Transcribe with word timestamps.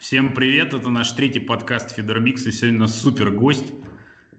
Всем 0.00 0.34
привет, 0.34 0.72
это 0.72 0.88
наш 0.88 1.12
третий 1.12 1.40
подкаст 1.40 1.94
Фидермикс, 1.94 2.46
и 2.46 2.50
сегодня 2.50 2.78
у 2.78 2.82
нас 2.82 2.98
супер 2.98 3.30
гость 3.30 3.74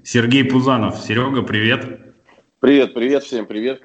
Сергей 0.04 0.44
Пузанов. 0.44 0.98
Серега, 0.98 1.44
привет. 1.44 2.16
Привет, 2.60 2.96
привет, 2.96 3.24
всем 3.24 3.46
привет. 3.46 3.84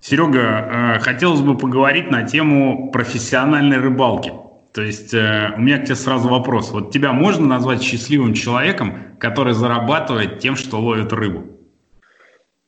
Серега, 0.00 0.96
э, 0.96 0.98
хотелось 0.98 1.40
бы 1.40 1.56
поговорить 1.56 2.10
на 2.10 2.24
тему 2.24 2.90
профессиональной 2.90 3.78
рыбалки. 3.78 4.32
То 4.74 4.82
есть 4.82 5.14
э, 5.14 5.52
у 5.56 5.60
меня 5.60 5.78
к 5.78 5.84
тебе 5.84 5.94
сразу 5.94 6.28
вопрос. 6.28 6.72
Вот 6.72 6.90
тебя 6.90 7.12
можно 7.12 7.46
назвать 7.46 7.80
счастливым 7.80 8.34
человеком, 8.34 9.16
который 9.20 9.54
зарабатывает 9.54 10.40
тем, 10.40 10.56
что 10.56 10.80
ловит 10.80 11.12
рыбу? 11.12 11.46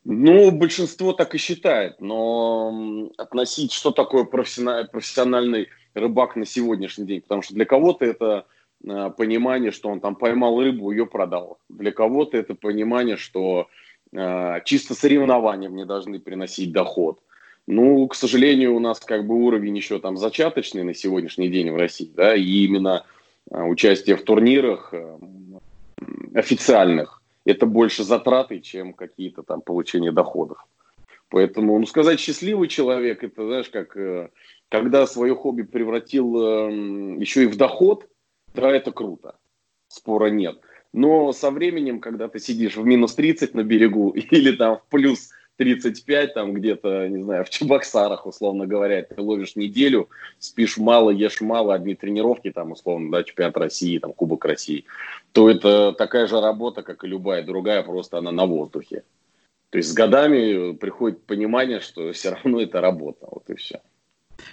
Ну, 0.04 0.52
большинство 0.52 1.14
так 1.14 1.34
и 1.34 1.38
считает, 1.38 2.00
но 2.00 3.10
относить, 3.18 3.72
что 3.72 3.90
такое 3.90 4.24
профессиональный 4.24 5.68
рыбак 5.94 6.36
на 6.36 6.44
сегодняшний 6.44 7.06
день, 7.06 7.20
потому 7.22 7.42
что 7.42 7.54
для 7.54 7.64
кого-то 7.64 8.04
это 8.04 8.46
э, 8.84 9.10
понимание, 9.16 9.70
что 9.70 9.88
он 9.88 10.00
там 10.00 10.16
поймал 10.16 10.60
рыбу, 10.60 10.90
ее 10.90 11.06
продал. 11.06 11.58
Для 11.68 11.92
кого-то 11.92 12.36
это 12.36 12.54
понимание, 12.54 13.16
что 13.16 13.68
э, 14.12 14.60
чисто 14.64 14.94
соревнования 14.94 15.68
мне 15.68 15.84
должны 15.84 16.18
приносить 16.18 16.72
доход. 16.72 17.20
Ну, 17.66 18.06
к 18.08 18.14
сожалению, 18.14 18.74
у 18.74 18.80
нас 18.80 19.00
как 19.00 19.26
бы 19.26 19.34
уровень 19.36 19.76
еще 19.76 19.98
там 19.98 20.16
зачаточный 20.16 20.82
на 20.82 20.94
сегодняшний 20.94 21.48
день 21.48 21.70
в 21.70 21.76
России, 21.76 22.10
да, 22.14 22.34
и 22.34 22.64
именно 22.64 23.04
э, 23.50 23.62
участие 23.62 24.16
в 24.16 24.22
турнирах 24.22 24.92
официальных 26.34 27.22
это 27.44 27.66
больше 27.66 28.04
затраты, 28.04 28.60
чем 28.60 28.94
какие-то 28.94 29.42
там 29.42 29.60
получения 29.60 30.12
доходов. 30.12 30.66
Поэтому, 31.28 31.78
ну, 31.78 31.86
сказать 31.86 32.20
счастливый 32.20 32.68
человек, 32.68 33.22
это, 33.24 33.44
знаешь, 33.44 33.68
как 33.68 33.96
когда 34.74 35.06
свое 35.06 35.36
хобби 35.36 35.62
превратил 35.62 36.36
э, 36.36 37.20
еще 37.20 37.44
и 37.44 37.46
в 37.46 37.56
доход, 37.56 38.08
да, 38.54 38.72
это 38.72 38.90
круто, 38.90 39.36
спора 39.86 40.30
нет. 40.30 40.58
Но 40.92 41.32
со 41.32 41.52
временем, 41.52 42.00
когда 42.00 42.26
ты 42.26 42.40
сидишь 42.40 42.74
в 42.76 42.84
минус 42.84 43.14
30 43.14 43.54
на 43.54 43.62
берегу 43.62 44.10
или 44.32 44.50
там 44.50 44.78
в 44.78 44.82
плюс 44.90 45.30
35, 45.58 46.34
там 46.34 46.54
где-то, 46.54 47.06
не 47.06 47.22
знаю, 47.22 47.44
в 47.44 47.50
Чебоксарах, 47.50 48.26
условно 48.26 48.66
говоря, 48.66 49.00
ты 49.04 49.22
ловишь 49.22 49.54
неделю, 49.54 50.08
спишь 50.40 50.76
мало, 50.76 51.10
ешь 51.10 51.40
мало, 51.40 51.72
одни 51.72 51.94
тренировки, 51.94 52.50
там, 52.50 52.72
условно, 52.72 53.12
да, 53.12 53.22
чемпионат 53.22 53.56
России, 53.56 53.98
там, 53.98 54.12
Кубок 54.12 54.44
России, 54.44 54.86
то 55.30 55.48
это 55.48 55.92
такая 55.92 56.26
же 56.26 56.40
работа, 56.40 56.82
как 56.82 57.04
и 57.04 57.06
любая 57.06 57.44
другая, 57.44 57.84
просто 57.84 58.18
она 58.18 58.32
на 58.32 58.44
воздухе. 58.44 59.04
То 59.70 59.78
есть 59.78 59.90
с 59.90 59.94
годами 59.94 60.72
приходит 60.72 61.22
понимание, 61.22 61.78
что 61.78 62.10
все 62.12 62.30
равно 62.30 62.60
это 62.60 62.80
работа, 62.80 63.28
вот 63.30 63.48
и 63.50 63.54
все. 63.54 63.80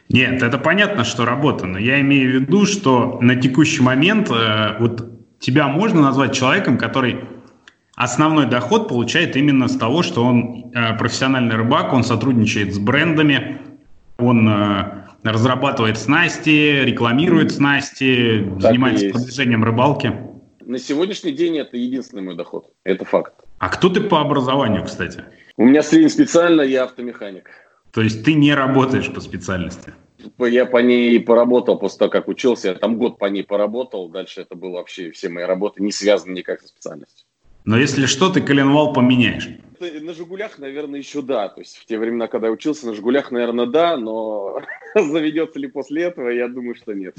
Нет, 0.09 0.43
это 0.43 0.57
понятно, 0.57 1.03
что 1.03 1.25
работа, 1.25 1.65
но 1.65 1.77
я 1.77 2.01
имею 2.01 2.31
в 2.31 2.33
виду, 2.41 2.65
что 2.65 3.19
на 3.21 3.35
текущий 3.35 3.81
момент 3.81 4.29
э, 4.29 4.77
вот 4.79 5.39
тебя 5.39 5.67
можно 5.67 6.01
назвать 6.01 6.33
человеком, 6.33 6.77
который 6.77 7.21
основной 7.95 8.45
доход 8.45 8.87
получает 8.87 9.35
именно 9.35 9.67
с 9.67 9.77
того, 9.77 10.03
что 10.03 10.23
он 10.23 10.71
э, 10.73 10.97
профессиональный 10.97 11.55
рыбак, 11.55 11.93
он 11.93 12.03
сотрудничает 12.03 12.73
с 12.73 12.79
брендами, 12.79 13.61
он 14.17 14.47
э, 14.49 15.01
разрабатывает 15.23 15.97
снасти, 15.97 16.83
рекламирует 16.83 17.51
снасти, 17.51 18.47
так 18.53 18.61
занимается 18.61 19.09
продвижением 19.09 19.63
рыбалки. 19.63 20.13
На 20.65 20.77
сегодняшний 20.77 21.31
день 21.31 21.57
это 21.57 21.77
единственный 21.77 22.21
мой 22.21 22.35
доход. 22.35 22.71
Это 22.83 23.05
факт. 23.05 23.33
А 23.59 23.69
кто 23.69 23.89
ты 23.89 24.01
по 24.01 24.21
образованию, 24.21 24.83
кстати? 24.85 25.23
У 25.57 25.65
меня 25.65 25.83
средний 25.83 26.09
специально, 26.09 26.61
я 26.61 26.85
автомеханик. 26.85 27.49
То 27.93 28.01
есть 28.01 28.23
ты 28.23 28.33
не 28.33 28.53
работаешь 28.53 29.11
по 29.13 29.19
специальности? 29.21 29.93
Я 30.39 30.65
по 30.65 30.77
ней 30.77 31.19
поработал 31.19 31.77
после 31.77 31.99
того, 31.99 32.11
как 32.11 32.27
учился. 32.27 32.69
Я 32.69 32.73
там 32.75 32.97
год 32.97 33.17
по 33.17 33.25
ней 33.25 33.43
поработал. 33.43 34.09
Дальше 34.09 34.41
это 34.41 34.55
было 34.55 34.73
вообще 34.73 35.11
все 35.11 35.29
мои 35.29 35.43
работы, 35.43 35.81
не 35.81 35.91
связаны 35.91 36.33
никак 36.33 36.61
со 36.61 36.67
специальностью. 36.67 37.25
Но 37.63 37.77
если 37.77 38.05
что, 38.05 38.29
ты 38.29 38.41
коленвал 38.41 38.93
поменяешь. 38.93 39.49
На 39.79 40.13
«Жигулях», 40.13 40.57
наверное, 40.59 40.99
еще 40.99 41.21
да. 41.21 41.49
То 41.49 41.61
есть 41.61 41.77
в 41.77 41.85
те 41.85 41.97
времена, 41.97 42.27
когда 42.27 42.47
я 42.47 42.53
учился, 42.53 42.87
на 42.87 42.93
«Жигулях», 42.93 43.31
наверное, 43.31 43.65
да, 43.65 43.97
но 43.97 44.61
заведется 44.95 45.59
ли 45.59 45.67
после 45.67 46.03
этого, 46.03 46.29
я 46.29 46.47
думаю, 46.47 46.75
что 46.75 46.93
нет. 46.93 47.15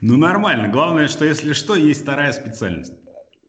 Ну, 0.00 0.16
нормально. 0.18 0.68
Главное, 0.68 1.08
что 1.08 1.24
если 1.24 1.52
что, 1.54 1.74
есть 1.74 2.02
вторая 2.02 2.32
специальность. 2.32 2.92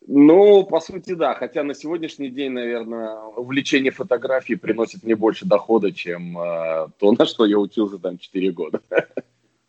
Ну, 0.07 0.63
по 0.63 0.79
сути, 0.79 1.13
да. 1.13 1.33
Хотя 1.33 1.63
на 1.63 1.75
сегодняшний 1.75 2.29
день, 2.29 2.53
наверное, 2.53 3.15
увлечение 3.35 3.91
фотографией 3.91 4.57
приносит 4.57 5.03
мне 5.03 5.15
больше 5.15 5.45
дохода, 5.45 5.91
чем 5.91 6.37
э, 6.39 6.87
то, 6.97 7.11
на 7.11 7.25
что 7.25 7.45
я 7.45 7.59
учился 7.59 7.99
там 7.99 8.17
4 8.17 8.51
года. 8.51 8.79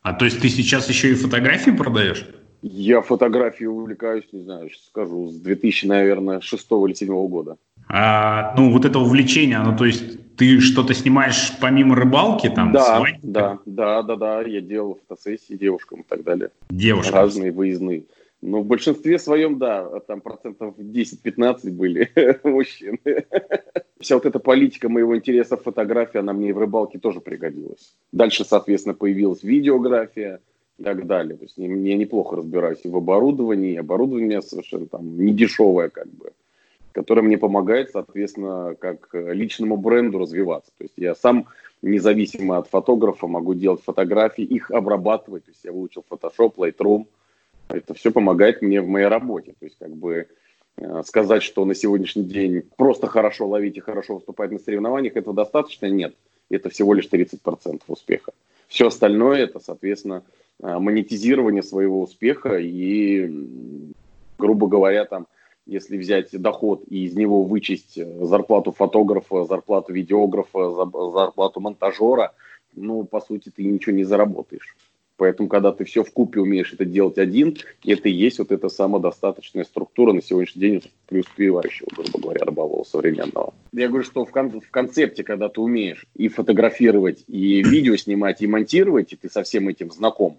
А 0.03 0.15
то 0.15 0.25
есть 0.25 0.41
ты 0.41 0.49
сейчас 0.49 0.89
еще 0.89 1.11
и 1.11 1.15
фотографии 1.15 1.73
продаешь? 1.73 2.25
Я 2.63 3.03
фотографией 3.03 3.69
увлекаюсь, 3.69 4.25
не 4.33 4.43
знаю, 4.43 4.71
скажу, 4.87 5.29
с 5.29 5.35
2000, 5.41 5.87
наверное, 5.87 6.41
6 6.41 6.67
или 6.87 6.95
7 6.95 7.29
года. 7.29 7.57
А, 7.89 8.55
ну, 8.57 8.73
вот 8.73 8.85
это 8.85 9.01
увлечение, 9.01 9.59
ну, 9.59 9.77
то 9.77 9.87
есть 9.87 10.37
ты 10.37 10.61
что-то 10.61 10.95
снимаешь 10.95 11.53
помимо 11.61 11.97
рыбалки, 11.97 12.49
там, 12.49 12.73
Да, 12.73 12.99
свадьбы? 12.99 13.19
да, 13.23 13.59
да, 13.67 14.03
да, 14.03 14.17
да, 14.17 14.43
я 14.43 14.61
делал 14.61 15.01
фотосессии 15.09 15.55
девушкам 15.55 16.03
и 16.03 16.05
так 16.05 16.23
далее. 16.23 16.51
Девушкам? 16.71 17.15
Разные 17.15 17.51
выездные. 17.51 18.05
Ну, 18.41 18.61
в 18.61 18.67
большинстве 18.67 19.19
своем, 19.19 19.59
да, 19.59 20.01
там 20.07 20.21
процентов 20.21 20.77
10-15 20.79 21.71
были 21.73 22.11
мужчины. 22.45 22.99
Вся 23.99 24.15
вот 24.15 24.27
эта 24.27 24.39
политика 24.39 24.89
моего 24.89 25.17
интереса 25.17 25.57
в 25.57 25.63
фотографии, 25.63 26.19
она 26.19 26.33
мне 26.33 26.51
и 26.51 26.53
в 26.53 26.59
рыбалке 26.59 26.99
тоже 26.99 27.21
пригодилась. 27.21 27.97
Дальше, 28.13 28.45
соответственно, 28.45 28.95
появилась 28.95 29.43
видеография, 29.43 30.41
и 30.79 30.83
так 30.83 31.07
далее. 31.07 31.37
То 31.37 31.45
есть 31.45 31.55
я 31.57 31.97
неплохо 31.97 32.37
разбираюсь 32.37 32.81
и 32.85 32.89
в 32.89 32.97
оборудовании, 32.97 33.73
и 33.73 33.77
оборудование 33.77 34.27
у 34.27 34.31
меня 34.31 34.43
совершенно 34.43 34.87
там 34.87 35.19
не 35.19 35.33
дешевое 35.33 35.89
как 35.89 36.09
бы, 36.09 36.33
которое 36.93 37.23
мне 37.23 37.37
помогает, 37.37 37.91
соответственно, 37.91 38.77
как 38.79 39.09
личному 39.13 39.77
бренду 39.77 40.19
развиваться. 40.19 40.71
То 40.79 40.85
есть 40.85 40.95
я 40.97 41.15
сам 41.15 41.47
независимо 41.83 42.59
от 42.59 42.69
фотографа 42.69 43.27
могу 43.27 43.55
делать 43.55 43.83
фотографии, 43.83 44.45
их 44.45 44.71
обрабатывать. 44.71 45.45
То 45.45 45.51
есть 45.51 45.65
я 45.65 45.73
выучил 45.73 46.05
Photoshop, 46.09 46.55
Lightroom. 46.57 47.07
Это 47.69 47.95
все 47.95 48.11
помогает 48.11 48.63
мне 48.63 48.81
в 48.81 48.89
моей 48.89 49.07
работе. 49.07 49.55
То 49.59 49.67
есть 49.67 49.79
как 49.79 49.95
бы 49.95 50.29
э, 50.77 51.03
сказать, 51.07 51.43
что 51.43 51.65
на 51.65 51.75
сегодняшний 51.75 52.25
день 52.25 52.63
просто 52.77 53.07
хорошо 53.07 53.47
ловить 53.49 53.77
и 53.77 53.81
хорошо 53.81 54.17
выступать 54.17 54.51
на 54.51 54.59
соревнованиях, 54.59 55.17
этого 55.17 55.35
достаточно? 55.35 55.87
Нет. 55.87 56.15
Это 56.51 56.71
всего 56.71 56.95
лишь 56.95 57.09
30% 57.09 57.83
успеха. 57.89 58.33
Все 58.69 58.87
остальное 58.87 59.41
это, 59.41 59.61
соответственно, 59.61 60.23
Э, 60.61 60.79
монетизирование 60.79 61.63
своего 61.63 62.03
успеха 62.03 62.59
и, 62.59 63.31
грубо 64.39 64.67
говоря, 64.67 65.05
там, 65.05 65.29
если 65.67 65.97
взять 65.97 66.31
доход 66.33 66.83
и 66.89 67.05
из 67.05 67.15
него 67.15 67.45
вычесть 67.45 67.97
э, 67.97 68.25
зарплату 68.25 68.73
фотографа, 68.73 69.45
зарплату 69.45 69.93
видеографа, 69.93 70.75
зарплату 71.13 71.61
монтажера, 71.61 72.35
ну, 72.75 73.05
по 73.05 73.21
сути, 73.21 73.51
ты 73.55 73.65
ничего 73.65 73.95
не 73.95 74.03
заработаешь. 74.03 74.77
Поэтому, 75.19 75.49
когда 75.49 75.73
ты 75.73 75.85
все 75.85 76.05
в 76.05 76.13
купе 76.13 76.41
умеешь 76.41 76.73
это 76.73 76.85
делать 76.85 77.19
один, 77.19 77.57
это 77.85 78.09
и 78.09 78.13
есть 78.13 78.39
вот 78.39 78.53
эта 78.53 78.69
самодостаточная 78.69 79.65
структура 79.65 80.13
на 80.13 80.23
сегодняшний 80.23 80.61
день 80.61 80.83
преуспевающего, 81.07 81.89
грубо 81.93 82.21
говоря, 82.21 82.45
рыболова 82.45 82.85
современного. 82.85 83.53
Я 83.73 83.89
говорю, 83.89 84.05
что 84.05 84.25
в, 84.25 84.31
кон- 84.31 84.61
в 84.61 84.71
концепте, 84.71 85.25
когда 85.25 85.49
ты 85.49 85.61
умеешь 85.61 86.07
и 86.15 86.29
фотографировать, 86.29 87.25
и 87.27 87.63
видео 87.65 87.97
снимать, 87.97 88.43
и 88.43 88.47
монтировать, 88.47 89.13
и 89.13 89.17
ты 89.17 89.29
со 89.29 89.43
всем 89.43 89.69
этим 89.69 89.91
знаком, 89.91 90.39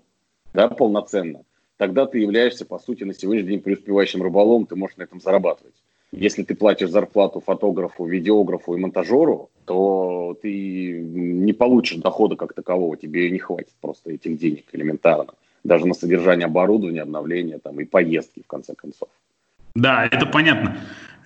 да, 0.54 0.70
полноценно, 0.70 1.44
тогда 1.76 2.06
ты 2.06 2.20
являешься, 2.20 2.66
по 2.66 2.80
сути, 2.80 3.04
на 3.04 3.14
сегодняшний 3.14 3.50
день 3.50 3.62
преуспевающим 3.62 4.24
рыболовом, 4.24 4.66
ты 4.66 4.78
можешь 4.78 4.96
на 4.96 5.04
этом 5.04 5.20
зарабатывать. 5.20 5.76
Если 6.12 6.44
ты 6.44 6.56
платишь 6.56 6.90
зарплату 6.90 7.42
фотографу, 7.46 8.06
видеографу 8.06 8.74
и 8.76 8.80
монтажеру, 8.80 9.50
то 9.66 10.36
ты 10.42 11.00
не 11.02 11.54
получишь 11.54 11.98
дохода 11.98 12.36
как 12.36 12.54
такового, 12.54 12.98
тебе 12.98 13.30
не 13.30 13.38
хватит 13.38 13.74
просто 13.80 14.12
этих 14.12 14.38
денег 14.38 14.66
элементарно. 14.72 15.34
Даже 15.64 15.86
на 15.86 15.94
содержание 15.94 16.46
оборудования, 16.46 17.04
обновление 17.04 17.60
там, 17.60 17.80
и 17.80 17.86
поездки, 17.86 18.42
в 18.42 18.48
конце 18.48 18.74
концов. 18.74 19.10
Да, 19.76 20.06
это 20.06 20.26
понятно. 20.26 20.78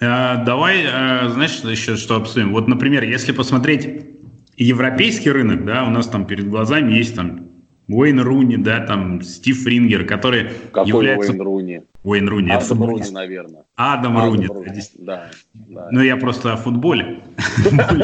Э, 0.02 0.44
давай, 0.44 0.84
э, 0.84 1.30
знаешь, 1.30 1.62
еще 1.64 1.96
что 1.96 2.18
обсудим? 2.18 2.52
Вот, 2.52 2.68
например, 2.68 3.04
если 3.04 3.32
посмотреть 3.32 4.06
европейский 4.58 5.32
рынок, 5.32 5.64
да, 5.66 5.86
у 5.86 5.90
нас 5.90 6.08
там 6.08 6.26
перед 6.26 6.50
глазами 6.50 6.92
есть 6.94 7.16
там 7.16 7.48
Уэйн 7.88 8.20
Руни, 8.20 8.58
да, 8.58 8.86
там 8.86 9.22
Стив 9.22 9.66
Рингер, 9.66 10.06
который 10.06 10.50
Какой 10.72 10.90
является... 10.90 11.32
Уэйн 11.32 11.42
Руни? 11.42 11.82
Уэйн 12.04 12.28
Руни. 12.28 12.52
Адам 12.52 12.84
Руни, 12.84 13.10
наверное. 13.12 13.64
Адам, 13.76 14.18
Адам 14.18 14.32
Руни. 14.32 14.48
Руни. 14.48 14.82
Да, 15.00 15.30
да. 15.54 15.88
Ну, 15.92 16.02
я 16.02 16.18
просто 16.18 16.54
о 16.54 16.58
футболе. 16.58 17.22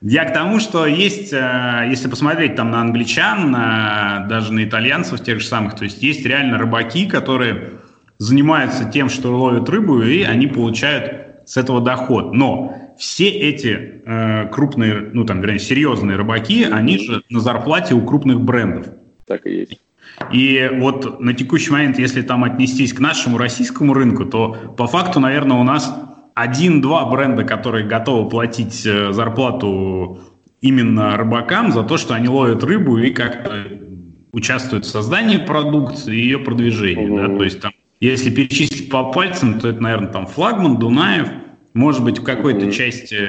Я 0.00 0.24
к 0.26 0.32
тому, 0.32 0.60
что 0.60 0.86
есть, 0.86 1.32
э, 1.32 1.86
если 1.90 2.08
посмотреть 2.08 2.54
там 2.54 2.70
на 2.70 2.80
англичан, 2.82 3.50
на, 3.50 4.26
даже 4.28 4.52
на 4.52 4.62
итальянцев 4.62 5.20
тех 5.24 5.40
же 5.40 5.46
самых, 5.46 5.74
то 5.74 5.82
есть 5.82 6.00
есть 6.02 6.24
реально 6.24 6.56
рыбаки, 6.56 7.08
которые 7.08 7.80
занимаются 8.18 8.88
тем, 8.88 9.08
что 9.08 9.36
ловят 9.36 9.68
рыбу, 9.68 10.00
и 10.02 10.22
они 10.22 10.46
получают 10.46 11.48
с 11.48 11.56
этого 11.56 11.80
доход. 11.80 12.32
Но 12.32 12.76
все 12.96 13.28
эти 13.28 14.02
э, 14.04 14.48
крупные, 14.50 15.10
ну 15.12 15.24
там, 15.24 15.40
вернее, 15.40 15.58
серьезные 15.58 16.16
рыбаки, 16.16 16.62
они 16.64 16.98
же 16.98 17.24
на 17.28 17.40
зарплате 17.40 17.94
у 17.94 18.04
крупных 18.06 18.40
брендов. 18.40 18.86
Так 19.26 19.46
и 19.46 19.50
есть. 19.50 19.80
И 20.32 20.70
вот 20.74 21.20
на 21.20 21.32
текущий 21.32 21.70
момент, 21.70 21.98
если 21.98 22.22
там 22.22 22.44
отнестись 22.44 22.92
к 22.92 23.00
нашему 23.00 23.38
российскому 23.38 23.94
рынку, 23.94 24.24
то 24.24 24.74
по 24.76 24.86
факту, 24.86 25.20
наверное, 25.20 25.56
у 25.56 25.62
нас 25.62 25.94
один-два 26.34 27.06
бренда, 27.06 27.44
которые 27.44 27.86
готовы 27.86 28.28
платить 28.28 28.86
э, 28.86 29.12
зарплату 29.12 30.20
именно 30.60 31.16
рыбакам 31.16 31.72
за 31.72 31.82
то, 31.82 31.96
что 31.96 32.14
они 32.14 32.28
ловят 32.28 32.62
рыбу 32.62 32.98
и 32.98 33.10
как-то 33.10 33.66
участвуют 34.32 34.84
в 34.84 34.88
создании 34.88 35.38
продукции 35.38 36.16
и 36.16 36.20
ее 36.20 36.38
продвижении. 36.38 37.08
Mm-hmm. 37.08 37.32
Да? 37.32 37.38
То 37.38 37.44
есть 37.44 37.60
там, 37.60 37.72
если 38.00 38.30
перечислить 38.30 38.90
по 38.90 39.10
пальцам, 39.10 39.58
то 39.58 39.68
это, 39.68 39.80
наверное, 39.80 40.12
там 40.12 40.26
флагман, 40.26 40.78
Дунаев, 40.78 41.28
может 41.74 42.04
быть, 42.04 42.18
в 42.18 42.24
какой-то 42.24 42.66
mm-hmm. 42.66 42.72
части 42.72 43.28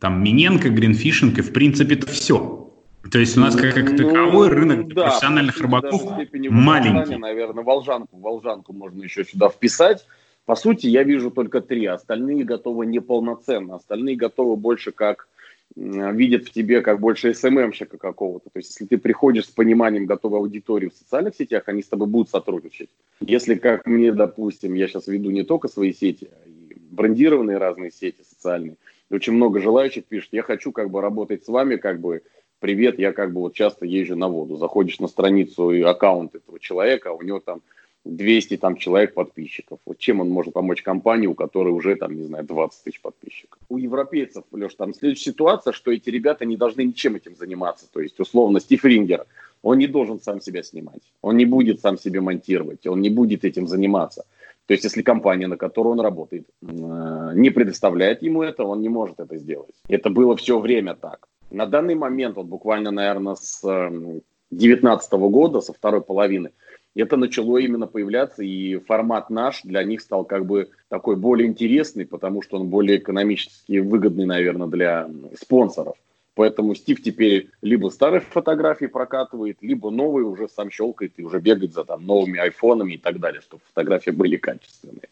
там 0.00 0.22
Миненко, 0.22 0.70
Гринфишинг, 0.70 1.38
и 1.38 1.42
в 1.42 1.52
принципе 1.52 1.94
это 1.94 2.06
все. 2.08 2.63
То 3.10 3.18
есть 3.18 3.36
у 3.36 3.40
нас 3.40 3.54
как, 3.54 3.74
как 3.74 3.90
ну, 3.92 3.96
таковой 3.96 4.48
рынок 4.48 4.92
да, 4.94 5.04
профессиональных 5.04 5.58
рыбаков 5.58 6.02
маленький. 6.50 7.16
Наверное, 7.16 7.64
Волжанку, 7.64 8.18
Волжанку 8.18 8.72
можно 8.72 9.02
еще 9.02 9.24
сюда 9.24 9.48
вписать. 9.48 10.06
По 10.44 10.56
сути, 10.56 10.86
я 10.86 11.02
вижу 11.02 11.30
только 11.30 11.60
три. 11.60 11.86
Остальные 11.86 12.44
готовы 12.44 12.86
неполноценно. 12.86 13.76
Остальные 13.76 14.16
готовы 14.16 14.56
больше 14.56 14.92
как 14.92 15.28
видят 15.76 16.44
в 16.44 16.52
тебе 16.52 16.82
как 16.82 17.00
больше 17.00 17.34
СММщика 17.34 17.98
какого-то. 17.98 18.48
То 18.50 18.58
есть, 18.58 18.70
если 18.70 18.86
ты 18.86 18.98
приходишь 18.98 19.46
с 19.46 19.50
пониманием 19.50 20.06
готовой 20.06 20.38
аудитории 20.38 20.88
в 20.88 20.94
социальных 20.94 21.34
сетях, 21.34 21.64
они 21.66 21.82
с 21.82 21.88
тобой 21.88 22.06
будут 22.06 22.30
сотрудничать. 22.30 22.90
Если, 23.20 23.56
как 23.56 23.86
мне, 23.86 24.12
допустим, 24.12 24.74
я 24.74 24.86
сейчас 24.86 25.08
веду 25.08 25.30
не 25.30 25.42
только 25.42 25.68
свои 25.68 25.92
сети, 25.92 26.28
а 26.30 26.48
и 26.48 26.76
брендированные 26.90 27.58
разные 27.58 27.90
сети 27.90 28.22
социальные, 28.22 28.76
очень 29.10 29.32
много 29.32 29.60
желающих 29.60 30.04
пишут, 30.04 30.30
я 30.32 30.42
хочу 30.42 30.70
как 30.70 30.90
бы 30.90 31.00
работать 31.00 31.44
с 31.44 31.48
вами, 31.48 31.76
как 31.76 32.00
бы 32.00 32.22
привет, 32.64 32.98
я 32.98 33.12
как 33.12 33.34
бы 33.34 33.42
вот 33.42 33.52
часто 33.52 33.84
езжу 33.84 34.16
на 34.16 34.26
воду. 34.26 34.56
Заходишь 34.56 34.98
на 34.98 35.06
страницу 35.06 35.70
и 35.70 35.82
аккаунт 35.82 36.34
этого 36.34 36.58
человека, 36.58 37.10
а 37.10 37.12
у 37.12 37.20
него 37.20 37.38
там 37.38 37.60
200 38.06 38.56
там 38.56 38.78
человек 38.78 39.12
подписчиков. 39.12 39.80
Вот 39.84 39.98
чем 39.98 40.20
он 40.20 40.30
может 40.30 40.54
помочь 40.54 40.80
компании, 40.80 41.26
у 41.26 41.34
которой 41.34 41.74
уже 41.74 41.94
там, 41.96 42.16
не 42.16 42.22
знаю, 42.22 42.46
20 42.46 42.84
тысяч 42.84 43.02
подписчиков. 43.02 43.58
У 43.68 43.76
европейцев, 43.76 44.44
Леш, 44.50 44.74
там 44.76 44.94
следующая 44.94 45.32
ситуация, 45.32 45.74
что 45.74 45.92
эти 45.92 46.08
ребята 46.08 46.46
не 46.46 46.56
должны 46.56 46.84
ничем 46.84 47.16
этим 47.16 47.36
заниматься. 47.36 47.86
То 47.92 48.00
есть, 48.00 48.18
условно, 48.18 48.60
Стив 48.60 48.82
Рингер, 48.82 49.26
он 49.60 49.76
не 49.76 49.86
должен 49.86 50.18
сам 50.22 50.40
себя 50.40 50.62
снимать, 50.62 51.02
он 51.20 51.36
не 51.36 51.44
будет 51.44 51.82
сам 51.82 51.98
себе 51.98 52.22
монтировать, 52.22 52.86
он 52.86 53.02
не 53.02 53.10
будет 53.10 53.44
этим 53.44 53.66
заниматься. 53.66 54.24
То 54.64 54.72
есть, 54.72 54.84
если 54.84 55.02
компания, 55.02 55.48
на 55.48 55.58
которой 55.58 55.88
он 55.88 56.00
работает, 56.00 56.46
не 56.62 57.50
предоставляет 57.50 58.22
ему 58.22 58.42
это, 58.42 58.64
он 58.64 58.80
не 58.80 58.88
может 58.88 59.20
это 59.20 59.36
сделать. 59.36 59.74
Это 59.86 60.08
было 60.08 60.34
все 60.34 60.58
время 60.58 60.94
так. 60.94 61.28
На 61.54 61.66
данный 61.66 61.94
момент, 61.94 62.36
вот 62.36 62.46
буквально, 62.46 62.90
наверное, 62.90 63.36
с 63.36 63.60
2019 63.62 65.12
эм, 65.12 65.30
года, 65.30 65.60
со 65.60 65.72
второй 65.72 66.02
половины, 66.02 66.50
это 66.96 67.16
начало 67.16 67.58
именно 67.58 67.86
появляться, 67.86 68.42
и 68.42 68.78
формат 68.78 69.30
наш 69.30 69.62
для 69.62 69.84
них 69.84 70.00
стал 70.00 70.24
как 70.24 70.46
бы 70.46 70.70
такой 70.88 71.16
более 71.16 71.48
интересный, 71.48 72.06
потому 72.06 72.42
что 72.42 72.58
он 72.58 72.68
более 72.68 72.98
экономически 72.98 73.78
выгодный, 73.78 74.26
наверное, 74.26 74.66
для 74.66 75.08
спонсоров. 75.40 75.96
Поэтому 76.34 76.74
Стив 76.74 77.00
теперь 77.00 77.50
либо 77.62 77.88
старые 77.90 78.20
фотографии 78.20 78.86
прокатывает, 78.86 79.58
либо 79.60 79.90
новые 79.90 80.26
уже 80.26 80.48
сам 80.48 80.70
щелкает 80.70 81.12
и 81.16 81.22
уже 81.22 81.38
бегает 81.38 81.72
за 81.72 81.84
там 81.84 82.04
новыми 82.04 82.40
айфонами 82.40 82.94
и 82.94 82.98
так 82.98 83.20
далее, 83.20 83.40
чтобы 83.40 83.62
фотографии 83.68 84.10
были 84.10 84.36
качественные. 84.36 85.08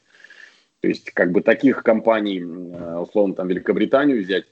То 0.81 0.89
есть 0.89 1.13
как 1.13 1.31
бы 1.31 1.43
таких 1.43 1.85
компаний, 1.85 2.41
э, 2.41 2.99
условно 2.99 3.37
там 3.37 3.47
Великобританию 3.47 4.21
взять, 4.21 4.47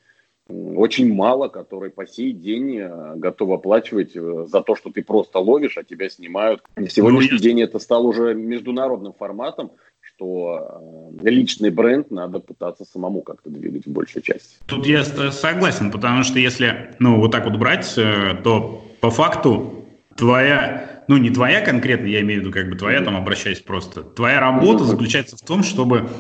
очень 0.51 1.13
мало, 1.13 1.49
которые 1.49 1.91
по 1.91 2.07
сей 2.07 2.33
день 2.33 2.79
э, 2.79 3.17
готовы 3.17 3.55
оплачивать 3.55 4.13
э, 4.15 4.47
за 4.49 4.61
то, 4.61 4.77
что 4.77 4.91
ты 4.91 5.03
просто 5.03 5.39
ловишь, 5.39 5.77
а 5.79 5.85
тебя 5.85 6.09
снимают. 6.09 6.63
На 6.77 6.89
сегодняшний 6.89 7.39
ну, 7.39 7.39
день 7.39 7.63
это 7.63 7.79
стало 7.79 8.07
уже 8.07 8.35
международным 8.35 9.13
форматом, 9.13 9.73
что 10.01 11.13
э, 11.23 11.29
личный 11.29 11.71
бренд 11.71 12.11
надо 12.11 12.41
пытаться 12.41 12.85
самому 12.85 13.23
как-то 13.23 13.51
двигать 13.51 13.87
в 13.87 13.91
большей 13.91 14.23
части. 14.23 14.57
Тут 14.67 14.87
я 14.87 15.05
согласен, 15.05 15.91
потому 15.91 16.23
что 16.25 16.39
если 16.39 16.95
ну, 16.99 17.21
вот 17.21 17.33
так 17.33 17.45
вот 17.45 17.57
брать, 17.57 17.95
то 17.95 18.85
по 19.01 19.11
факту 19.11 19.85
твоя, 20.17 21.05
ну 21.09 21.17
не 21.17 21.31
твоя 21.31 21.61
конкретно, 21.65 22.07
я 22.07 22.21
имею 22.21 22.41
в 22.41 22.45
виду 22.45 22.53
как 22.53 22.69
бы 22.69 22.77
твоя, 22.77 23.01
там 23.03 23.17
обращаясь 23.17 23.61
просто, 23.61 24.03
твоя 24.03 24.41
работа 24.41 24.85
заключается 24.85 25.37
в 25.37 25.41
том, 25.41 25.63
чтобы 25.63 26.11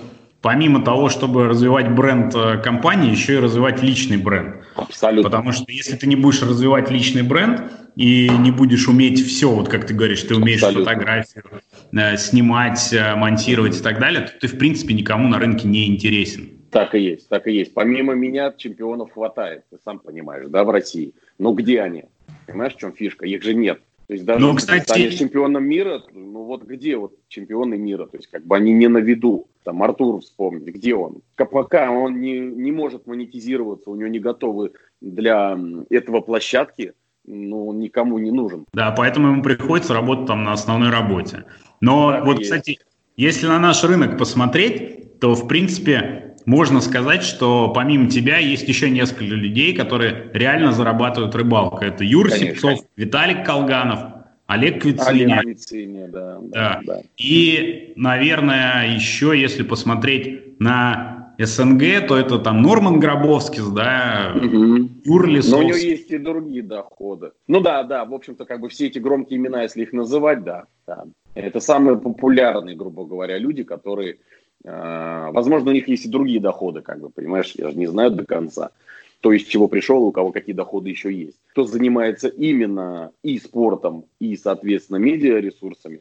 помимо 0.42 0.82
того, 0.84 1.08
чтобы 1.08 1.48
развивать 1.48 1.90
бренд 1.90 2.34
э, 2.34 2.58
компании, 2.58 3.10
еще 3.10 3.34
и 3.34 3.38
развивать 3.38 3.82
личный 3.82 4.16
бренд. 4.16 4.64
Абсолютно. 4.74 5.30
Потому 5.30 5.52
что 5.52 5.70
если 5.70 5.96
ты 5.96 6.06
не 6.06 6.16
будешь 6.16 6.42
развивать 6.42 6.90
личный 6.90 7.22
бренд 7.22 7.70
и 7.96 8.28
не 8.28 8.50
будешь 8.50 8.88
уметь 8.88 9.24
все, 9.24 9.50
вот 9.50 9.68
как 9.68 9.86
ты 9.86 9.94
говоришь, 9.94 10.22
ты 10.22 10.34
умеешь 10.34 10.62
Абсолютно. 10.62 10.84
фотографию 10.84 11.44
э, 11.92 12.16
снимать, 12.16 12.92
э, 12.92 13.14
монтировать 13.14 13.78
и 13.78 13.82
так 13.82 13.98
далее, 13.98 14.22
то 14.22 14.32
ты, 14.40 14.48
в 14.48 14.58
принципе, 14.58 14.94
никому 14.94 15.28
на 15.28 15.38
рынке 15.38 15.68
не 15.68 15.86
интересен. 15.86 16.48
Так 16.70 16.94
и 16.94 17.00
есть, 17.00 17.28
так 17.28 17.46
и 17.48 17.52
есть. 17.52 17.74
Помимо 17.74 18.14
меня 18.14 18.52
чемпионов 18.56 19.12
хватает, 19.12 19.64
ты 19.70 19.78
сам 19.84 19.98
понимаешь, 19.98 20.46
да, 20.48 20.64
в 20.64 20.70
России. 20.70 21.14
Но 21.38 21.52
где 21.52 21.80
они? 21.80 22.04
Понимаешь, 22.46 22.74
в 22.74 22.78
чем 22.78 22.92
фишка? 22.92 23.26
Их 23.26 23.42
же 23.42 23.54
нет. 23.54 23.80
То 24.06 24.14
есть 24.14 24.24
даже 24.24 24.40
ну, 24.40 24.54
кстати... 24.54 24.82
станешь 24.82 25.14
чемпионом 25.14 25.64
мира, 25.64 26.02
ну 26.12 26.42
вот 26.42 26.64
где 26.64 26.96
вот 26.96 27.14
чемпионы 27.28 27.76
мира? 27.76 28.06
То 28.06 28.16
есть 28.16 28.28
как 28.28 28.44
бы 28.44 28.56
они 28.56 28.72
не 28.72 28.88
на 28.88 28.98
виду. 28.98 29.46
Там 29.64 29.82
Артур 29.82 30.20
вспомнить, 30.20 30.74
где 30.74 30.94
он? 30.94 31.22
Пока 31.36 31.90
он 31.90 32.20
не, 32.20 32.38
не 32.38 32.72
может 32.72 33.06
монетизироваться, 33.06 33.90
у 33.90 33.96
него 33.96 34.08
не 34.08 34.18
готовы 34.18 34.72
для 35.00 35.58
этого 35.90 36.20
площадки, 36.20 36.94
ну, 37.26 37.68
он 37.68 37.78
никому 37.78 38.18
не 38.18 38.30
нужен. 38.30 38.64
Да, 38.72 38.90
поэтому 38.92 39.28
ему 39.28 39.42
приходится 39.42 39.94
работать 39.94 40.26
там 40.26 40.44
на 40.44 40.52
основной 40.52 40.90
работе. 40.90 41.44
Но 41.80 42.10
так 42.10 42.24
вот, 42.24 42.40
кстати, 42.40 42.78
если 43.16 43.46
на 43.46 43.58
наш 43.58 43.84
рынок 43.84 44.18
посмотреть, 44.18 45.20
то, 45.20 45.34
в 45.34 45.46
принципе, 45.46 46.36
можно 46.46 46.80
сказать, 46.80 47.22
что 47.22 47.72
помимо 47.74 48.08
тебя 48.08 48.38
есть 48.38 48.66
еще 48.66 48.88
несколько 48.88 49.24
людей, 49.24 49.76
которые 49.76 50.30
реально 50.32 50.72
зарабатывают 50.72 51.34
рыбалкой. 51.34 51.88
Это 51.88 52.04
Юр 52.04 52.30
Конечно. 52.30 52.48
Сипцов, 52.48 52.80
Виталик 52.96 53.44
Колганов, 53.44 54.19
Олег 54.50 54.82
Квициня. 54.82 55.38
Олег 55.38 55.42
Квициня, 55.42 56.08
да, 56.08 56.38
да, 56.42 56.80
да. 56.84 57.02
И, 57.16 57.92
наверное, 57.94 58.94
еще 58.94 59.38
если 59.40 59.62
посмотреть 59.62 60.58
на 60.60 61.34
СНГ, 61.38 62.08
то 62.08 62.16
это 62.16 62.38
там 62.38 62.60
Норман 62.60 62.98
Гробовский, 62.98 63.62
да, 63.74 64.32
угу. 64.34 64.88
Но 65.06 65.58
у 65.58 65.62
него 65.62 65.76
есть 65.76 66.10
и 66.10 66.18
другие 66.18 66.62
доходы. 66.62 67.30
Ну 67.46 67.60
да, 67.60 67.84
да, 67.84 68.04
в 68.04 68.12
общем-то, 68.12 68.44
как 68.44 68.60
бы 68.60 68.68
все 68.68 68.88
эти 68.88 68.98
громкие 68.98 69.38
имена, 69.38 69.62
если 69.62 69.82
их 69.82 69.92
называть, 69.92 70.42
да, 70.42 70.64
да. 70.86 71.04
Это 71.34 71.60
самые 71.60 71.96
популярные, 71.96 72.74
грубо 72.74 73.04
говоря, 73.04 73.38
люди, 73.38 73.62
которые 73.62 74.18
а, 74.66 75.30
возможно, 75.30 75.70
у 75.70 75.74
них 75.74 75.88
есть 75.88 76.06
и 76.06 76.10
другие 76.10 76.40
доходы, 76.40 76.82
как 76.82 77.00
бы, 77.00 77.08
понимаешь, 77.08 77.52
я 77.54 77.70
же 77.70 77.78
не 77.78 77.86
знаю 77.86 78.10
до 78.10 78.26
конца, 78.26 78.70
то 79.20 79.32
есть 79.32 79.48
чего 79.48 79.68
пришел, 79.68 80.02
у 80.02 80.12
кого 80.12 80.32
какие 80.32 80.54
доходы 80.54 80.88
еще 80.88 81.12
есть. 81.12 81.36
Кто 81.52 81.64
занимается 81.64 82.28
именно 82.28 83.12
и 83.22 83.38
спортом, 83.38 84.04
и, 84.18 84.36
соответственно, 84.36 84.96
медиаресурсами, 84.96 86.00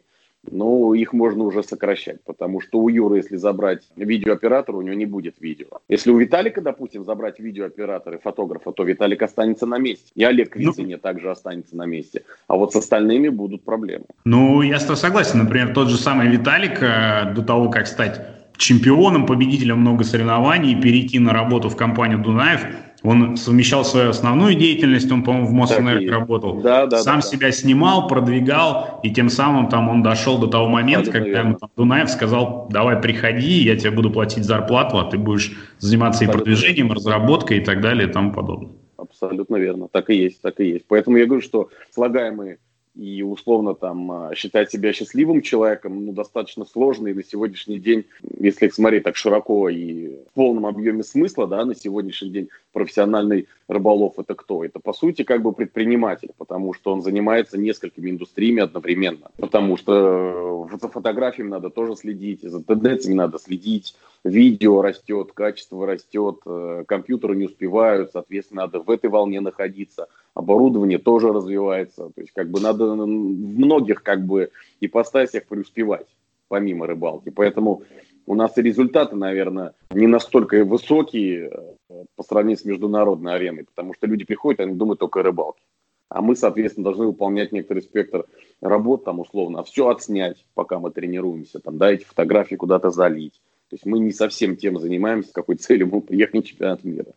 ну, 0.50 0.94
их 0.94 1.12
можно 1.12 1.44
уже 1.44 1.64
сокращать, 1.64 2.24
потому 2.24 2.62
что 2.62 2.80
у 2.80 2.88
Юры, 2.88 3.18
если 3.18 3.36
забрать 3.36 3.84
видеооператора, 3.98 4.78
у 4.78 4.82
него 4.82 4.96
не 4.96 5.06
будет 5.06 5.36
видео. 5.42 5.68
Если 5.90 6.12
у 6.12 6.18
Виталика, 6.18 6.62
допустим, 6.62 7.04
забрать 7.04 7.40
видеооператора 7.40 8.18
и 8.18 8.22
фотографа, 8.22 8.72
то 8.72 8.84
Виталик 8.84 9.22
останется 9.22 9.66
на 9.66 9.78
месте. 9.78 10.12
И 10.16 10.24
Олег 10.24 10.56
Вицине 10.56 10.96
ну, 10.96 11.02
также 11.02 11.30
останется 11.30 11.76
на 11.76 11.86
месте. 11.86 12.24
А 12.48 12.56
вот 12.56 12.72
с 12.72 12.76
остальными 12.78 13.28
будут 13.28 13.64
проблемы. 13.64 14.06
Ну, 14.24 14.62
я 14.62 14.80
с 14.80 14.84
тобой 14.84 14.98
согласен. 14.98 15.40
Например, 15.40 15.74
тот 15.74 15.90
же 15.90 15.98
самый 15.98 16.30
Виталик 16.30 16.82
э, 16.82 17.34
до 17.36 17.44
того, 17.44 17.70
как 17.70 17.86
стать 17.86 18.22
чемпионом, 18.60 19.26
победителем 19.26 19.80
много 19.80 20.04
соревнований 20.04 20.74
и 20.74 20.82
перейти 20.82 21.20
на 21.20 21.34
работу 21.34 21.70
в 21.70 21.76
компанию 21.76 22.20
Дунаев. 22.20 22.66
Он 23.04 23.38
совмещал 23.38 23.86
свою 23.86 24.10
основную 24.10 24.56
деятельность, 24.56 25.10
он, 25.12 25.24
по-моему, 25.24 25.48
в 25.48 25.52
Мосэнерго 25.54 26.12
работал. 26.12 26.60
Да, 26.60 26.86
да, 26.86 26.98
Сам 26.98 27.18
да, 27.18 27.22
себя 27.22 27.48
да. 27.48 27.52
снимал, 27.54 28.08
продвигал, 28.08 29.00
и 29.04 29.12
тем 29.12 29.30
самым 29.30 29.70
там 29.70 29.88
он 29.90 30.04
дошел 30.04 30.38
до 30.38 30.48
того 30.48 30.68
момента, 30.68 31.10
Абсолютно 31.10 31.32
когда 31.34 31.40
ему 31.40 31.58
там, 31.58 31.70
Дунаев 31.78 32.10
сказал, 32.10 32.68
давай 32.70 32.98
приходи, 32.98 33.62
я 33.64 33.78
тебе 33.78 33.92
буду 33.92 34.12
платить 34.12 34.44
зарплату, 34.44 34.98
а 35.00 35.10
ты 35.10 35.18
будешь 35.18 35.54
заниматься 35.78 36.26
Абсолютно 36.26 36.42
и 36.42 36.44
продвижением, 36.44 36.92
разработкой 36.92 37.60
и 37.60 37.62
так 37.62 37.82
далее 37.82 38.10
и 38.10 38.12
тому 38.12 38.34
подобное. 38.34 38.72
Абсолютно 38.98 39.56
верно, 39.56 39.88
так 39.90 40.10
и 40.10 40.16
есть, 40.16 40.42
так 40.42 40.60
и 40.60 40.66
есть. 40.66 40.86
Поэтому 40.88 41.18
я 41.18 41.26
говорю, 41.26 41.42
что 41.42 41.70
слагаемые 41.92 42.58
и 43.00 43.24
условно 43.24 43.76
там 43.76 44.12
а, 44.12 44.36
считать 44.36 44.70
себя 44.70 44.92
счастливым 44.92 45.42
человеком, 45.42 46.06
ну, 46.06 46.12
достаточно 46.12 46.66
сложно, 46.66 47.08
и 47.08 47.14
на 47.14 47.24
сегодняшний 47.24 47.80
день, 47.80 48.06
если 48.40 48.68
смотреть 48.68 49.04
так 49.04 49.16
широко 49.16 49.70
и 49.70 50.18
в 50.30 50.34
полном 50.34 50.66
объеме 50.66 51.04
смысла, 51.04 51.48
да, 51.48 51.64
на 51.64 51.76
сегодняшний 51.76 52.30
день 52.30 52.50
профессиональный 52.74 53.48
рыболов 53.70 54.20
это 54.20 54.36
кто? 54.36 54.66
Это, 54.66 54.80
по 54.80 54.92
сути, 54.92 55.24
как 55.24 55.42
бы 55.42 55.54
предприниматель, 55.54 56.32
потому 56.38 56.74
что 56.74 56.92
он 56.92 57.02
занимается 57.02 57.58
несколькими 57.58 58.10
индустриями 58.10 58.64
одновременно, 58.64 59.32
потому 59.38 59.78
что 59.78 60.68
э, 60.70 60.78
за 60.82 60.90
фотографиями 60.90 61.52
надо 61.52 61.70
тоже 61.70 61.96
следить, 61.96 62.42
за 62.42 62.62
тенденциями 62.62 63.16
надо 63.16 63.40
следить, 63.40 63.96
видео 64.24 64.82
растет, 64.82 65.32
качество 65.34 65.86
растет, 65.86 66.40
э, 66.46 66.84
компьютеры 66.88 67.36
не 67.36 67.46
успевают, 67.46 68.12
соответственно, 68.12 68.64
надо 68.64 68.80
в 68.80 68.90
этой 68.90 69.10
волне 69.10 69.40
находиться, 69.40 70.08
оборудование 70.34 70.98
тоже 70.98 71.32
развивается, 71.32 72.10
то 72.10 72.22
есть 72.22 72.34
как 72.34 72.50
бы 72.50 72.60
надо 72.60 72.86
в 72.86 73.06
многих 73.06 74.04
как 74.04 74.26
бы 74.26 74.52
ипостасях 74.82 75.46
преуспевать, 75.46 76.08
помимо 76.48 76.88
рыбалки, 76.88 77.30
поэтому 77.30 77.84
у 78.26 78.36
нас 78.36 78.58
и 78.58 78.62
результаты, 78.62 79.16
наверное, 79.16 79.74
не 79.92 80.06
настолько 80.06 80.64
высокие 80.64 81.50
э, 81.90 82.04
по 82.16 82.24
сравнению 82.24 82.60
с 82.60 82.66
международной 82.66 83.34
ареной, 83.34 83.64
потому 83.64 83.94
что 83.94 84.06
люди 84.06 84.26
приходят, 84.26 84.60
они 84.60 84.76
думают 84.76 85.00
только 85.00 85.22
о 85.22 85.24
рыбалке. 85.24 85.62
А 86.10 86.22
мы, 86.22 86.36
соответственно, 86.36 86.86
должны 86.86 87.06
выполнять 87.06 87.52
некоторый 87.52 87.84
спектр 87.84 88.26
работ, 88.62 89.04
там, 89.04 89.20
условно, 89.20 89.64
все 89.64 89.90
отснять, 89.90 90.46
пока 90.56 90.80
мы 90.80 90.92
тренируемся, 90.92 91.60
там, 91.60 91.78
да, 91.78 91.92
эти 91.92 92.04
фотографии 92.04 92.56
куда-то 92.56 92.90
залить. 92.90 93.40
То 93.70 93.76
есть 93.76 93.86
мы 93.86 94.00
не 94.00 94.12
совсем 94.12 94.56
тем 94.56 94.80
занимаемся, 94.80 95.30
с 95.30 95.32
какой 95.32 95.56
целью 95.56 95.90
мы 95.92 96.02
приехали 96.02 96.38
на 96.38 96.44
чемпионат 96.44 96.84
мира. 96.84 97.14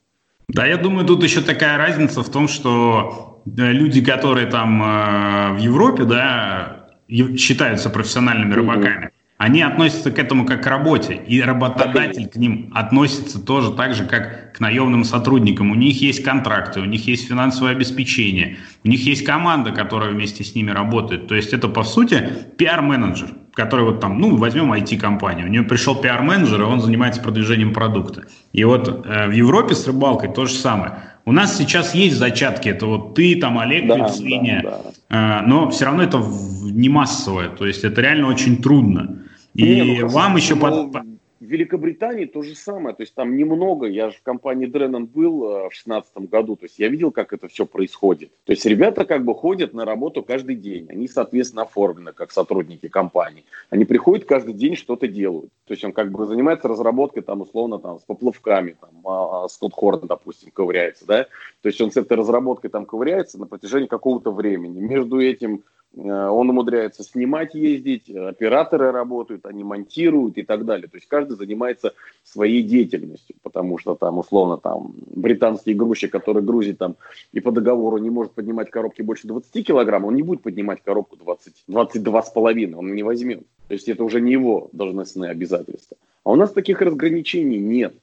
Да, 0.49 0.67
я 0.67 0.77
думаю, 0.77 1.07
тут 1.07 1.23
еще 1.23 1.41
такая 1.41 1.79
разница 1.79 2.23
в 2.23 2.31
том, 2.31 2.47
что 2.47 3.43
люди, 3.47 4.05
которые 4.05 4.47
там 4.47 4.83
э, 4.83 5.53
в 5.55 5.59
Европе, 5.59 6.05
да, 6.05 6.91
считаются 7.09 7.89
профессиональными 7.89 8.53
рыбаками, 8.53 9.07
mm-hmm 9.07 9.23
они 9.43 9.61
относятся 9.61 10.13
к 10.13 10.21
этому 10.21 10.47
как 10.47 10.63
к 10.63 10.67
работе, 10.69 11.15
и 11.15 11.41
работодатель 11.41 12.29
к 12.29 12.37
ним 12.37 12.71
относится 12.77 13.45
тоже 13.45 13.73
так 13.73 13.93
же, 13.93 14.05
как 14.05 14.53
к 14.53 14.61
наемным 14.61 15.03
сотрудникам. 15.03 15.73
У 15.73 15.75
них 15.75 16.01
есть 16.01 16.23
контракты, 16.23 16.79
у 16.79 16.85
них 16.85 17.09
есть 17.09 17.27
финансовое 17.27 17.73
обеспечение, 17.73 18.59
у 18.85 18.89
них 18.89 19.05
есть 19.05 19.25
команда, 19.25 19.73
которая 19.73 20.13
вместе 20.13 20.45
с 20.45 20.55
ними 20.55 20.71
работает. 20.71 21.27
То 21.27 21.35
есть 21.35 21.53
это, 21.53 21.67
по 21.67 21.83
сути, 21.83 22.23
пиар-менеджер, 22.57 23.31
который 23.55 23.85
вот 23.85 24.01
там, 24.01 24.19
ну, 24.19 24.37
возьмем 24.37 24.73
IT-компанию, 24.73 25.47
у 25.47 25.51
нее 25.51 25.63
пришел 25.63 25.95
пиар-менеджер, 25.95 26.61
и 26.61 26.65
он 26.65 26.81
занимается 26.81 27.21
продвижением 27.21 27.73
продукта. 27.73 28.25
И 28.53 28.65
вот 28.65 28.89
э, 28.89 29.29
в 29.29 29.33
Европе 29.33 29.75
с 29.75 29.87
рыбалкой 29.87 30.33
то 30.33 30.47
же 30.47 30.55
самое. 30.55 30.95
У 31.25 31.33
нас 31.33 31.57
сейчас 31.57 31.95
есть 31.95 32.17
зачатки, 32.17 32.69
это 32.69 32.87
вот 32.87 33.15
ты, 33.15 33.37
там, 33.37 33.59
Олег, 33.59 33.87
да, 33.87 33.97
Лицвиня, 33.97 34.61
да, 34.63 34.81
да. 35.11 35.41
Э, 35.43 35.47
но 35.47 35.71
все 35.71 35.85
равно 35.85 36.03
это 36.03 36.23
не 36.63 36.89
массовое, 36.89 37.49
то 37.49 37.67
есть 37.67 37.85
это 37.85 38.01
реально 38.01 38.29
очень 38.29 38.63
трудно. 38.63 39.19
И 39.55 39.63
Не, 39.65 40.01
ну, 40.01 40.09
вам 40.09 40.37
еще 40.37 40.57
под... 40.57 40.97
В 41.43 41.45
Великобритании 41.45 42.27
то 42.27 42.43
же 42.43 42.55
самое, 42.55 42.95
то 42.95 43.01
есть 43.01 43.17
там 43.17 43.37
немного, 43.37 43.89
я 43.89 44.11
же 44.11 44.19
в 44.19 44.23
компании 44.23 44.67
Дреннон 44.67 45.07
был 45.07 45.45
э, 45.45 45.69
в 45.71 45.73
шестнадцатом 45.75 46.27
году, 46.27 46.55
то 46.55 46.67
есть 46.67 46.79
я 46.79 46.87
видел, 46.87 47.11
как 47.11 47.33
это 47.33 47.49
все 47.49 47.67
происходит. 47.67 48.31
То 48.45 48.53
есть 48.53 48.65
ребята 48.65 49.05
как 49.05 49.25
бы 49.25 49.35
ходят 49.35 49.75
на 49.75 49.85
работу 49.85 50.23
каждый 50.23 50.55
день, 50.55 50.87
они, 50.89 51.09
соответственно, 51.09 51.63
оформлены 51.63 52.13
как 52.13 52.31
сотрудники 52.31 52.87
компании. 52.87 53.45
Они 53.71 53.85
приходят 53.85 54.25
каждый 54.25 54.55
день, 54.55 54.77
что-то 54.77 55.09
делают. 55.09 55.51
То 55.67 55.73
есть 55.73 55.83
он 55.83 55.93
как 55.93 56.13
бы 56.13 56.27
занимается 56.27 56.69
разработкой 56.69 57.25
там 57.25 57.41
условно 57.41 57.81
там 57.81 57.99
с 57.99 58.05
поплавками, 58.05 58.77
там 58.81 58.91
а, 59.05 59.47
а 59.47 59.49
Скотт 59.49 59.73
Хорн, 59.75 60.07
допустим, 60.07 60.53
ковыряется, 60.53 61.07
да. 61.07 61.25
То 61.63 61.69
есть 61.69 61.81
он 61.81 61.91
с 61.91 61.97
этой 61.97 62.17
разработкой 62.17 62.71
там 62.71 62.87
ковыряется 62.87 63.41
на 63.41 63.47
протяжении 63.47 63.89
какого-то 63.89 64.31
времени. 64.31 64.79
Между 64.79 65.21
этим 65.21 65.65
он 65.95 66.49
умудряется 66.51 67.03
снимать, 67.03 67.55
ездить, 67.55 68.09
операторы 68.09 68.93
работают, 68.93 69.45
они 69.45 69.63
монтируют 69.63 70.39
и 70.39 70.43
так 70.43 70.65
далее. 70.65 70.89
То 70.89 70.97
есть 70.97 71.07
каждый 71.07 71.37
занимается 71.37 71.93
своей 72.25 72.63
деятельностью, 72.63 73.37
потому 73.43 73.79
что 73.79 73.95
там 73.95 74.19
условно 74.19 74.57
там 74.57 74.95
британский 75.15 75.75
грузчик, 75.75 76.11
который 76.11 76.43
грузит 76.43 76.79
там 76.79 76.97
и 77.33 77.41
по 77.41 77.53
договору 77.53 77.99
не 77.99 78.11
может 78.11 78.33
поднимать 78.33 78.71
коробки 78.71 79.03
больше 79.03 79.27
20 79.27 79.67
килограмм, 79.67 80.07
он 80.07 80.15
не 80.15 80.23
будет 80.23 80.43
поднимать 80.43 80.83
коробку 80.83 81.17
20, 81.17 81.65
22 81.69 82.23
с 82.23 82.31
половиной, 82.31 82.75
он 82.79 82.95
не 82.95 83.03
возьмет. 83.03 83.43
То 83.69 83.75
есть 83.75 83.89
это 83.89 84.03
уже 84.03 84.21
не 84.21 84.33
его 84.33 84.71
должностные 84.73 85.31
обязательства. 85.31 85.97
А 86.25 86.33
у 86.33 86.37
нас 86.37 86.53
таких 86.53 86.81
разграничений 86.81 87.59
нет. 87.59 87.95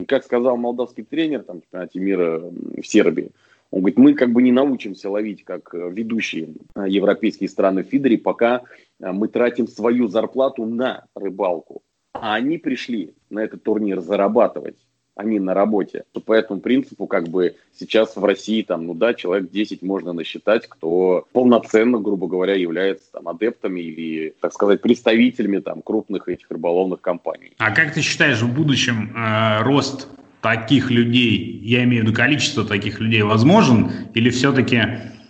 И 0.00 0.04
как 0.04 0.24
сказал 0.24 0.56
молдавский 0.56 1.04
тренер 1.04 1.42
там, 1.42 1.60
в 1.60 1.62
чемпионате 1.62 2.00
мира 2.00 2.40
в 2.40 2.86
Сербии, 2.86 3.30
он 3.70 3.80
говорит, 3.80 3.98
мы 3.98 4.14
как 4.14 4.32
бы 4.32 4.42
не 4.42 4.52
научимся 4.52 5.10
ловить, 5.10 5.44
как 5.44 5.74
э, 5.74 5.90
ведущие 5.92 6.54
э, 6.74 6.84
европейские 6.88 7.48
страны 7.48 7.82
в 7.82 7.86
фидере, 7.86 8.18
пока 8.18 8.62
э, 9.00 9.12
мы 9.12 9.28
тратим 9.28 9.66
свою 9.66 10.08
зарплату 10.08 10.64
на 10.64 11.04
рыбалку. 11.14 11.82
А 12.12 12.34
они 12.34 12.58
пришли 12.58 13.14
на 13.28 13.40
этот 13.40 13.62
турнир 13.62 14.00
зарабатывать, 14.00 14.76
а 15.14 15.24
не 15.24 15.40
на 15.40 15.54
работе. 15.54 16.04
По 16.24 16.32
этому 16.32 16.60
принципу 16.60 17.06
как 17.06 17.28
бы 17.28 17.56
сейчас 17.74 18.16
в 18.16 18.24
России 18.24 18.62
там, 18.62 18.86
ну 18.86 18.94
да, 18.94 19.14
человек 19.14 19.50
10 19.50 19.82
можно 19.82 20.12
насчитать, 20.12 20.66
кто 20.68 21.26
полноценно, 21.32 21.98
грубо 21.98 22.28
говоря, 22.28 22.54
является 22.54 23.12
там 23.12 23.28
адептами 23.28 23.80
или, 23.80 24.34
так 24.40 24.52
сказать, 24.52 24.80
представителями 24.80 25.58
там 25.58 25.82
крупных 25.82 26.28
этих 26.28 26.50
рыболовных 26.50 27.00
компаний. 27.00 27.52
А 27.58 27.74
как 27.74 27.94
ты 27.94 28.00
считаешь, 28.00 28.40
в 28.40 28.54
будущем 28.54 29.14
э, 29.16 29.62
рост 29.62 30.08
таких 30.40 30.90
людей, 30.90 31.60
я 31.64 31.84
имею 31.84 32.02
в 32.02 32.06
виду 32.06 32.16
количество 32.16 32.64
таких 32.64 33.00
людей, 33.00 33.22
возможен? 33.22 33.90
Или 34.14 34.30
все-таки, 34.30 34.82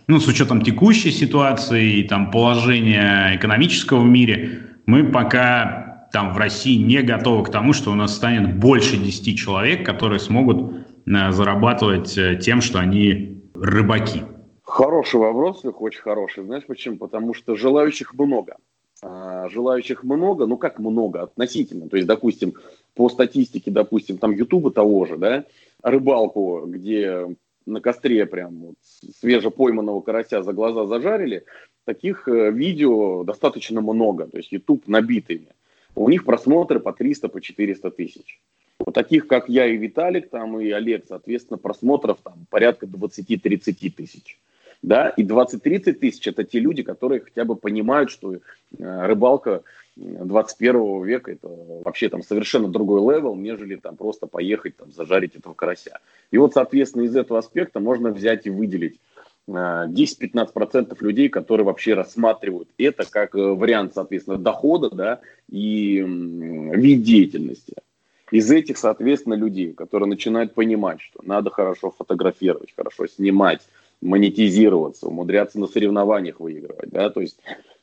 ну, 0.06 0.20
с 0.20 0.26
учетом 0.28 0.62
текущей 0.62 1.10
ситуации 1.10 2.00
и 2.00 2.02
там 2.02 2.30
положения 2.30 3.36
экономического 3.36 4.00
в 4.00 4.06
мире, 4.06 4.62
мы 4.86 5.04
пока 5.04 6.08
там 6.12 6.32
в 6.32 6.38
России 6.38 6.76
не 6.76 7.02
готовы 7.02 7.44
к 7.44 7.50
тому, 7.50 7.72
что 7.72 7.90
у 7.90 7.94
нас 7.94 8.14
станет 8.14 8.56
больше 8.56 8.96
10 8.96 9.38
человек, 9.38 9.84
которые 9.84 10.20
смогут 10.20 10.86
э, 11.06 11.30
зарабатывать 11.32 12.16
э, 12.16 12.36
тем, 12.36 12.60
что 12.60 12.78
они 12.78 13.42
рыбаки? 13.54 14.22
Хороший 14.62 15.20
вопрос, 15.20 15.64
очень 15.64 16.02
хороший. 16.02 16.44
Знаешь 16.44 16.64
почему? 16.66 16.96
Потому 16.96 17.34
что 17.34 17.56
желающих 17.56 18.14
много. 18.14 18.56
А, 19.02 19.48
желающих 19.48 20.02
много, 20.02 20.46
ну 20.46 20.56
как 20.56 20.78
много, 20.78 21.22
относительно. 21.22 21.88
То 21.88 21.96
есть, 21.96 22.08
допустим, 22.08 22.54
по 22.96 23.08
статистике, 23.10 23.70
допустим, 23.70 24.18
там 24.18 24.32
Ютуба 24.32 24.72
того 24.72 25.04
же, 25.04 25.18
да, 25.18 25.44
рыбалку, 25.82 26.64
где 26.66 27.28
на 27.66 27.80
костре 27.80 28.26
прям 28.26 28.56
вот 28.56 28.74
свежепойманного 29.20 30.00
карася 30.00 30.42
за 30.42 30.52
глаза 30.52 30.86
зажарили, 30.86 31.44
таких 31.84 32.26
э, 32.26 32.50
видео 32.50 33.22
достаточно 33.22 33.80
много, 33.80 34.26
то 34.26 34.38
есть 34.38 34.50
YouTube 34.50 34.88
набитыми. 34.88 35.48
У 35.94 36.08
них 36.08 36.24
просмотры 36.24 36.80
по 36.80 36.92
300, 36.92 37.28
по 37.28 37.40
400 37.40 37.90
тысяч. 37.90 38.40
У 38.78 38.90
таких, 38.90 39.26
как 39.26 39.48
я 39.48 39.66
и 39.66 39.76
Виталик, 39.76 40.30
там 40.30 40.58
и 40.58 40.70
Олег, 40.70 41.04
соответственно, 41.06 41.58
просмотров 41.58 42.18
там 42.22 42.46
порядка 42.50 42.86
20-30 42.86 43.90
тысяч 43.90 44.38
да, 44.82 45.08
и 45.08 45.24
20-30 45.24 45.94
тысяч 45.94 46.26
это 46.26 46.44
те 46.44 46.60
люди, 46.60 46.82
которые 46.82 47.20
хотя 47.20 47.44
бы 47.44 47.56
понимают, 47.56 48.10
что 48.10 48.34
э, 48.34 48.38
рыбалка 48.78 49.62
21 49.96 51.04
века 51.04 51.32
это 51.32 51.48
вообще 51.48 52.08
там 52.08 52.22
совершенно 52.22 52.68
другой 52.68 53.00
level, 53.00 53.34
нежели 53.34 53.76
там 53.76 53.96
просто 53.96 54.26
поехать 54.26 54.76
там 54.76 54.92
зажарить 54.92 55.36
этого 55.36 55.54
карася. 55.54 56.00
И 56.30 56.38
вот, 56.38 56.52
соответственно, 56.52 57.02
из 57.02 57.16
этого 57.16 57.38
аспекта 57.38 57.80
можно 57.80 58.10
взять 58.10 58.46
и 58.46 58.50
выделить 58.50 59.00
10-15% 59.48 60.92
э, 61.00 61.04
людей, 61.04 61.28
которые 61.28 61.64
вообще 61.64 61.94
рассматривают 61.94 62.68
это 62.78 63.08
как 63.08 63.34
э, 63.34 63.38
вариант, 63.38 63.94
соответственно, 63.94 64.38
дохода 64.38 64.90
да, 64.90 65.20
и 65.48 66.04
вид 66.04 67.02
деятельности. 67.02 67.74
Из 68.32 68.50
этих, 68.50 68.76
соответственно, 68.76 69.34
людей, 69.34 69.72
которые 69.72 70.08
начинают 70.08 70.52
понимать, 70.52 71.00
что 71.00 71.20
надо 71.22 71.50
хорошо 71.50 71.92
фотографировать, 71.96 72.74
хорошо 72.76 73.06
снимать, 73.06 73.60
монетизироваться, 74.02 75.06
умудряться 75.06 75.60
на 75.60 75.68
соревнованиях 75.68 76.40
выигрывать, 76.40 76.90
да, 76.90 77.08
то 77.08 77.20
есть 77.20 77.38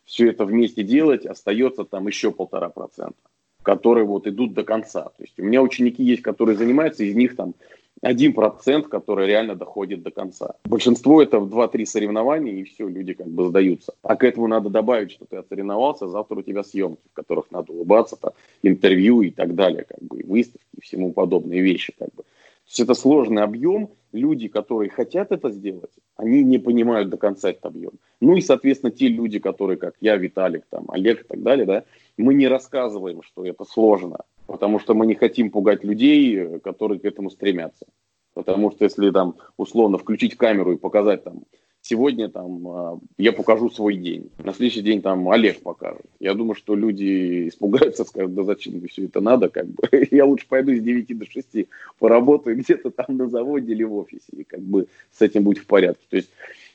все 0.06 0.30
это 0.30 0.46
вместе 0.46 0.84
делать, 0.84 1.26
остается 1.26 1.84
там 1.86 2.08
еще 2.08 2.32
полтора 2.32 2.70
процента, 2.70 3.16
которые 3.62 4.06
вот 4.06 4.28
идут 4.28 4.54
до 4.54 4.64
конца. 4.64 5.04
То 5.04 5.24
есть 5.24 5.40
у 5.40 5.44
меня 5.44 5.62
ученики 5.62 6.04
есть, 6.04 6.22
которые 6.22 6.58
занимаются, 6.58 7.04
из 7.04 7.16
них 7.16 7.36
там 7.36 7.54
один 8.02 8.34
процент, 8.34 8.88
который 8.88 9.28
реально 9.28 9.56
доходит 9.56 10.04
до 10.04 10.12
конца. 10.12 10.56
Большинство 10.66 11.22
это 11.22 11.40
в 11.40 11.48
2-3 11.48 11.86
соревнования, 11.86 12.54
и 12.54 12.64
все, 12.64 12.88
люди 12.88 13.14
как 13.14 13.28
бы 13.28 13.48
сдаются. 13.48 13.94
А 14.02 14.18
к 14.18 14.26
этому 14.26 14.48
надо 14.48 14.70
добавить, 14.70 15.12
что 15.12 15.26
ты 15.26 15.38
отсоревновался, 15.38 16.10
завтра 16.10 16.36
у 16.36 16.42
тебя 16.42 16.64
съемки, 16.64 17.02
в 17.12 17.14
которых 17.14 17.50
надо 17.52 17.72
улыбаться, 17.72 18.18
то 18.18 18.34
интервью 18.62 19.22
и 19.22 19.30
так 19.30 19.56
далее, 19.56 19.86
как 19.88 20.02
бы, 20.02 20.20
и 20.20 20.24
выставки, 20.26 20.66
и 20.78 20.82
всему 20.82 21.14
подобные 21.14 21.62
вещи, 21.62 21.94
как 21.98 22.10
бы. 22.14 22.24
То 22.66 22.70
есть 22.70 22.80
это 22.80 22.94
сложный 22.94 23.44
объем, 23.44 23.90
люди, 24.14 24.48
которые 24.48 24.90
хотят 24.90 25.32
это 25.32 25.50
сделать, 25.50 25.92
они 26.16 26.44
не 26.44 26.60
понимают 26.60 27.10
до 27.10 27.18
конца 27.18 27.50
этот 27.50 27.66
объем. 27.66 27.92
Ну 28.22 28.38
и, 28.38 28.42
соответственно, 28.42 28.92
те 28.92 29.08
люди, 29.08 29.40
которые, 29.40 29.78
как 29.78 29.96
я, 30.00 30.16
Виталик, 30.16 30.66
там, 30.70 30.86
Олег 30.90 31.22
и 31.22 31.28
так 31.28 31.44
далее, 31.44 31.66
да, 31.66 31.84
мы 32.18 32.34
не 32.34 32.48
рассказываем, 32.48 33.22
что 33.24 33.46
это 33.46 33.66
сложно, 33.66 34.20
потому 34.48 34.80
что 34.80 34.94
мы 34.94 35.06
не 35.06 35.16
хотим 35.16 35.52
пугать 35.52 35.84
людей, 35.84 36.60
которые 36.60 37.00
к 37.00 37.06
этому 37.06 37.30
стремятся. 37.30 37.86
Потому 38.34 38.72
что 38.72 38.86
если 38.86 39.12
там 39.12 39.36
условно 39.58 39.98
включить 39.98 40.38
камеру 40.38 40.74
и 40.74 40.78
показать 40.78 41.24
там 41.24 41.44
сегодня 41.84 42.30
там 42.30 42.68
а, 42.68 43.00
я 43.18 43.34
покажу 43.34 43.70
свой 43.70 43.98
день, 43.98 44.32
на 44.38 44.54
следующий 44.54 44.82
день 44.82 45.02
там 45.02 45.30
Олег 45.30 45.62
покажет. 45.62 46.06
Я 46.20 46.34
думаю, 46.34 46.56
что 46.56 46.76
люди 46.76 47.50
испугаются, 47.50 48.06
скажут, 48.06 48.34
да 48.34 48.44
зачем 48.44 48.76
мне 48.76 48.88
все 48.88 49.06
это 49.06 49.22
надо, 49.22 49.50
как 49.50 49.68
бы 49.68 49.88
я 50.12 50.26
лучше 50.26 50.48
пойду 50.48 50.74
с 50.74 50.80
9 50.80 51.18
до 51.20 51.26
6 51.30 51.68
поработаю 52.00 52.58
где-то 52.58 52.90
там 52.90 53.18
на 53.18 53.28
заводе 53.28 53.74
или 53.74 53.84
в 53.84 53.96
офисе, 53.96 54.24
и 54.32 54.44
как 54.44 54.62
бы 54.62 54.88
с 55.12 55.22
этим 55.22 55.44
будет 55.44 55.60
в 55.60 55.68
порядке. 55.68 56.06
То 56.10 56.16
есть, 56.16 56.30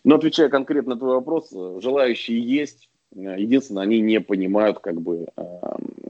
но 0.05 0.17
отвечая 0.17 0.50
конкретно 0.50 0.95
на 0.95 1.00
твой 1.00 1.15
вопрос, 1.15 1.50
желающие 1.50 2.38
есть, 2.38 2.88
Единственное, 3.15 3.85
они 3.85 4.00
не 4.00 4.21
понимают 4.21 4.81
как 4.81 5.00
бы 5.00 5.27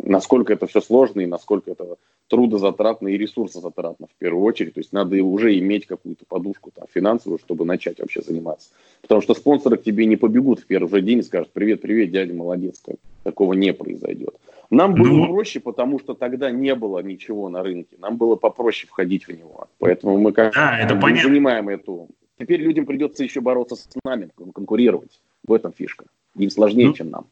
насколько 0.08 0.52
это 0.52 0.66
все 0.66 0.80
сложно 0.80 1.20
и 1.20 1.26
насколько 1.26 1.70
это 1.70 1.96
трудозатратно 2.28 3.08
и 3.08 3.18
ресурсозатратно 3.18 4.06
в 4.06 4.18
первую 4.18 4.44
очередь. 4.44 4.74
То 4.74 4.80
есть 4.80 4.92
надо 4.92 5.22
уже 5.22 5.56
иметь 5.58 5.86
какую-то 5.86 6.24
подушку 6.26 6.70
там, 6.74 6.86
финансовую, 6.92 7.38
чтобы 7.38 7.64
начать 7.64 8.00
вообще 8.00 8.22
заниматься. 8.22 8.70
Потому 9.02 9.20
что 9.20 9.34
спонсоры 9.34 9.76
к 9.76 9.82
тебе 9.82 10.06
не 10.06 10.16
побегут 10.16 10.60
в 10.60 10.66
первый 10.66 10.88
же 10.88 11.02
день 11.02 11.18
и 11.18 11.22
скажут, 11.22 11.50
привет, 11.52 11.80
привет, 11.82 12.10
дядя, 12.10 12.34
молодец. 12.34 12.82
Такого 13.22 13.52
не 13.52 13.72
произойдет. 13.72 14.34
Нам 14.70 14.94
было 14.94 15.26
ну... 15.26 15.26
проще, 15.26 15.60
потому 15.60 15.98
что 15.98 16.14
тогда 16.14 16.50
не 16.50 16.74
было 16.74 17.00
ничего 17.00 17.48
на 17.48 17.62
рынке. 17.62 17.96
Нам 17.98 18.16
было 18.16 18.36
попроще 18.36 18.88
входить 18.88 19.26
в 19.26 19.30
него. 19.30 19.68
Поэтому 19.78 20.18
мы 20.18 20.32
как 20.32 20.54
да, 20.54 20.78
это 20.78 20.98
занимаем 21.00 21.68
эту... 21.68 22.08
Теперь 22.38 22.60
людям 22.60 22.86
придется 22.86 23.24
еще 23.24 23.40
бороться 23.40 23.76
с 23.76 23.88
нами, 24.04 24.30
конкурировать. 24.54 25.20
В 25.46 25.52
этом 25.52 25.72
фишка. 25.72 26.04
Им 26.38 26.50
сложнее, 26.50 26.88
ну... 26.88 26.92
чем 26.94 27.10
нам. 27.10 27.24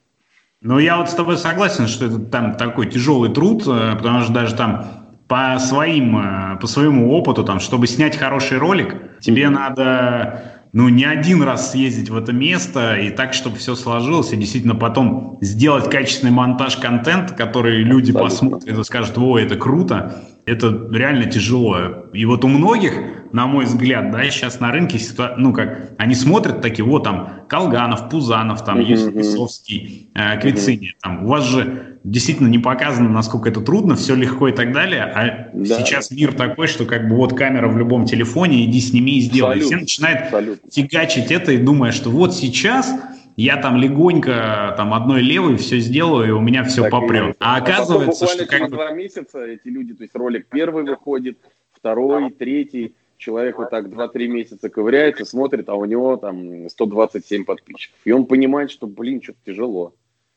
Ну, 0.62 0.78
я 0.78 0.96
вот 0.96 1.10
с 1.10 1.14
тобой 1.14 1.36
согласен, 1.36 1.86
что 1.86 2.06
это 2.06 2.18
там 2.18 2.56
такой 2.56 2.90
тяжелый 2.90 3.30
труд, 3.30 3.62
э, 3.66 3.94
потому 3.96 4.22
что 4.22 4.32
даже 4.32 4.54
там 4.54 4.86
по 5.28 5.58
своим, 5.58 6.18
э, 6.18 6.58
по 6.60 6.66
своему 6.66 7.12
опыту, 7.12 7.44
там, 7.44 7.60
чтобы 7.60 7.86
снять 7.86 8.16
хороший 8.16 8.58
ролик, 8.58 8.96
тебе 9.20 9.48
надо 9.48 10.56
ну, 10.72 10.88
не 10.88 11.04
один 11.04 11.42
раз 11.42 11.72
съездить 11.72 12.10
в 12.10 12.16
это 12.16 12.32
место 12.32 12.96
и 12.96 13.10
так, 13.10 13.32
чтобы 13.32 13.56
все 13.56 13.74
сложилось, 13.74 14.32
и 14.32 14.36
действительно 14.36 14.74
потом 14.74 15.38
сделать 15.40 15.90
качественный 15.90 16.32
монтаж 16.32 16.76
контента, 16.76 17.34
который 17.34 17.82
люди 17.82 18.10
Абсолютно. 18.10 18.50
посмотрят 18.58 18.78
и 18.78 18.84
скажут, 18.84 19.18
о, 19.18 19.38
это 19.38 19.56
круто, 19.56 20.22
это 20.46 20.88
реально 20.92 21.26
тяжело. 21.26 22.06
И 22.14 22.24
вот 22.24 22.44
у 22.44 22.48
многих, 22.48 22.92
на 23.32 23.46
мой 23.46 23.64
взгляд, 23.64 24.12
да, 24.12 24.22
сейчас 24.30 24.60
на 24.60 24.70
рынке, 24.70 24.98
ну, 25.36 25.52
как, 25.52 25.90
они 25.98 26.14
смотрят 26.14 26.62
такие, 26.62 26.84
вот 26.84 27.02
там, 27.04 27.42
Колганов, 27.48 28.08
Пузанов, 28.08 28.64
там, 28.64 28.78
uh-huh, 28.78 29.18
Юсовский, 29.18 30.08
э, 30.14 30.40
Квицини, 30.40 30.86
uh-huh. 30.86 31.02
там, 31.02 31.24
у 31.24 31.28
вас 31.28 31.44
же 31.44 31.98
действительно 32.04 32.46
не 32.46 32.60
показано, 32.60 33.08
насколько 33.08 33.48
это 33.48 33.60
трудно, 33.60 33.96
все 33.96 34.14
легко 34.14 34.46
и 34.46 34.52
так 34.52 34.72
далее, 34.72 35.02
а 35.02 35.50
да. 35.52 35.80
сейчас 35.80 36.12
мир 36.12 36.32
такой, 36.32 36.68
что 36.68 36.84
как 36.86 37.08
бы 37.08 37.16
вот 37.16 37.34
камера 37.36 37.66
в 37.66 37.76
любом 37.76 38.06
телефоне, 38.06 38.64
иди 38.64 38.80
сними 38.80 39.18
и 39.18 39.20
сделай. 39.22 39.56
Абсолютно. 39.56 39.66
Все 39.66 39.80
начинают 39.80 40.20
Абсолютно. 40.22 40.70
фигачить 40.70 41.32
это 41.32 41.50
и 41.50 41.58
думая, 41.58 41.90
что 41.90 42.10
вот 42.10 42.32
сейчас 42.32 42.94
я 43.36 43.56
там 43.58 43.76
легонько 43.76 44.74
там 44.76 44.94
одной 44.94 45.22
левой 45.22 45.56
все 45.56 45.78
сделаю, 45.78 46.28
и 46.28 46.30
у 46.30 46.40
меня 46.40 46.64
все 46.64 46.82
так 46.82 46.90
попрет. 46.90 47.36
А, 47.38 47.56
а 47.56 47.58
оказывается, 47.58 48.26
что 48.26 48.46
как 48.46 48.62
бы... 48.62 48.68
два 48.68 48.92
месяца 48.92 49.44
эти 49.44 49.68
люди, 49.68 49.94
то 49.94 50.02
есть 50.02 50.14
ролик 50.14 50.46
первый 50.48 50.84
выходит, 50.84 51.38
второй, 51.72 52.30
третий, 52.30 52.94
человек 53.18 53.58
вот 53.58 53.70
так 53.70 53.86
2-3 53.86 54.26
месяца 54.26 54.68
ковыряется, 54.68 55.24
смотрит, 55.24 55.68
а 55.68 55.74
у 55.74 55.84
него 55.84 56.16
там 56.16 56.68
127 56.68 57.44
подписчиков. 57.44 57.98
И 58.04 58.12
он 58.12 58.26
понимает, 58.26 58.70
что, 58.70 58.86
блин, 58.86 59.22
что-то 59.22 59.38
тяжело 59.44 59.94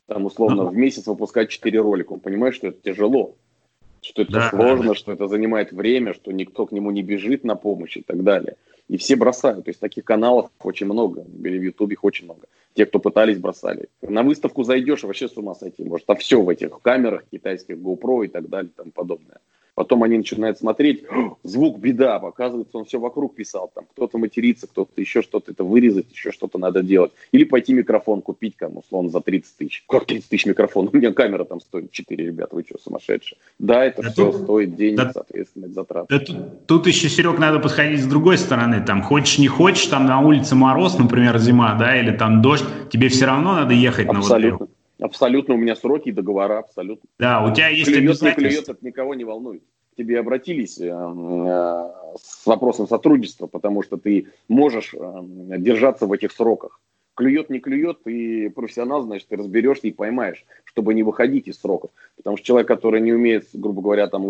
там 0.10 0.26
условно 0.26 0.66
в 0.66 0.76
месяц 0.76 1.08
выпускать 1.08 1.50
4 1.50 1.80
ролика. 1.80 2.14
Он 2.14 2.20
понимает, 2.20 2.56
что 2.56 2.68
это 2.68 2.82
тяжело, 2.82 3.38
что 4.02 4.22
это 4.22 4.32
да, 4.32 4.50
сложно, 4.50 4.90
да. 4.90 4.96
что 4.96 5.12
это 5.12 5.28
занимает 5.28 5.72
время, 5.72 6.14
что 6.14 6.32
никто 6.32 6.66
к 6.66 6.72
нему 6.72 6.92
не 6.92 7.04
бежит 7.04 7.44
на 7.44 7.56
помощь 7.56 7.98
и 7.98 8.02
так 8.02 8.24
далее. 8.24 8.56
И 8.88 8.98
все 8.98 9.16
бросают. 9.16 9.66
То 9.66 9.70
есть 9.70 9.80
таких 9.80 10.04
каналов 10.04 10.50
очень 10.64 10.88
много. 10.88 11.24
В 11.28 11.46
Ютубе 11.46 11.94
их 11.94 12.04
очень 12.04 12.26
много. 12.26 12.48
Те, 12.74 12.86
кто 12.86 13.00
пытались, 13.00 13.38
бросали. 13.38 13.90
На 14.02 14.24
выставку 14.24 14.64
зайдешь, 14.64 15.04
вообще 15.04 15.28
с 15.28 15.38
ума 15.38 15.54
сойти. 15.54 15.84
Может, 15.84 16.10
а 16.10 16.16
все 16.16 16.42
в 16.42 16.50
этих 16.50 16.82
камерах 16.82 17.24
китайских, 17.32 17.78
GoPro 17.78 18.26
и 18.26 18.28
так 18.28 18.50
далее 18.50 18.72
и 18.72 18.78
тому 18.78 18.92
подобное. 18.92 19.40
Потом 19.80 20.04
они 20.04 20.18
начинают 20.18 20.58
смотреть, 20.58 21.06
звук 21.44 21.80
беда, 21.80 22.18
оказывается, 22.18 22.78
он 22.78 22.84
все 22.84 23.00
вокруг 23.00 23.36
писал, 23.36 23.72
там 23.74 23.86
кто-то 23.94 24.18
матерится, 24.18 24.68
кто-то 24.68 25.00
еще 25.00 25.22
что-то, 25.22 25.52
это 25.54 25.64
вырезать, 25.64 26.12
еще 26.12 26.34
что-то 26.34 26.58
надо 26.58 26.84
делать. 26.84 27.14
Или 27.32 27.46
пойти 27.46 27.72
микрофон 27.72 28.22
купить, 28.22 28.58
кому 28.58 28.82
условно, 28.82 29.10
за 29.10 29.22
30 29.22 29.56
тысяч. 29.56 29.86
Как 29.88 30.04
30 30.04 30.28
тысяч 30.28 30.46
микрофон? 30.48 30.90
У 30.92 30.98
меня 30.98 31.14
камера 31.14 31.46
там 31.46 31.62
стоит 31.62 31.92
4, 31.92 32.26
ребята, 32.26 32.58
вы 32.58 32.66
что, 32.68 32.78
сумасшедшие? 32.78 33.38
Да, 33.58 33.86
это 33.86 34.02
да 34.02 34.10
все 34.10 34.34
тут, 34.34 34.42
стоит 34.42 34.76
денег, 34.76 34.98
да, 34.98 35.12
соответственно, 35.14 35.70
затрат. 35.70 36.08
Да, 36.10 36.20
тут, 36.20 36.68
тут 36.68 36.86
еще, 36.86 37.08
Серег, 37.08 37.40
надо 37.40 37.60
подходить 37.60 38.02
с 38.02 38.06
другой 38.06 38.38
стороны. 38.38 38.84
Там 38.86 39.02
хочешь, 39.02 39.40
не 39.40 39.48
хочешь, 39.48 39.86
там 39.86 40.06
на 40.06 40.20
улице 40.20 40.56
мороз, 40.56 40.98
например, 41.00 41.38
зима, 41.38 41.76
да, 41.76 41.98
или 41.98 42.12
там 42.12 42.42
дождь, 42.42 42.66
тебе 42.92 43.08
все 43.08 43.28
равно 43.28 43.54
надо 43.54 43.74
ехать 43.74 44.10
Абсолютно. 44.10 44.50
на 44.50 44.58
вот 44.58 44.79
Абсолютно, 45.00 45.54
у 45.54 45.58
меня 45.58 45.76
сроки 45.76 46.10
и 46.10 46.12
договора, 46.12 46.60
абсолютно. 46.60 47.10
Да, 47.20 47.44
у 47.46 47.54
тебя 47.54 47.70
есть 47.70 47.90
клюет. 47.92 48.22
Не 48.22 48.32
клюет, 48.34 48.70
это 48.70 48.86
никого 48.86 49.16
не 49.16 49.24
волнует. 49.24 49.64
К 49.94 49.98
тебе 49.98 50.20
обратились 50.20 50.80
э, 50.80 50.88
э, 50.88 51.90
с 52.22 52.46
вопросом 52.46 52.88
сотрудничества, 52.88 53.48
потому 53.48 53.82
что 53.82 53.98
ты 53.98 54.28
можешь 54.48 54.94
э, 54.94 55.58
держаться 55.58 56.06
в 56.06 56.12
этих 56.12 56.32
сроках. 56.32 56.82
Клюет, 57.16 57.50
не 57.50 57.60
клюет, 57.60 58.04
ты 58.04 58.50
профессионал, 58.50 59.04
значит, 59.04 59.28
ты 59.28 59.36
разберешься 59.36 59.88
и 59.88 59.92
поймаешь, 59.92 60.46
чтобы 60.66 60.94
не 60.94 61.04
выходить 61.04 61.48
из 61.48 61.60
сроков. 61.60 61.92
Потому 62.18 62.38
что 62.38 62.46
человек, 62.46 62.68
который 62.68 63.02
не 63.02 63.14
умеет, 63.14 63.48
грубо 63.54 63.82
говоря, 63.82 64.08
там 64.08 64.26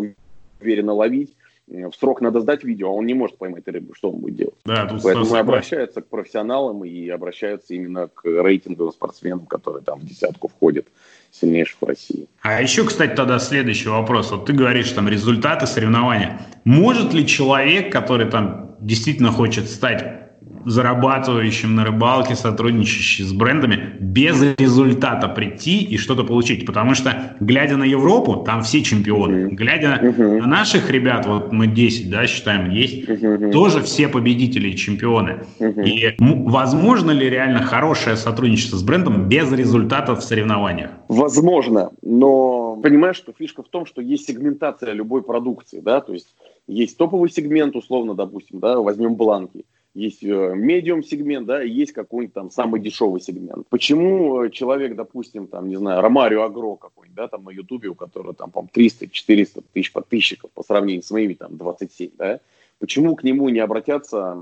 уверенно 0.59 0.93
ловить, 0.93 1.35
в 1.69 1.93
срок 1.93 2.21
надо 2.21 2.41
сдать 2.41 2.63
видео, 2.63 2.89
а 2.89 2.93
он 2.93 3.05
не 3.05 3.13
может 3.13 3.37
поймать 3.37 3.67
рыбу, 3.67 3.93
что 3.93 4.11
он 4.11 4.19
будет 4.19 4.35
делать. 4.35 4.55
Да, 4.65 4.87
тут 4.87 5.03
Поэтому 5.03 5.25
согласен. 5.25 5.47
обращаются 5.47 6.01
к 6.01 6.07
профессионалам 6.07 6.83
и 6.83 7.07
обращаются 7.09 7.73
именно 7.73 8.07
к 8.07 8.25
рейтинговым 8.25 8.91
спортсменам, 8.91 9.45
которые 9.45 9.83
там 9.83 9.99
в 9.99 10.05
десятку 10.05 10.47
входят 10.47 10.87
сильнейших 11.31 11.77
в 11.81 11.85
России. 11.85 12.27
А 12.41 12.61
еще, 12.61 12.85
кстати, 12.85 13.15
тогда 13.15 13.37
следующий 13.39 13.89
вопрос. 13.89 14.31
Вот 14.31 14.45
ты 14.45 14.53
говоришь, 14.53 14.91
там, 14.91 15.07
результаты 15.07 15.67
соревнования. 15.67 16.41
Может 16.63 17.13
ли 17.13 17.27
человек, 17.27 17.91
который 17.91 18.27
там 18.27 18.75
действительно 18.79 19.31
хочет 19.31 19.69
стать 19.69 20.18
зарабатывающим 20.65 21.75
на 21.75 21.85
рыбалке, 21.85 22.35
сотрудничающим 22.35 23.25
с 23.25 23.33
брендами, 23.33 23.95
без 23.99 24.41
результата 24.57 25.27
прийти 25.27 25.83
и 25.83 25.97
что-то 25.97 26.23
получить. 26.23 26.65
Потому 26.65 26.95
что, 26.95 27.35
глядя 27.39 27.77
на 27.77 27.83
Европу, 27.83 28.43
там 28.43 28.61
все 28.63 28.83
чемпионы. 28.83 29.45
Uh-huh. 29.45 29.49
Глядя 29.49 29.99
uh-huh. 30.01 30.41
на 30.41 30.47
наших 30.47 30.89
ребят, 30.89 31.25
вот 31.25 31.51
мы 31.51 31.67
10, 31.67 32.09
да, 32.09 32.27
считаем, 32.27 32.69
есть, 32.71 33.07
uh-huh. 33.07 33.51
тоже 33.51 33.81
все 33.81 34.07
победители 34.07 34.69
и 34.69 34.75
чемпионы. 34.75 35.43
Uh-huh. 35.59 35.85
И 35.85 36.15
возможно 36.19 37.11
ли 37.11 37.29
реально 37.29 37.63
хорошее 37.63 38.15
сотрудничество 38.15 38.77
с 38.77 38.83
брендом 38.83 39.27
без 39.27 39.51
результатов 39.51 40.19
в 40.19 40.23
соревнованиях? 40.23 40.91
Возможно, 41.07 41.91
но 42.01 42.75
понимаешь, 42.77 43.15
что 43.15 43.33
фишка 43.37 43.63
в 43.63 43.69
том, 43.69 43.85
что 43.85 44.01
есть 44.01 44.27
сегментация 44.27 44.93
любой 44.93 45.23
продукции, 45.23 45.79
да, 45.79 46.01
то 46.01 46.13
есть 46.13 46.27
есть 46.67 46.97
топовый 46.97 47.29
сегмент, 47.29 47.75
условно, 47.75 48.13
допустим, 48.13 48.59
да, 48.59 48.79
возьмем 48.79 49.15
бланки 49.15 49.65
есть 49.93 50.21
медиум 50.23 51.03
сегмент, 51.03 51.47
да, 51.47 51.63
и 51.63 51.69
есть 51.69 51.93
какой-нибудь 51.93 52.33
там 52.33 52.51
самый 52.51 52.79
дешевый 52.79 53.21
сегмент. 53.21 53.67
Почему 53.69 54.43
э, 54.43 54.49
человек, 54.51 54.95
допустим, 54.95 55.47
там, 55.47 55.67
не 55.67 55.77
знаю, 55.77 56.01
Ромарио 56.01 56.43
Агро 56.43 56.75
какой-нибудь, 56.75 57.15
да, 57.15 57.27
там 57.27 57.43
на 57.43 57.49
Ютубе, 57.49 57.89
у 57.89 57.95
которого 57.95 58.33
там, 58.33 58.51
по 58.51 58.59
300-400 58.59 59.63
тысяч 59.73 59.91
подписчиков 59.91 60.51
по 60.51 60.63
сравнению 60.63 61.03
с 61.03 61.11
моими 61.11 61.33
там 61.33 61.57
27, 61.57 62.11
да, 62.17 62.39
почему 62.79 63.15
к 63.15 63.23
нему 63.23 63.49
не 63.49 63.59
обратятся 63.59 64.37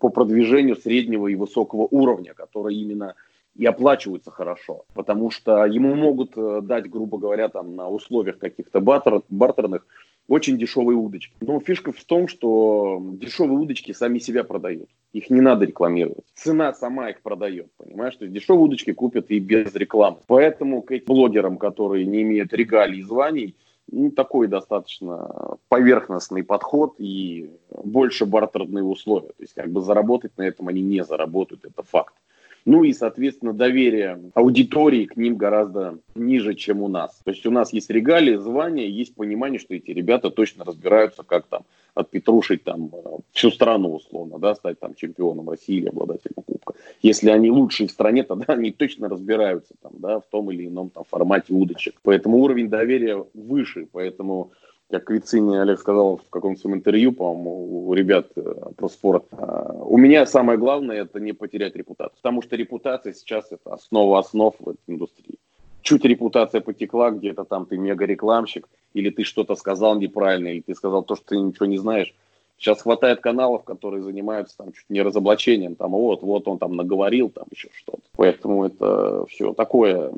по 0.00 0.10
продвижению 0.10 0.76
среднего 0.76 1.28
и 1.28 1.34
высокого 1.34 1.88
уровня, 1.90 2.34
которые 2.34 2.78
именно 2.78 3.14
и 3.56 3.66
оплачиваются 3.66 4.30
хорошо, 4.30 4.84
потому 4.94 5.30
что 5.30 5.64
ему 5.64 5.94
могут 5.94 6.32
э, 6.36 6.60
дать, 6.62 6.88
грубо 6.88 7.18
говоря, 7.18 7.48
там 7.48 7.74
на 7.74 7.88
условиях 7.88 8.38
каких-то 8.38 8.80
бартер, 8.80 9.22
бартерных 9.28 9.86
очень 10.30 10.56
дешевые 10.56 10.96
удочки. 10.96 11.34
Но 11.40 11.58
фишка 11.58 11.90
в 11.90 12.04
том, 12.04 12.28
что 12.28 13.02
дешевые 13.14 13.58
удочки 13.58 13.90
сами 13.92 14.20
себя 14.20 14.44
продают. 14.44 14.88
Их 15.12 15.28
не 15.28 15.40
надо 15.40 15.64
рекламировать. 15.66 16.24
Цена 16.34 16.72
сама 16.72 17.10
их 17.10 17.20
продает, 17.20 17.66
понимаешь? 17.76 18.14
То 18.14 18.24
есть 18.24 18.34
дешевые 18.34 18.62
удочки 18.62 18.92
купят 18.92 19.28
и 19.30 19.40
без 19.40 19.74
рекламы. 19.74 20.18
Поэтому 20.28 20.82
к 20.82 20.92
этим 20.92 21.06
блогерам, 21.06 21.58
которые 21.58 22.06
не 22.06 22.22
имеют 22.22 22.52
регалий 22.52 23.00
и 23.00 23.02
званий, 23.02 23.56
ну, 23.90 24.12
такой 24.12 24.46
достаточно 24.46 25.56
поверхностный 25.68 26.44
подход 26.44 26.94
и 26.98 27.50
больше 27.82 28.24
бартерные 28.24 28.84
условия. 28.84 29.30
То 29.30 29.42
есть 29.42 29.54
как 29.54 29.68
бы 29.72 29.80
заработать 29.80 30.38
на 30.38 30.42
этом 30.42 30.68
они 30.68 30.80
не 30.80 31.02
заработают, 31.02 31.64
это 31.64 31.82
факт. 31.82 32.14
Ну 32.70 32.84
и, 32.84 32.92
соответственно, 32.92 33.52
доверие 33.52 34.30
аудитории 34.32 35.04
к 35.04 35.16
ним 35.16 35.34
гораздо 35.34 35.98
ниже, 36.14 36.54
чем 36.54 36.82
у 36.82 36.88
нас. 36.88 37.20
То 37.24 37.32
есть 37.32 37.44
у 37.44 37.50
нас 37.50 37.72
есть 37.72 37.90
регалии, 37.90 38.36
звания, 38.36 38.86
есть 38.86 39.16
понимание, 39.16 39.58
что 39.58 39.74
эти 39.74 39.90
ребята 39.90 40.30
точно 40.30 40.64
разбираются, 40.64 41.24
как 41.24 41.46
там 41.46 41.62
отпетрушить 41.94 42.62
там 42.62 42.88
э, 42.92 42.98
всю 43.32 43.50
страну 43.50 43.96
условно, 43.96 44.38
да, 44.38 44.54
стать 44.54 44.78
там 44.78 44.94
чемпионом 44.94 45.50
России 45.50 45.78
или 45.78 45.88
обладателем 45.88 46.44
кубка. 46.46 46.74
Если 47.02 47.30
они 47.30 47.50
лучшие 47.50 47.88
в 47.88 47.90
стране, 47.90 48.22
тогда 48.28 48.52
они 48.52 48.70
точно 48.70 49.08
разбираются 49.08 49.74
там, 49.82 49.94
да, 49.98 50.20
в 50.20 50.26
том 50.30 50.52
или 50.52 50.68
ином 50.68 50.90
там 50.90 51.02
формате 51.02 51.52
удочек. 51.52 51.96
Поэтому 52.04 52.38
уровень 52.38 52.68
доверия 52.68 53.26
выше, 53.34 53.88
поэтому 53.90 54.52
как 54.90 55.10
Вицини 55.10 55.56
Олег 55.56 55.78
сказал 55.78 56.16
в 56.16 56.28
каком-то 56.30 56.60
своем 56.60 56.76
интервью, 56.76 57.12
по-моему, 57.12 57.88
у 57.88 57.94
ребят 57.94 58.28
про 58.76 58.88
спорт, 58.88 59.24
у 59.32 59.96
меня 59.96 60.26
самое 60.26 60.58
главное 60.58 61.02
это 61.02 61.20
не 61.20 61.32
потерять 61.32 61.76
репутацию, 61.76 62.16
потому 62.16 62.42
что 62.42 62.56
репутация 62.56 63.12
сейчас 63.12 63.52
это 63.52 63.72
основа 63.72 64.18
основ 64.18 64.54
в 64.58 64.68
этой 64.68 64.80
индустрии. 64.88 65.38
Чуть 65.82 66.04
репутация 66.04 66.60
потекла, 66.60 67.10
где-то 67.10 67.44
там 67.44 67.64
ты 67.64 67.78
мега-рекламщик, 67.78 68.68
или 68.92 69.10
ты 69.10 69.24
что-то 69.24 69.54
сказал 69.54 69.98
неправильно, 69.98 70.48
или 70.48 70.60
ты 70.60 70.74
сказал 70.74 71.02
то, 71.02 71.16
что 71.16 71.26
ты 71.26 71.38
ничего 71.38 71.66
не 71.66 71.78
знаешь. 71.78 72.14
Сейчас 72.60 72.82
хватает 72.82 73.20
каналов, 73.20 73.64
которые 73.64 74.04
занимаются 74.04 74.56
там 74.58 74.72
чуть 74.72 74.88
не 74.88 75.00
разоблачением, 75.00 75.74
там 75.74 75.92
вот, 75.92 76.22
вот 76.22 76.46
он 76.46 76.58
там 76.58 76.76
наговорил, 76.76 77.30
там 77.30 77.46
еще 77.50 77.70
что-то. 77.74 78.02
Поэтому 78.16 78.66
это 78.66 79.24
все 79.26 79.54
такое 79.54 80.12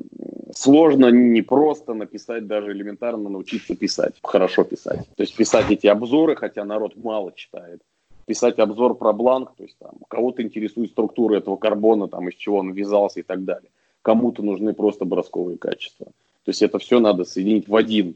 Сложно, 0.55 1.11
не 1.11 1.41
просто 1.41 1.95
написать, 1.95 2.47
даже 2.47 2.73
элементарно 2.73 3.31
научиться 3.31 3.75
писать, 3.75 4.15
хорошо 4.23 4.65
писать. 4.65 5.07
То 5.17 5.23
есть 5.23 5.35
писать 5.35 5.71
эти 5.71 5.87
обзоры, 5.87 6.37
хотя 6.37 6.65
народ 6.65 6.95
мало 6.97 7.33
читает. 7.33 7.81
Писать 8.27 8.59
обзор 8.59 8.95
про 8.95 9.13
бланк, 9.13 9.55
то 9.57 9.63
есть 9.63 9.77
там 9.79 9.93
кого-то 10.09 10.43
интересует 10.43 10.91
структура 10.91 11.37
этого 11.37 11.57
карбона, 11.57 12.07
там 12.07 12.29
из 12.29 12.35
чего 12.35 12.59
он 12.59 12.73
вязался 12.73 13.21
и 13.21 13.23
так 13.23 13.45
далее. 13.45 13.71
Кому-то 14.03 14.43
нужны 14.43 14.75
просто 14.75 15.05
бросковые 15.05 15.59
качества. 15.59 16.07
То 16.45 16.51
есть 16.51 16.63
это 16.63 16.79
все 16.79 17.01
надо 17.01 17.25
соединить 17.25 17.69
в 17.69 17.75
один 17.75 18.15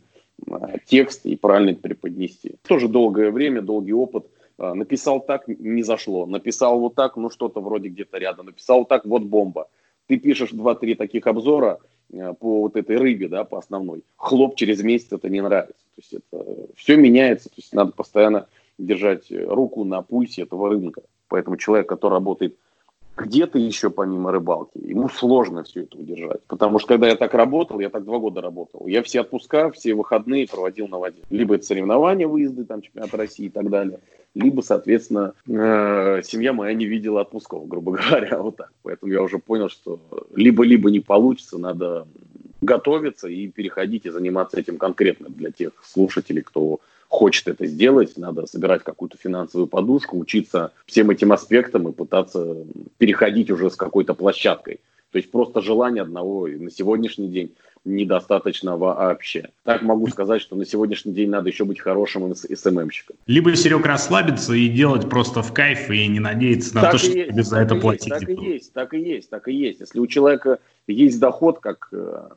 текст 0.85 1.27
и 1.27 1.37
правильно 1.37 1.75
преподнести. 1.75 2.57
Тоже 2.66 2.88
долгое 2.88 3.31
время, 3.31 3.62
долгий 3.62 3.92
опыт. 3.92 4.27
А, 4.59 4.75
написал 4.75 5.20
так, 5.20 5.49
не 5.49 5.83
зашло. 5.83 6.27
Написал 6.27 6.81
вот 6.81 6.94
так, 6.94 7.16
ну 7.16 7.31
что-то 7.31 7.61
вроде 7.61 7.88
где-то 7.88 8.18
рядом. 8.18 8.46
Написал 8.46 8.85
так, 8.85 9.05
вот 9.05 9.22
бомба. 9.22 9.68
Ты 10.07 10.18
пишешь 10.18 10.53
2-3 10.53 10.94
таких 10.94 11.27
обзора 11.27 11.79
а, 12.12 12.35
по 12.35 12.62
вот 12.62 12.77
этой 12.77 12.96
рыбе, 12.96 13.29
да, 13.29 13.44
по 13.44 13.59
основной. 13.59 14.03
Хлоп 14.16 14.57
через 14.57 14.83
месяц 14.83 15.12
это 15.12 15.29
не 15.29 15.40
нравится. 15.40 15.85
То 15.94 16.01
есть 16.01 16.14
это 16.14 16.46
все 16.77 16.96
меняется. 16.96 17.49
То 17.49 17.57
есть 17.57 17.72
надо 17.72 17.92
постоянно 17.92 18.46
держать 18.79 19.31
руку 19.31 19.85
на 19.85 20.03
пульсе 20.03 20.42
этого 20.42 20.70
рынка. 20.70 21.03
Поэтому 21.29 21.57
человек, 21.57 21.88
который 21.88 22.14
работает 22.14 22.57
где-то 23.16 23.59
еще 23.59 23.90
помимо 23.90 24.31
рыбалки. 24.31 24.79
Ему 24.79 25.09
сложно 25.09 25.64
все 25.64 25.83
это 25.83 25.98
удержать. 25.98 26.42
Потому 26.46 26.79
что 26.79 26.88
когда 26.88 27.09
я 27.09 27.16
так 27.16 27.35
работал, 27.35 27.81
я 27.81 27.88
так 27.88 28.05
два 28.05 28.18
года 28.18 28.40
работал, 28.40 28.87
я 28.87 29.02
все 29.02 29.22
отпуска, 29.22 29.70
все 29.70 29.94
выходные 29.94 30.46
проводил 30.46 30.87
на 30.88 30.98
воде. 30.98 31.22
Либо 31.31 31.55
это 31.55 31.64
соревнования, 31.64 32.29
выезды, 32.29 32.64
там, 32.64 32.83
чемпионат 32.83 33.14
России 33.14 33.46
и 33.46 33.50
так 33.50 33.70
далее, 33.70 34.00
либо, 34.35 34.61
соответственно, 34.61 35.33
э, 35.48 36.20
семья 36.22 36.52
моя 36.52 36.74
не 36.74 36.85
видела 36.85 37.22
отпусков, 37.22 37.66
грубо 37.66 37.92
говоря, 37.96 38.38
вот 38.38 38.57
так. 38.57 38.70
Поэтому 38.83 39.11
я 39.11 39.22
уже 39.22 39.38
понял, 39.38 39.70
что 39.70 39.98
либо-либо 40.35 40.90
не 40.90 41.00
получится, 41.00 41.59
надо 41.59 42.07
готовиться 42.61 43.29
и 43.29 43.48
переходить 43.48 44.07
и 44.07 44.11
заниматься 44.11 44.59
этим 44.61 44.76
конкретно 44.76 45.29
для 45.29 45.50
тех 45.50 45.72
слушателей, 45.83 46.42
кто 46.42 46.81
хочет 47.09 47.49
это 47.49 47.66
сделать, 47.66 48.16
надо 48.16 48.47
собирать 48.47 48.83
какую-то 48.83 49.16
финансовую 49.16 49.66
подушку, 49.66 50.19
учиться 50.19 50.73
всем 50.87 51.11
этим 51.11 51.33
аспектам 51.33 51.88
и 51.88 51.92
пытаться 51.92 52.57
переходить 52.99 53.51
уже 53.51 53.71
с 53.71 53.77
какой-то 53.77 54.14
площадкой. 54.14 54.81
То 55.12 55.19
есть 55.19 55.31
просто 55.31 55.61
желание 55.61 56.03
одного 56.03 56.47
на 56.47 56.71
сегодняшний 56.71 57.29
день 57.29 57.55
недостаточно 57.87 58.77
вообще. 58.77 59.51
Так 59.62 59.83
могу 59.83 60.09
сказать, 60.09 60.42
что 60.42 60.57
на 60.57 60.66
сегодняшний 60.66 61.12
день 61.12 61.31
надо 61.31 61.49
еще 61.49 61.64
быть 61.64 61.81
хорошим 61.81 62.35
СММщиком. 62.35 63.16
Либо 63.27 63.55
Серег 63.55 63.87
расслабиться 63.87 64.53
и 64.53 64.69
делать 64.69 65.09
просто 65.09 65.42
в 65.42 65.55
кайф 65.55 65.88
и 65.90 66.07
не 66.09 66.21
надеяться 66.21 66.75
на 66.75 66.83
так 66.83 66.92
то, 66.92 66.99
что 66.99 67.12
есть, 67.12 67.31
тебе 67.31 67.42
за 67.45 67.59
это 67.61 67.77
платить. 67.77 68.09
Так 68.09 68.29
и 68.29 68.35
есть, 68.35 68.73
так 68.73 68.92
и 68.92 68.99
есть, 68.99 69.31
так 69.31 69.49
и 69.49 69.55
есть. 69.55 69.81
Если 69.81 70.01
у 70.01 70.07
человека 70.07 70.59
есть 70.88 71.21
доход, 71.21 71.61
как 71.61 71.88
э, 71.92 72.29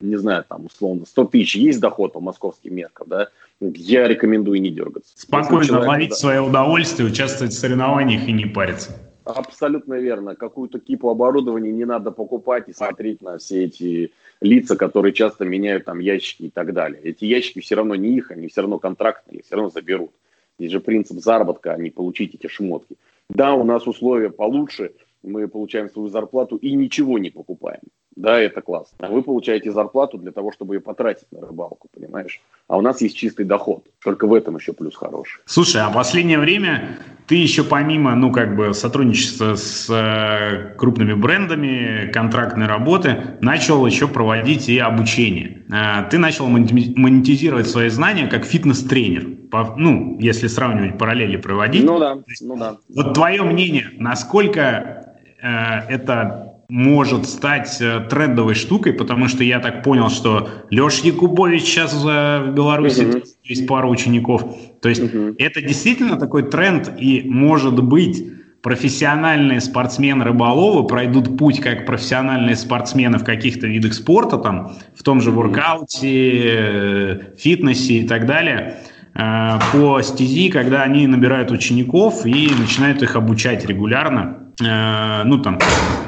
не 0.00 0.16
знаю, 0.16 0.44
там, 0.48 0.66
условно, 0.66 1.06
100 1.06 1.24
тысяч 1.26 1.56
есть 1.56 1.80
доход 1.80 2.12
по 2.12 2.20
московским 2.20 2.74
меркам, 2.74 3.08
да, 3.08 3.28
я 3.60 4.08
рекомендую 4.08 4.60
не 4.60 4.70
дергаться. 4.70 5.12
Спокойно 5.16 5.64
человек, 5.64 5.88
ловить 5.88 6.10
да, 6.10 6.16
свое 6.16 6.40
удовольствие, 6.40 7.08
участвовать 7.08 7.52
в 7.52 7.58
соревнованиях 7.58 8.28
и 8.28 8.32
не 8.32 8.46
париться. 8.46 8.92
Абсолютно 9.24 9.94
верно. 9.94 10.36
Какую-то 10.36 10.80
кипу 10.80 11.08
оборудования 11.08 11.72
не 11.72 11.86
надо 11.86 12.10
покупать 12.10 12.68
и 12.68 12.74
смотреть 12.74 13.22
на 13.22 13.38
все 13.38 13.64
эти 13.64 14.12
лица, 14.42 14.76
которые 14.76 15.14
часто 15.14 15.46
меняют 15.46 15.86
там 15.86 15.98
ящики 15.98 16.44
и 16.44 16.50
так 16.50 16.74
далее. 16.74 17.00
Эти 17.02 17.24
ящики 17.24 17.60
все 17.60 17.76
равно 17.76 17.94
не 17.94 18.16
их, 18.16 18.30
они 18.30 18.48
все 18.48 18.60
равно 18.60 18.78
контрактные, 18.78 19.38
их 19.38 19.46
все 19.46 19.56
равно 19.56 19.70
заберут. 19.70 20.12
Здесь 20.58 20.72
же 20.72 20.80
принцип 20.80 21.18
заработка, 21.20 21.72
а 21.72 21.78
не 21.78 21.90
получить 21.90 22.34
эти 22.34 22.48
шмотки. 22.48 22.96
Да, 23.30 23.54
у 23.54 23.64
нас 23.64 23.86
условия 23.86 24.28
получше, 24.28 24.92
мы 25.22 25.48
получаем 25.48 25.88
свою 25.88 26.08
зарплату 26.08 26.56
и 26.56 26.74
ничего 26.74 27.18
не 27.18 27.30
покупаем. 27.30 27.80
Да, 28.16 28.38
это 28.38 28.60
классно. 28.60 29.08
А 29.08 29.10
вы 29.10 29.22
получаете 29.22 29.72
зарплату 29.72 30.18
для 30.18 30.30
того, 30.30 30.52
чтобы 30.52 30.76
ее 30.76 30.80
потратить 30.80 31.26
на 31.32 31.40
рыбалку, 31.40 31.88
понимаешь? 31.92 32.40
А 32.68 32.76
у 32.76 32.80
нас 32.80 33.00
есть 33.00 33.16
чистый 33.16 33.44
доход. 33.44 33.84
Только 34.02 34.26
в 34.26 34.34
этом 34.34 34.56
еще 34.56 34.72
плюс 34.72 34.94
хороший. 34.94 35.40
Слушай, 35.46 35.82
а 35.82 35.88
в 35.88 35.94
последнее 35.94 36.38
время 36.38 36.98
ты 37.26 37.36
еще 37.36 37.64
помимо, 37.64 38.14
ну, 38.14 38.30
как 38.30 38.54
бы 38.54 38.72
сотрудничества 38.72 39.56
с 39.56 39.88
э, 39.90 40.74
крупными 40.76 41.14
брендами, 41.14 42.10
контрактной 42.12 42.66
работы, 42.66 43.38
начал 43.40 43.84
еще 43.86 44.06
проводить 44.06 44.68
и 44.68 44.78
обучение. 44.78 45.64
Э, 45.72 46.08
ты 46.08 46.18
начал 46.18 46.46
монетизировать 46.46 47.68
свои 47.68 47.88
знания 47.88 48.28
как 48.28 48.44
фитнес-тренер. 48.44 49.48
По, 49.50 49.74
ну, 49.76 50.18
если 50.20 50.46
сравнивать 50.46 50.98
параллели 50.98 51.36
проводить. 51.36 51.84
Ну 51.84 51.98
да, 51.98 52.18
ну 52.40 52.56
да. 52.56 52.76
Вот 52.94 53.14
твое 53.14 53.42
мнение, 53.42 53.88
насколько 53.98 55.16
э, 55.42 55.48
это 55.88 56.43
может 56.68 57.26
стать 57.26 57.80
э, 57.80 58.00
трендовой 58.08 58.54
штукой, 58.54 58.92
потому 58.92 59.28
что 59.28 59.44
я 59.44 59.58
так 59.60 59.82
понял, 59.82 60.10
что 60.10 60.48
Леш 60.70 61.00
Якубович 61.00 61.62
сейчас 61.62 61.94
в 61.94 62.52
Беларуси 62.54 63.02
uh-huh. 63.02 63.24
есть 63.44 63.66
пару 63.66 63.90
учеников. 63.90 64.56
То 64.80 64.88
есть 64.88 65.02
uh-huh. 65.02 65.34
это 65.38 65.60
действительно 65.60 66.16
такой 66.16 66.44
тренд, 66.50 66.90
и 66.98 67.22
может 67.26 67.82
быть 67.82 68.24
профессиональные 68.62 69.60
спортсмены-рыболовы 69.60 70.86
пройдут 70.86 71.36
путь 71.36 71.60
как 71.60 71.84
профессиональные 71.84 72.56
спортсмены 72.56 73.18
в 73.18 73.24
каких-то 73.24 73.66
видах 73.66 73.92
спорта, 73.92 74.38
там, 74.38 74.72
в 74.96 75.02
том 75.02 75.20
же 75.20 75.30
воркауте, 75.30 76.40
э, 76.42 77.20
фитнесе 77.36 77.98
и 77.98 78.08
так 78.08 78.26
далее, 78.26 78.78
э, 79.14 79.58
по 79.72 80.00
стези, 80.00 80.48
когда 80.48 80.82
они 80.82 81.06
набирают 81.06 81.50
учеников 81.50 82.24
и 82.24 82.50
начинают 82.58 83.02
их 83.02 83.16
обучать 83.16 83.66
регулярно 83.66 84.38
Э, 84.38 84.43
ну 84.60 85.42
там, 85.42 85.58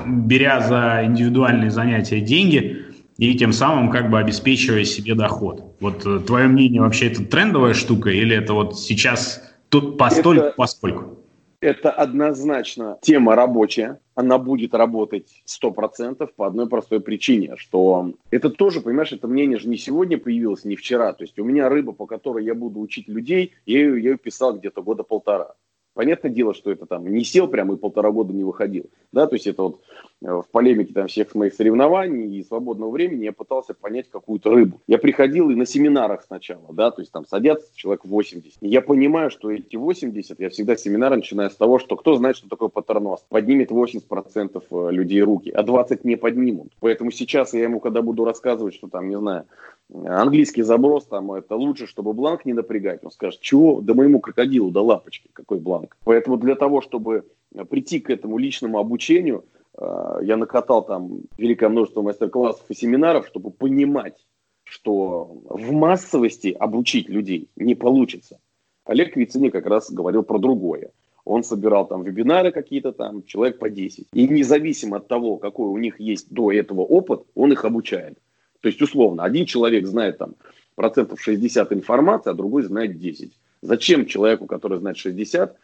беря 0.06 0.60
за 0.60 1.04
индивидуальные 1.04 1.70
занятия 1.70 2.20
деньги 2.20 2.86
и 3.18 3.34
тем 3.34 3.52
самым 3.52 3.90
как 3.90 4.10
бы 4.10 4.18
обеспечивая 4.18 4.84
себе 4.84 5.14
доход. 5.14 5.76
Вот 5.80 6.06
э, 6.06 6.20
твое 6.20 6.48
мнение, 6.48 6.82
вообще 6.82 7.06
это 7.08 7.24
трендовая 7.24 7.74
штука 7.74 8.10
или 8.10 8.36
это 8.36 8.52
вот 8.52 8.78
сейчас 8.78 9.42
тут 9.68 9.96
постольку, 9.98 10.46
это, 10.46 10.54
поскольку? 10.56 11.18
Это 11.60 11.90
однозначно 11.90 12.98
тема 13.00 13.34
рабочая, 13.34 14.00
она 14.14 14.38
будет 14.38 14.74
работать 14.74 15.42
100% 15.46 16.28
по 16.36 16.46
одной 16.46 16.68
простой 16.68 17.00
причине, 17.00 17.54
что 17.56 18.12
это 18.30 18.50
тоже, 18.50 18.80
понимаешь, 18.80 19.12
это 19.12 19.26
мнение 19.26 19.58
же 19.58 19.68
не 19.68 19.78
сегодня 19.78 20.18
появилось, 20.18 20.64
не 20.64 20.76
вчера. 20.76 21.12
То 21.14 21.24
есть 21.24 21.38
у 21.38 21.44
меня 21.44 21.68
рыба, 21.68 21.92
по 21.92 22.06
которой 22.06 22.44
я 22.44 22.54
буду 22.54 22.80
учить 22.80 23.08
людей, 23.08 23.54
я 23.64 23.78
ее, 23.78 24.02
я 24.02 24.10
ее 24.10 24.18
писал 24.18 24.58
где-то 24.58 24.82
года 24.82 25.02
полтора. 25.02 25.54
Понятное 25.96 26.30
дело, 26.30 26.52
что 26.52 26.70
это 26.70 26.84
там 26.84 27.06
не 27.06 27.24
сел 27.24 27.48
прямо 27.48 27.72
и 27.72 27.78
полтора 27.78 28.10
года 28.10 28.30
не 28.34 28.44
выходил. 28.44 28.90
Да, 29.12 29.26
то 29.26 29.34
есть 29.34 29.46
это 29.46 29.62
вот 29.62 29.80
в 30.22 30.46
полемике 30.50 30.94
там 30.94 31.08
всех 31.08 31.34
моих 31.34 31.54
соревнований 31.54 32.38
и 32.38 32.42
свободного 32.42 32.90
времени 32.90 33.24
я 33.24 33.32
пытался 33.32 33.74
понять 33.74 34.08
какую-то 34.10 34.50
рыбу. 34.50 34.80
Я 34.86 34.98
приходил 34.98 35.50
и 35.50 35.54
на 35.54 35.66
семинарах 35.66 36.22
сначала, 36.26 36.72
да, 36.72 36.90
то 36.90 37.02
есть 37.02 37.12
там 37.12 37.26
садятся 37.26 37.68
человек 37.74 38.04
80. 38.04 38.58
И 38.60 38.68
я 38.68 38.80
понимаю, 38.80 39.30
что 39.30 39.50
эти 39.50 39.76
80, 39.76 40.40
я 40.40 40.48
всегда 40.48 40.76
семинары 40.76 41.16
начинаю 41.16 41.50
с 41.50 41.56
того, 41.56 41.78
что 41.78 41.96
кто 41.96 42.16
знает, 42.16 42.36
что 42.36 42.48
такое 42.48 42.68
паттерноз. 42.68 43.24
Поднимет 43.28 43.70
80% 43.70 44.62
э, 44.70 44.92
людей 44.92 45.20
руки, 45.20 45.50
а 45.50 45.62
20 45.62 46.04
не 46.04 46.16
поднимут. 46.16 46.72
Поэтому 46.80 47.10
сейчас 47.10 47.52
я 47.52 47.64
ему, 47.64 47.80
когда 47.80 48.00
буду 48.00 48.24
рассказывать, 48.24 48.74
что 48.74 48.88
там, 48.88 49.08
не 49.08 49.18
знаю, 49.18 49.44
английский 49.92 50.62
заброс, 50.62 51.04
там 51.04 51.32
это 51.32 51.56
лучше, 51.56 51.86
чтобы 51.86 52.14
бланк 52.14 52.46
не 52.46 52.54
напрягать. 52.54 53.04
Он 53.04 53.10
скажет, 53.10 53.40
чего? 53.40 53.82
Да 53.82 53.92
моему 53.92 54.20
крокодилу, 54.20 54.70
да 54.70 54.80
лампочки, 54.80 55.28
какой 55.32 55.58
бланк. 55.58 55.96
Поэтому 56.04 56.38
для 56.38 56.54
того, 56.54 56.80
чтобы 56.80 57.24
прийти 57.68 58.00
к 58.00 58.10
этому 58.10 58.38
личному 58.38 58.78
обучению, 58.78 59.44
я 59.78 60.36
накатал 60.36 60.84
там 60.84 61.20
великое 61.36 61.68
множество 61.68 62.02
мастер-классов 62.02 62.64
и 62.68 62.74
семинаров, 62.74 63.26
чтобы 63.26 63.50
понимать, 63.50 64.16
что 64.64 65.42
в 65.48 65.72
массовости 65.72 66.56
обучить 66.58 67.08
людей 67.08 67.48
не 67.56 67.74
получится. 67.74 68.38
Олег 68.84 69.16
Вицини 69.16 69.50
как 69.50 69.66
раз 69.66 69.90
говорил 69.90 70.22
про 70.22 70.38
другое. 70.38 70.90
Он 71.24 71.42
собирал 71.42 71.86
там 71.88 72.04
вебинары 72.04 72.52
какие-то 72.52 72.92
там, 72.92 73.24
человек 73.24 73.58
по 73.58 73.68
10. 73.68 74.06
И 74.12 74.28
независимо 74.28 74.98
от 74.98 75.08
того, 75.08 75.36
какой 75.38 75.66
у 75.66 75.76
них 75.76 76.00
есть 76.00 76.32
до 76.32 76.52
этого 76.52 76.82
опыт, 76.82 77.22
он 77.34 77.52
их 77.52 77.64
обучает. 77.64 78.18
То 78.60 78.68
есть, 78.68 78.80
условно, 78.80 79.24
один 79.24 79.44
человек 79.44 79.86
знает 79.86 80.18
там 80.18 80.34
процентов 80.76 81.20
60 81.20 81.72
информации, 81.72 82.30
а 82.30 82.34
другой 82.34 82.62
знает 82.62 82.98
10. 82.98 83.32
Зачем 83.62 84.06
человеку, 84.06 84.46
который 84.46 84.78
знает 84.78 84.96
60, 84.96 85.50
э, 85.50 85.54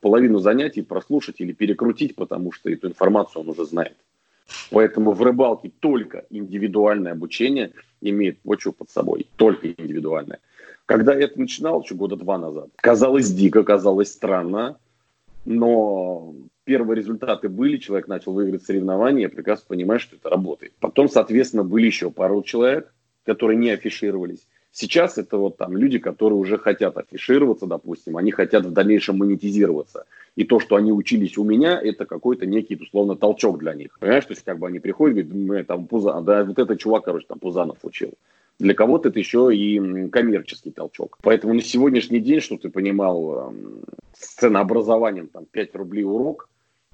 половину 0.00 0.38
занятий 0.38 0.82
прослушать 0.82 1.40
или 1.40 1.52
перекрутить, 1.52 2.14
потому 2.14 2.52
что 2.52 2.70
эту 2.70 2.88
информацию 2.88 3.42
он 3.42 3.50
уже 3.50 3.64
знает. 3.64 3.96
Поэтому 4.70 5.12
в 5.12 5.22
рыбалке 5.22 5.70
только 5.80 6.24
индивидуальное 6.30 7.12
обучение 7.12 7.72
имеет 8.00 8.38
почву 8.40 8.72
под 8.72 8.90
собой. 8.90 9.26
Только 9.36 9.72
индивидуальное. 9.72 10.38
Когда 10.86 11.14
я 11.14 11.24
это 11.24 11.40
начинал, 11.40 11.82
еще 11.82 11.96
года 11.96 12.16
два 12.16 12.38
назад, 12.38 12.68
казалось 12.76 13.32
дико, 13.32 13.64
казалось 13.64 14.12
странно, 14.12 14.78
но 15.44 16.34
первые 16.64 16.96
результаты 16.96 17.48
были, 17.48 17.78
человек 17.78 18.06
начал 18.06 18.32
выиграть 18.32 18.64
соревнования, 18.64 19.22
я 19.22 19.28
прекрасно 19.28 19.66
понимаю, 19.68 19.98
что 19.98 20.16
это 20.16 20.30
работает. 20.30 20.74
Потом, 20.78 21.08
соответственно, 21.08 21.64
были 21.64 21.86
еще 21.86 22.10
пару 22.10 22.42
человек, 22.42 22.92
которые 23.24 23.56
не 23.56 23.70
афишировались. 23.70 24.46
Сейчас 24.78 25.16
это 25.16 25.38
вот 25.38 25.56
там 25.56 25.74
люди, 25.74 25.98
которые 25.98 26.38
уже 26.38 26.58
хотят 26.58 26.98
афишироваться, 26.98 27.64
допустим, 27.64 28.18
они 28.18 28.30
хотят 28.30 28.66
в 28.66 28.72
дальнейшем 28.72 29.16
монетизироваться. 29.16 30.04
И 30.34 30.44
то, 30.44 30.60
что 30.60 30.76
они 30.76 30.92
учились 30.92 31.38
у 31.38 31.44
меня, 31.44 31.80
это 31.80 32.04
какой-то 32.04 32.44
некий, 32.44 32.76
условно, 32.76 33.16
толчок 33.16 33.58
для 33.58 33.72
них. 33.72 33.98
Понимаешь, 33.98 34.26
то 34.26 34.34
есть 34.34 34.44
как 34.44 34.58
бы 34.58 34.66
они 34.66 34.78
приходят, 34.78 35.26
говорят, 35.26 35.48
мы 35.48 35.64
там 35.64 35.86
Пузан, 35.86 36.26
да, 36.26 36.44
вот 36.44 36.58
этот 36.58 36.78
чувак, 36.78 37.06
короче, 37.06 37.24
там 37.26 37.38
Пузанов 37.38 37.78
учил. 37.84 38.12
Для 38.58 38.74
кого-то 38.74 39.08
это 39.08 39.18
еще 39.18 39.48
и 39.50 40.08
коммерческий 40.08 40.72
толчок. 40.72 41.16
Поэтому 41.22 41.54
на 41.54 41.62
сегодняшний 41.62 42.20
день, 42.20 42.40
что 42.40 42.58
ты 42.58 42.68
понимал, 42.68 43.54
с 44.12 44.34
ценообразованием 44.34 45.28
там 45.28 45.46
5 45.50 45.74
рублей 45.74 46.04
урок, 46.04 46.50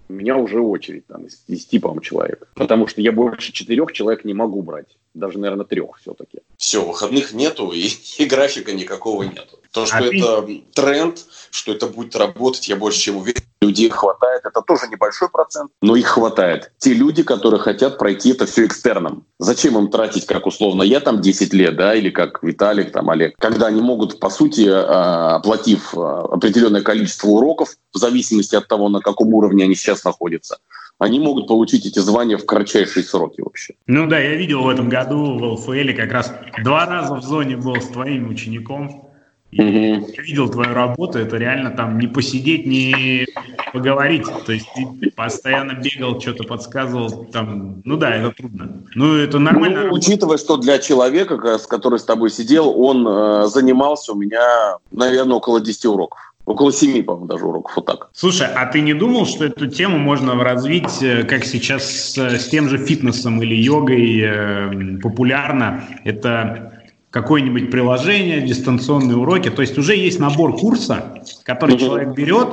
у 0.08 0.12
меня 0.12 0.36
уже 0.36 0.60
очередь 0.60 1.08
там 1.08 1.24
из 1.24 1.42
10, 1.48 1.82
по 1.82 2.00
человек. 2.00 2.46
Потому 2.54 2.86
что 2.86 3.00
я 3.00 3.10
больше 3.10 3.52
четырех 3.52 3.90
человек 3.90 4.24
не 4.24 4.34
могу 4.34 4.62
брать. 4.62 4.96
Даже, 5.14 5.38
наверное, 5.38 5.66
трех 5.66 5.98
все-таки. 6.00 6.40
Все, 6.56 6.84
выходных 6.84 7.32
нету 7.32 7.70
и, 7.72 7.88
и 8.18 8.24
графика 8.24 8.72
никакого 8.72 9.24
нету. 9.24 9.58
То, 9.72 9.86
что 9.86 9.96
а 9.96 10.02
это 10.02 10.42
ты... 10.42 10.64
тренд, 10.74 11.24
что 11.50 11.72
это 11.72 11.86
будет 11.86 12.14
работать, 12.14 12.68
я 12.68 12.76
больше 12.76 13.00
чем 13.00 13.16
уверен. 13.16 13.40
Людей 13.62 13.88
хватает, 13.90 14.42
это 14.44 14.60
тоже 14.60 14.88
небольшой 14.88 15.28
процент, 15.30 15.70
но 15.80 15.94
их 15.94 16.08
хватает. 16.08 16.72
Те 16.78 16.92
люди, 16.94 17.22
которые 17.22 17.60
хотят 17.60 17.96
пройти 17.96 18.32
это 18.32 18.44
все 18.44 18.66
экстерном. 18.66 19.24
Зачем 19.38 19.78
им 19.78 19.88
тратить, 19.88 20.26
как 20.26 20.46
условно, 20.46 20.82
я 20.82 20.98
там 20.98 21.20
10 21.20 21.54
лет, 21.54 21.76
да, 21.76 21.94
или 21.94 22.10
как 22.10 22.42
Виталик, 22.42 22.90
там, 22.92 23.08
Олег, 23.08 23.36
когда 23.38 23.68
они 23.68 23.80
могут, 23.80 24.18
по 24.18 24.30
сути, 24.30 24.66
а, 24.68 25.36
оплатив 25.36 25.96
а, 25.96 26.22
определенное 26.32 26.82
количество 26.82 27.28
уроков, 27.28 27.76
в 27.92 27.98
зависимости 27.98 28.56
от 28.56 28.66
того, 28.66 28.88
на 28.88 29.00
каком 29.00 29.32
уровне 29.32 29.64
они 29.64 29.76
сейчас 29.76 30.02
находятся, 30.04 30.58
они 31.02 31.18
могут 31.18 31.48
получить 31.48 31.84
эти 31.84 31.98
звания 31.98 32.36
в 32.36 32.46
кратчайшие 32.46 33.04
сроки 33.04 33.40
вообще. 33.40 33.74
Ну 33.88 34.06
да, 34.06 34.20
я 34.20 34.36
видел 34.36 34.62
в 34.62 34.68
этом 34.68 34.88
году 34.88 35.36
в 35.36 35.42
ЛФЛ 35.54 35.96
как 35.96 36.12
раз 36.12 36.32
два 36.62 36.86
раза 36.86 37.14
в 37.14 37.22
зоне 37.22 37.56
был 37.56 37.80
с 37.80 37.88
твоим 37.88 38.28
учеником. 38.28 39.08
Угу. 39.52 39.66
Я 39.66 40.22
видел 40.22 40.48
твою 40.48 40.72
работу, 40.72 41.18
это 41.18 41.36
реально 41.36 41.72
там 41.72 41.98
не 41.98 42.06
посидеть, 42.06 42.66
не 42.66 43.26
поговорить. 43.72 44.26
То 44.46 44.52
есть 44.52 44.66
ты 44.74 45.10
постоянно 45.10 45.72
бегал, 45.72 46.20
что-то 46.20 46.44
подсказывал. 46.44 47.26
Там, 47.26 47.82
ну 47.84 47.96
да, 47.96 48.14
это 48.14 48.30
трудно. 48.30 48.84
Ну, 48.94 49.16
это 49.16 49.40
нормально. 49.40 49.86
Ну, 49.86 49.94
учитывая, 49.94 50.38
что 50.38 50.56
для 50.56 50.78
человека, 50.78 51.58
с 51.58 51.66
который 51.66 51.98
с 51.98 52.04
тобой 52.04 52.30
сидел, 52.30 52.72
он 52.80 53.06
э, 53.06 53.46
занимался 53.48 54.12
у 54.12 54.14
меня, 54.14 54.78
наверное, 54.92 55.36
около 55.36 55.60
10 55.60 55.84
уроков. 55.86 56.31
Около 56.44 56.72
семи, 56.72 57.02
по-моему, 57.02 57.26
даже 57.26 57.44
уроков, 57.44 57.76
вот 57.76 57.86
так. 57.86 58.10
Слушай, 58.12 58.48
а 58.48 58.66
ты 58.66 58.80
не 58.80 58.94
думал, 58.94 59.26
что 59.26 59.44
эту 59.44 59.68
тему 59.68 59.98
можно 59.98 60.34
развить, 60.42 61.02
э, 61.02 61.22
как 61.22 61.44
сейчас 61.44 61.84
с, 61.84 62.18
с 62.18 62.48
тем 62.48 62.68
же 62.68 62.78
фитнесом 62.78 63.40
или 63.42 63.54
йогой 63.54 64.20
э, 64.20 64.98
популярно? 65.00 65.84
Это 66.04 66.82
какое-нибудь 67.10 67.70
приложение, 67.70 68.40
дистанционные 68.40 69.16
уроки. 69.16 69.50
То 69.50 69.62
есть 69.62 69.78
уже 69.78 69.94
есть 69.94 70.18
набор 70.18 70.56
курса, 70.56 71.22
который 71.44 71.78
человек 71.78 72.14
берет 72.14 72.48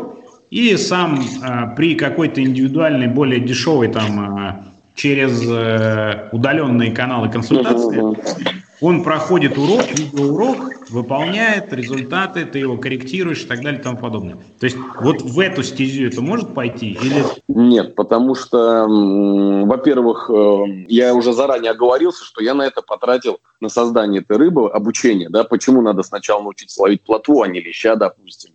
и 0.51 0.77
сам 0.77 1.21
э, 1.21 1.75
при 1.75 1.95
какой-то 1.95 2.43
индивидуальной, 2.43 3.07
более 3.07 3.39
дешевой 3.39 3.87
там 3.87 4.37
э, 4.37 4.63
через 4.95 5.41
э, 5.47 6.29
удаленные 6.31 6.91
каналы 6.91 7.29
консультации 7.29 8.59
он 8.81 9.03
проходит 9.03 9.57
урок, 9.57 9.85
видеоурок, 9.91 10.78
выполняет 10.89 11.71
результаты, 11.73 12.45
ты 12.45 12.59
его 12.59 12.77
корректируешь 12.77 13.43
и 13.43 13.45
так 13.45 13.61
далее 13.61 13.79
и 13.79 13.83
тому 13.83 13.97
подобное. 13.97 14.37
То 14.59 14.65
есть 14.65 14.77
вот 14.99 15.21
в 15.21 15.39
эту 15.39 15.63
стезю 15.63 16.07
это 16.07 16.21
может 16.21 16.53
пойти? 16.53 16.97
Или... 17.01 17.23
Нет, 17.47 17.95
потому 17.95 18.35
что, 18.35 18.85
во-первых, 18.87 20.29
э, 20.33 20.85
я 20.87 21.13
уже 21.13 21.33
заранее 21.33 21.71
оговорился, 21.71 22.23
что 22.25 22.43
я 22.43 22.53
на 22.53 22.63
это 22.63 22.81
потратил 22.81 23.39
на 23.59 23.69
создание 23.69 24.21
этой 24.21 24.37
рыбы 24.37 24.69
обучение. 24.69 25.29
Да? 25.29 25.43
Почему 25.43 25.81
надо 25.81 26.03
сначала 26.03 26.41
научиться 26.41 26.81
ловить 26.81 27.01
плотву, 27.03 27.41
а 27.41 27.47
не 27.47 27.59
леща, 27.59 27.95
допустим. 27.95 28.51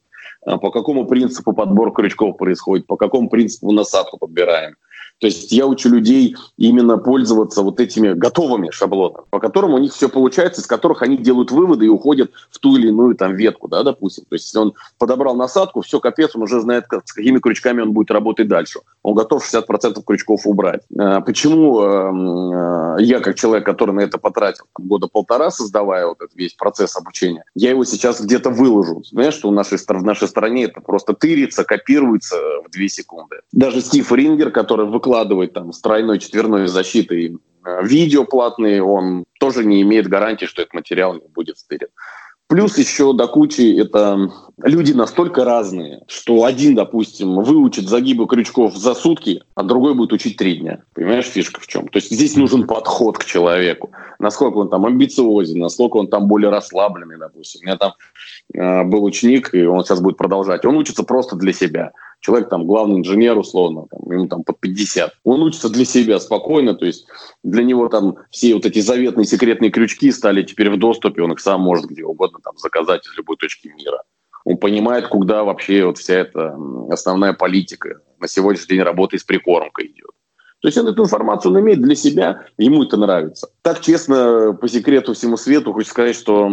А 0.47 0.59
по 0.59 0.71
какому 0.71 1.07
принципу 1.07 1.53
подбор 1.53 1.93
крючков 1.93 2.37
происходит, 2.37 2.87
по 2.87 2.97
какому 2.97 3.29
принципу 3.31 3.73
насадку 3.73 4.19
подбираем. 4.19 4.77
То 5.21 5.29
есть 5.29 5.53
я 5.53 5.67
учу 5.67 5.89
людей 5.89 6.37
именно 6.59 6.99
пользоваться 6.99 7.63
вот 7.63 7.81
этими 7.81 8.13
готовыми 8.13 8.71
шаблонами, 8.71 9.25
по 9.31 9.39
которым 9.39 9.75
у 9.75 9.79
них 9.79 9.93
все 9.93 10.09
получается, 10.09 10.61
из 10.61 10.67
которых 10.67 11.01
они 11.01 11.17
делают 11.17 11.51
выводы 11.51 11.87
и 11.87 11.89
уходят 11.89 12.31
в 12.51 12.59
ту 12.59 12.77
или 12.77 12.89
иную 12.89 13.15
там 13.15 13.35
ветку, 13.35 13.69
да, 13.69 13.83
допустим. 13.83 14.25
То 14.29 14.35
есть 14.35 14.47
если 14.47 14.59
он 14.59 14.75
подобрал 14.99 15.35
насадку, 15.35 15.81
все, 15.81 16.01
капец, 16.01 16.35
он 16.35 16.43
уже 16.43 16.61
знает, 16.61 16.85
с 17.05 17.13
какими 17.13 17.39
крючками 17.39 17.81
он 17.81 17.93
будет 17.93 18.11
работать 18.11 18.49
дальше. 18.49 18.81
Он 19.03 19.15
готов 19.15 19.51
60% 19.51 20.03
крючков 20.05 20.47
убрать. 20.47 20.83
А, 20.99 21.21
почему 21.23 21.81
а, 21.81 22.97
я, 22.99 23.21
как 23.21 23.37
человек, 23.37 23.65
который 23.65 23.95
на 23.95 24.01
это 24.01 24.19
потратил 24.19 24.65
года 24.77 25.07
полтора, 25.07 25.51
создавая 25.51 26.07
вот 26.07 26.21
этот 26.21 26.35
весь 26.35 26.53
процесс 26.53 26.97
обучения, 26.97 27.45
я 27.55 27.71
его 27.71 27.85
сейчас 27.85 28.21
где-то 28.21 28.51
выложу. 28.51 29.03
Знаешь, 29.05 29.35
что 29.35 29.49
в 29.49 29.53
нашей, 29.53 29.79
в 29.79 30.05
нашей 30.05 30.29
стране 30.29 30.65
это 30.65 30.83
просто 30.83 31.15
тырится, 31.15 31.65
копируется 31.65 32.37
в 32.67 32.71
две 32.71 32.91
секунды. 32.91 33.37
Даже 33.53 33.81
Стив 33.81 34.13
Рингер, 34.13 34.51
который 34.51 34.87
выкладывает 34.87 35.14
там 35.53 35.73
с 35.73 35.81
тройной, 35.81 36.19
четверной 36.19 36.67
защитой 36.67 37.37
э, 37.65 37.85
видео 37.85 38.25
платные, 38.25 38.83
он 38.83 39.25
тоже 39.39 39.65
не 39.65 39.83
имеет 39.83 40.09
гарантии, 40.09 40.47
что 40.47 40.63
этот 40.63 40.75
материал 40.75 41.15
не 41.15 41.29
будет 41.29 41.59
стырен. 41.59 41.89
Плюс 42.47 42.77
еще 42.77 43.15
до 43.15 43.27
кучи 43.27 43.81
это 43.81 44.31
люди 44.63 44.93
настолько 44.93 45.45
разные, 45.45 46.03
что 46.09 46.45
один, 46.45 46.75
допустим, 46.75 47.37
выучит 47.37 47.89
загибы 47.89 48.27
крючков 48.27 48.77
за 48.77 48.95
сутки, 48.95 49.43
а 49.55 49.63
другой 49.63 49.95
будет 49.95 50.13
учить 50.13 50.37
три 50.37 50.59
дня. 50.59 50.83
Понимаешь, 50.93 51.25
фишка 51.25 51.61
в 51.61 51.67
чем? 51.67 51.89
То 51.89 51.97
есть 51.97 52.11
здесь 52.11 52.37
нужен 52.37 52.67
подход 52.67 53.17
к 53.17 53.25
человеку. 53.25 53.93
Насколько 54.19 54.59
он 54.59 54.69
там 54.69 54.85
амбициозен, 54.85 55.59
насколько 55.59 55.97
он 55.97 56.09
там 56.09 56.29
более 56.29 56.51
расслабленный, 56.51 57.19
допустим. 57.19 57.63
У 57.63 57.65
меня 57.65 57.77
там 57.79 57.95
э, 58.53 58.85
был 58.85 59.05
ученик, 59.05 59.55
и 59.55 59.65
он 59.65 59.83
сейчас 59.83 60.01
будет 60.01 60.19
продолжать. 60.19 60.67
Он 60.67 60.77
учится 60.77 61.03
просто 61.03 61.37
для 61.37 61.53
себя 61.53 61.93
человек 62.25 62.49
там 62.49 62.67
главный 62.67 63.01
инженер 63.01 63.37
условно, 63.37 63.87
там, 63.91 64.11
ему 64.11 64.27
там 64.29 64.45
под 64.45 64.59
50. 64.59 65.13
Он 65.25 65.43
учится 65.43 65.69
для 65.69 65.85
себя 65.85 66.19
спокойно, 66.19 66.75
то 66.75 66.87
есть 66.87 67.07
для 67.43 67.63
него 67.63 67.89
там 67.89 68.17
все 68.31 68.55
вот 68.55 68.65
эти 68.65 68.81
заветные 68.81 69.27
секретные 69.27 69.71
крючки 69.71 70.11
стали 70.11 70.43
теперь 70.43 70.71
в 70.71 70.79
доступе, 70.79 71.23
он 71.23 71.33
их 71.33 71.41
сам 71.41 71.61
может 71.61 71.85
где 71.85 72.03
угодно 72.03 72.39
там 72.43 72.57
заказать 72.57 73.07
из 73.07 73.15
любой 73.19 73.37
точки 73.37 73.69
мира. 73.69 74.03
Он 74.47 74.57
понимает, 74.57 75.09
куда 75.09 75.45
вообще 75.45 75.85
вот 75.85 75.99
вся 75.99 76.15
эта 76.15 76.57
основная 76.91 77.35
политика 77.35 78.01
на 78.19 78.27
сегодняшний 78.27 78.77
день 78.77 78.85
работы 78.85 79.19
с 79.19 79.25
прикормкой 79.25 79.89
идет. 79.89 80.11
То 80.61 80.69
есть 80.69 80.79
он 80.79 80.89
эту 80.89 81.03
информацию 81.03 81.53
он 81.53 81.61
имеет 81.61 81.83
для 81.83 81.95
себя, 81.95 82.47
ему 82.57 82.85
это 82.85 82.97
нравится. 82.97 83.49
Так 83.61 83.83
честно, 83.83 84.57
по 84.59 84.67
секрету 84.67 85.13
всему 85.13 85.37
свету, 85.37 85.75
хочу 85.75 85.91
сказать, 85.91 86.17
что 86.17 86.47
у 86.47 86.51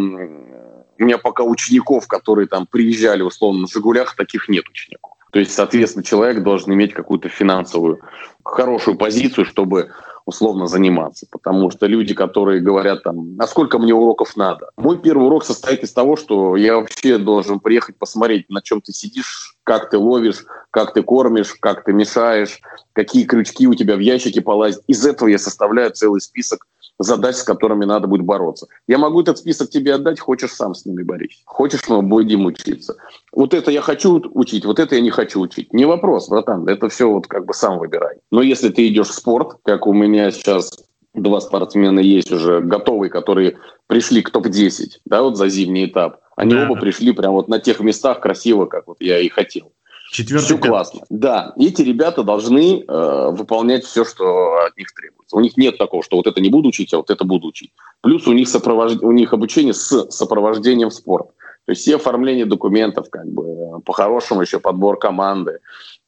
меня 1.03 1.17
пока 1.17 1.43
учеников, 1.43 2.07
которые 2.07 2.49
там 2.49 2.67
приезжали 2.67 3.21
условно 3.21 3.61
на 3.61 3.67
«Жигулях», 3.67 4.17
таких 4.17 4.49
нет 4.49 4.67
учеников. 4.67 5.10
То 5.31 5.39
есть, 5.39 5.53
соответственно, 5.53 6.03
человек 6.03 6.43
должен 6.43 6.73
иметь 6.73 6.93
какую-то 6.93 7.29
финансовую 7.29 7.99
хорошую 8.43 8.97
позицию, 8.97 9.45
чтобы 9.45 9.91
условно 10.25 10.67
заниматься. 10.67 11.25
Потому 11.31 11.71
что 11.71 11.87
люди, 11.87 12.13
которые 12.13 12.61
говорят 12.61 13.03
там, 13.03 13.35
а 13.39 13.47
сколько 13.47 13.79
мне 13.79 13.93
уроков 13.93 14.35
надо? 14.35 14.69
Мой 14.77 14.99
первый 14.99 15.25
урок 15.25 15.45
состоит 15.45 15.83
из 15.83 15.93
того, 15.93 16.15
что 16.15 16.55
я 16.55 16.75
вообще 16.75 17.17
должен 17.17 17.59
приехать 17.59 17.97
посмотреть, 17.97 18.49
на 18.49 18.61
чем 18.61 18.81
ты 18.81 18.93
сидишь, 18.93 19.55
как 19.63 19.89
ты 19.89 19.97
ловишь, 19.97 20.45
как 20.69 20.93
ты 20.93 21.01
кормишь, 21.01 21.55
как 21.59 21.83
ты 21.83 21.93
мешаешь, 21.93 22.59
какие 22.93 23.25
крючки 23.25 23.67
у 23.67 23.73
тебя 23.73 23.95
в 23.95 23.99
ящике 23.99 24.41
полазят. 24.41 24.83
Из 24.87 25.05
этого 25.05 25.29
я 25.29 25.37
составляю 25.37 25.91
целый 25.91 26.21
список 26.21 26.67
задач, 27.03 27.35
с 27.35 27.43
которыми 27.43 27.85
надо 27.85 28.07
будет 28.07 28.23
бороться. 28.23 28.67
Я 28.87 28.97
могу 28.97 29.21
этот 29.21 29.37
список 29.37 29.69
тебе 29.69 29.95
отдать, 29.95 30.19
хочешь 30.19 30.53
сам 30.53 30.73
с 30.73 30.85
ними 30.85 31.03
борись. 31.03 31.41
Хочешь, 31.45 31.87
мы 31.87 32.01
будем 32.01 32.45
учиться. 32.45 32.95
Вот 33.31 33.53
это 33.53 33.71
я 33.71 33.81
хочу 33.81 34.21
учить, 34.33 34.65
вот 34.65 34.79
это 34.79 34.95
я 34.95 35.01
не 35.01 35.11
хочу 35.11 35.39
учить. 35.39 35.73
Не 35.73 35.85
вопрос, 35.85 36.29
братан, 36.29 36.67
это 36.67 36.89
все 36.89 37.09
вот 37.09 37.27
как 37.27 37.45
бы 37.45 37.53
сам 37.53 37.79
выбирай. 37.79 38.17
Но 38.31 38.41
если 38.41 38.69
ты 38.69 38.87
идешь 38.87 39.09
в 39.09 39.13
спорт, 39.13 39.57
как 39.63 39.87
у 39.87 39.93
меня 39.93 40.31
сейчас 40.31 40.71
два 41.13 41.41
спортсмена 41.41 41.99
есть 41.99 42.31
уже 42.31 42.61
готовые, 42.61 43.09
которые 43.09 43.57
пришли 43.87 44.21
к 44.21 44.29
топ-10, 44.29 44.99
да, 45.05 45.21
вот 45.21 45.37
за 45.37 45.49
зимний 45.49 45.85
этап, 45.85 46.21
они 46.35 46.55
да. 46.55 46.63
оба 46.63 46.79
пришли 46.79 47.11
прямо 47.11 47.33
вот 47.35 47.47
на 47.49 47.59
тех 47.59 47.79
местах 47.81 48.21
красиво, 48.21 48.65
как 48.65 48.87
вот 48.87 48.97
я 48.99 49.19
и 49.19 49.27
хотел. 49.29 49.71
Четвертый 50.11 50.45
все 50.45 50.57
классно. 50.57 51.01
Да, 51.09 51.53
эти 51.57 51.81
ребята 51.83 52.23
должны 52.23 52.83
э, 52.85 53.29
выполнять 53.31 53.85
все, 53.85 54.03
что 54.03 54.65
от 54.65 54.75
них 54.77 54.93
требуется. 54.93 55.37
У 55.37 55.39
них 55.39 55.55
нет 55.55 55.77
такого, 55.77 56.03
что 56.03 56.17
вот 56.17 56.27
это 56.27 56.41
не 56.41 56.49
буду 56.49 56.67
учить, 56.67 56.93
а 56.93 56.97
вот 56.97 57.09
это 57.09 57.23
буду 57.23 57.47
учить. 57.47 57.71
Плюс 58.01 58.27
у 58.27 58.33
них, 58.33 58.49
сопровож... 58.49 58.97
у 59.01 59.11
них 59.13 59.31
обучение 59.31 59.73
с 59.73 60.11
сопровождением 60.11 60.89
в 60.89 60.93
спорт. 60.93 61.27
То 61.65 61.71
есть 61.71 61.83
все 61.83 61.95
оформление 61.95 62.45
документов, 62.45 63.09
как 63.09 63.25
бы 63.25 63.43
э, 63.43 63.79
по-хорошему 63.85 64.41
еще 64.41 64.59
подбор 64.59 64.99
команды, 64.99 65.59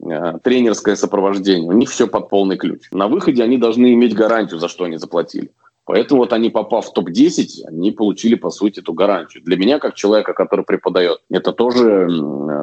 э, 0.05 0.33
тренерское 0.43 0.97
сопровождение. 0.97 1.69
У 1.69 1.71
них 1.71 1.89
все 1.89 2.05
под 2.05 2.27
полный 2.27 2.57
ключ. 2.57 2.89
На 2.91 3.07
выходе 3.07 3.41
они 3.41 3.57
должны 3.57 3.93
иметь 3.93 4.13
гарантию, 4.15 4.59
за 4.59 4.67
что 4.67 4.83
они 4.83 4.97
заплатили. 4.97 5.51
Поэтому 5.85 6.21
вот 6.21 6.31
они, 6.31 6.49
попав 6.49 6.85
в 6.85 6.93
топ-10, 6.93 7.67
они 7.67 7.91
получили, 7.91 8.35
по 8.35 8.49
сути, 8.49 8.79
эту 8.79 8.93
гарантию. 8.93 9.43
Для 9.43 9.57
меня, 9.57 9.79
как 9.79 9.95
человека, 9.95 10.33
который 10.33 10.63
преподает, 10.63 11.19
это 11.29 11.51
тоже 11.51 12.07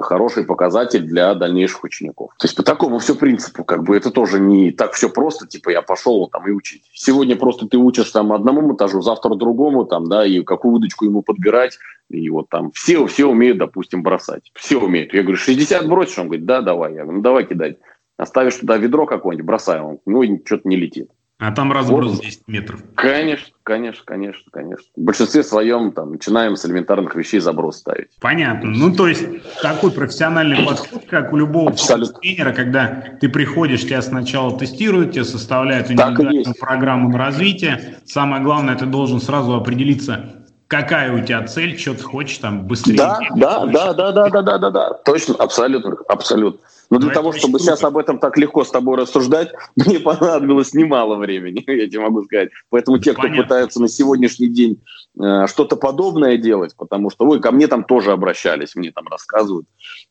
хороший 0.02 0.44
показатель 0.44 1.02
для 1.02 1.34
дальнейших 1.34 1.84
учеников. 1.84 2.30
То 2.38 2.46
есть 2.46 2.56
по 2.56 2.62
такому 2.62 2.98
все 2.98 3.14
принципу, 3.14 3.62
как 3.64 3.82
бы 3.82 3.94
это 3.94 4.10
тоже 4.10 4.40
не 4.40 4.70
так 4.70 4.92
все 4.92 5.10
просто, 5.10 5.46
типа 5.46 5.70
я 5.70 5.82
пошел 5.82 6.28
там 6.28 6.48
и 6.48 6.50
учить. 6.50 6.82
Сегодня 6.94 7.36
просто 7.36 7.66
ты 7.66 7.76
учишь 7.76 8.10
там 8.10 8.32
одному 8.32 8.62
монтажу, 8.62 9.02
завтра 9.02 9.34
другому, 9.34 9.84
там, 9.84 10.08
да, 10.08 10.24
и 10.24 10.42
какую 10.42 10.76
удочку 10.76 11.04
ему 11.04 11.20
подбирать, 11.22 11.78
и 12.08 12.28
вот 12.30 12.48
там 12.48 12.72
все, 12.72 13.06
все 13.06 13.26
умеют, 13.26 13.58
допустим, 13.58 14.02
бросать. 14.02 14.50
Все 14.54 14.80
умеют. 14.80 15.12
Я 15.12 15.22
говорю, 15.22 15.36
60 15.36 15.86
бросишь? 15.88 16.18
Он 16.18 16.26
говорит, 16.26 16.46
да, 16.46 16.62
давай. 16.62 16.94
Я 16.94 17.02
говорю, 17.02 17.18
ну 17.18 17.22
давай 17.22 17.46
кидать. 17.46 17.76
Оставишь 18.16 18.56
туда 18.56 18.76
ведро 18.76 19.06
какое-нибудь, 19.06 19.46
бросай. 19.46 19.80
Он, 19.80 19.98
ну, 20.06 20.22
что-то 20.44 20.68
не 20.68 20.76
летит. 20.76 21.08
А 21.40 21.52
там 21.52 21.72
разброс 21.72 22.16
вот. 22.16 22.22
10 22.22 22.48
метров. 22.48 22.82
Конечно, 22.94 23.54
конечно, 23.62 24.02
конечно, 24.04 24.44
конечно. 24.52 24.84
В 24.94 25.00
большинстве 25.00 25.42
своем 25.42 25.90
там 25.90 26.12
начинаем 26.12 26.54
с 26.54 26.66
элементарных 26.66 27.14
вещей 27.14 27.40
заброс 27.40 27.78
ставить. 27.78 28.08
Понятно. 28.20 28.68
Ну, 28.70 28.94
то 28.94 29.08
есть 29.08 29.24
такой 29.62 29.90
профессиональный 29.90 30.66
подход, 30.66 31.06
как 31.08 31.32
у 31.32 31.38
любого 31.38 31.72
тренера, 31.72 32.52
когда 32.52 33.04
ты 33.18 33.30
приходишь, 33.30 33.80
тебя 33.80 34.02
сначала 34.02 34.58
тестируют, 34.58 35.12
тебе 35.12 35.24
составляют 35.24 35.90
индивидуальную 35.90 36.54
программу 36.60 37.08
на 37.08 37.16
развитие. 37.16 37.96
Самое 38.04 38.42
главное, 38.42 38.76
ты 38.76 38.84
должен 38.84 39.18
сразу 39.18 39.54
определиться, 39.54 40.44
какая 40.68 41.10
у 41.10 41.24
тебя 41.24 41.46
цель, 41.46 41.78
что 41.78 41.94
ты 41.94 42.02
хочешь 42.02 42.36
там 42.36 42.66
быстрее. 42.66 42.98
Да, 42.98 43.18
да, 43.34 43.64
да, 43.64 43.92
да, 43.94 44.12
да, 44.12 44.28
да, 44.28 44.42
да, 44.42 44.58
да, 44.58 44.70
да, 44.70 44.92
точно, 45.06 45.36
абсолютно, 45.36 45.96
абсолютно. 46.06 46.60
Но 46.90 46.98
для 46.98 47.08
Но 47.08 47.14
того, 47.14 47.32
чтобы 47.32 47.58
круто. 47.58 47.64
сейчас 47.64 47.84
об 47.84 47.96
этом 47.96 48.18
так 48.18 48.36
легко 48.36 48.64
с 48.64 48.70
тобой 48.70 48.98
рассуждать, 48.98 49.52
мне 49.76 50.00
понадобилось 50.00 50.74
немало 50.74 51.16
времени, 51.16 51.62
я 51.66 51.86
тебе 51.86 52.00
могу 52.00 52.24
сказать. 52.24 52.50
Поэтому 52.68 52.98
те, 52.98 53.12
кто 53.12 53.22
Понятно. 53.22 53.44
пытаются 53.44 53.80
на 53.80 53.88
сегодняшний 53.88 54.48
день 54.48 54.82
э, 55.20 55.46
что-то 55.46 55.76
подобное 55.76 56.36
делать, 56.36 56.74
потому 56.76 57.10
что, 57.10 57.26
ой, 57.26 57.40
ко 57.40 57.52
мне 57.52 57.68
там 57.68 57.84
тоже 57.84 58.10
обращались, 58.10 58.74
мне 58.74 58.90
там 58.90 59.06
рассказывают, 59.06 59.66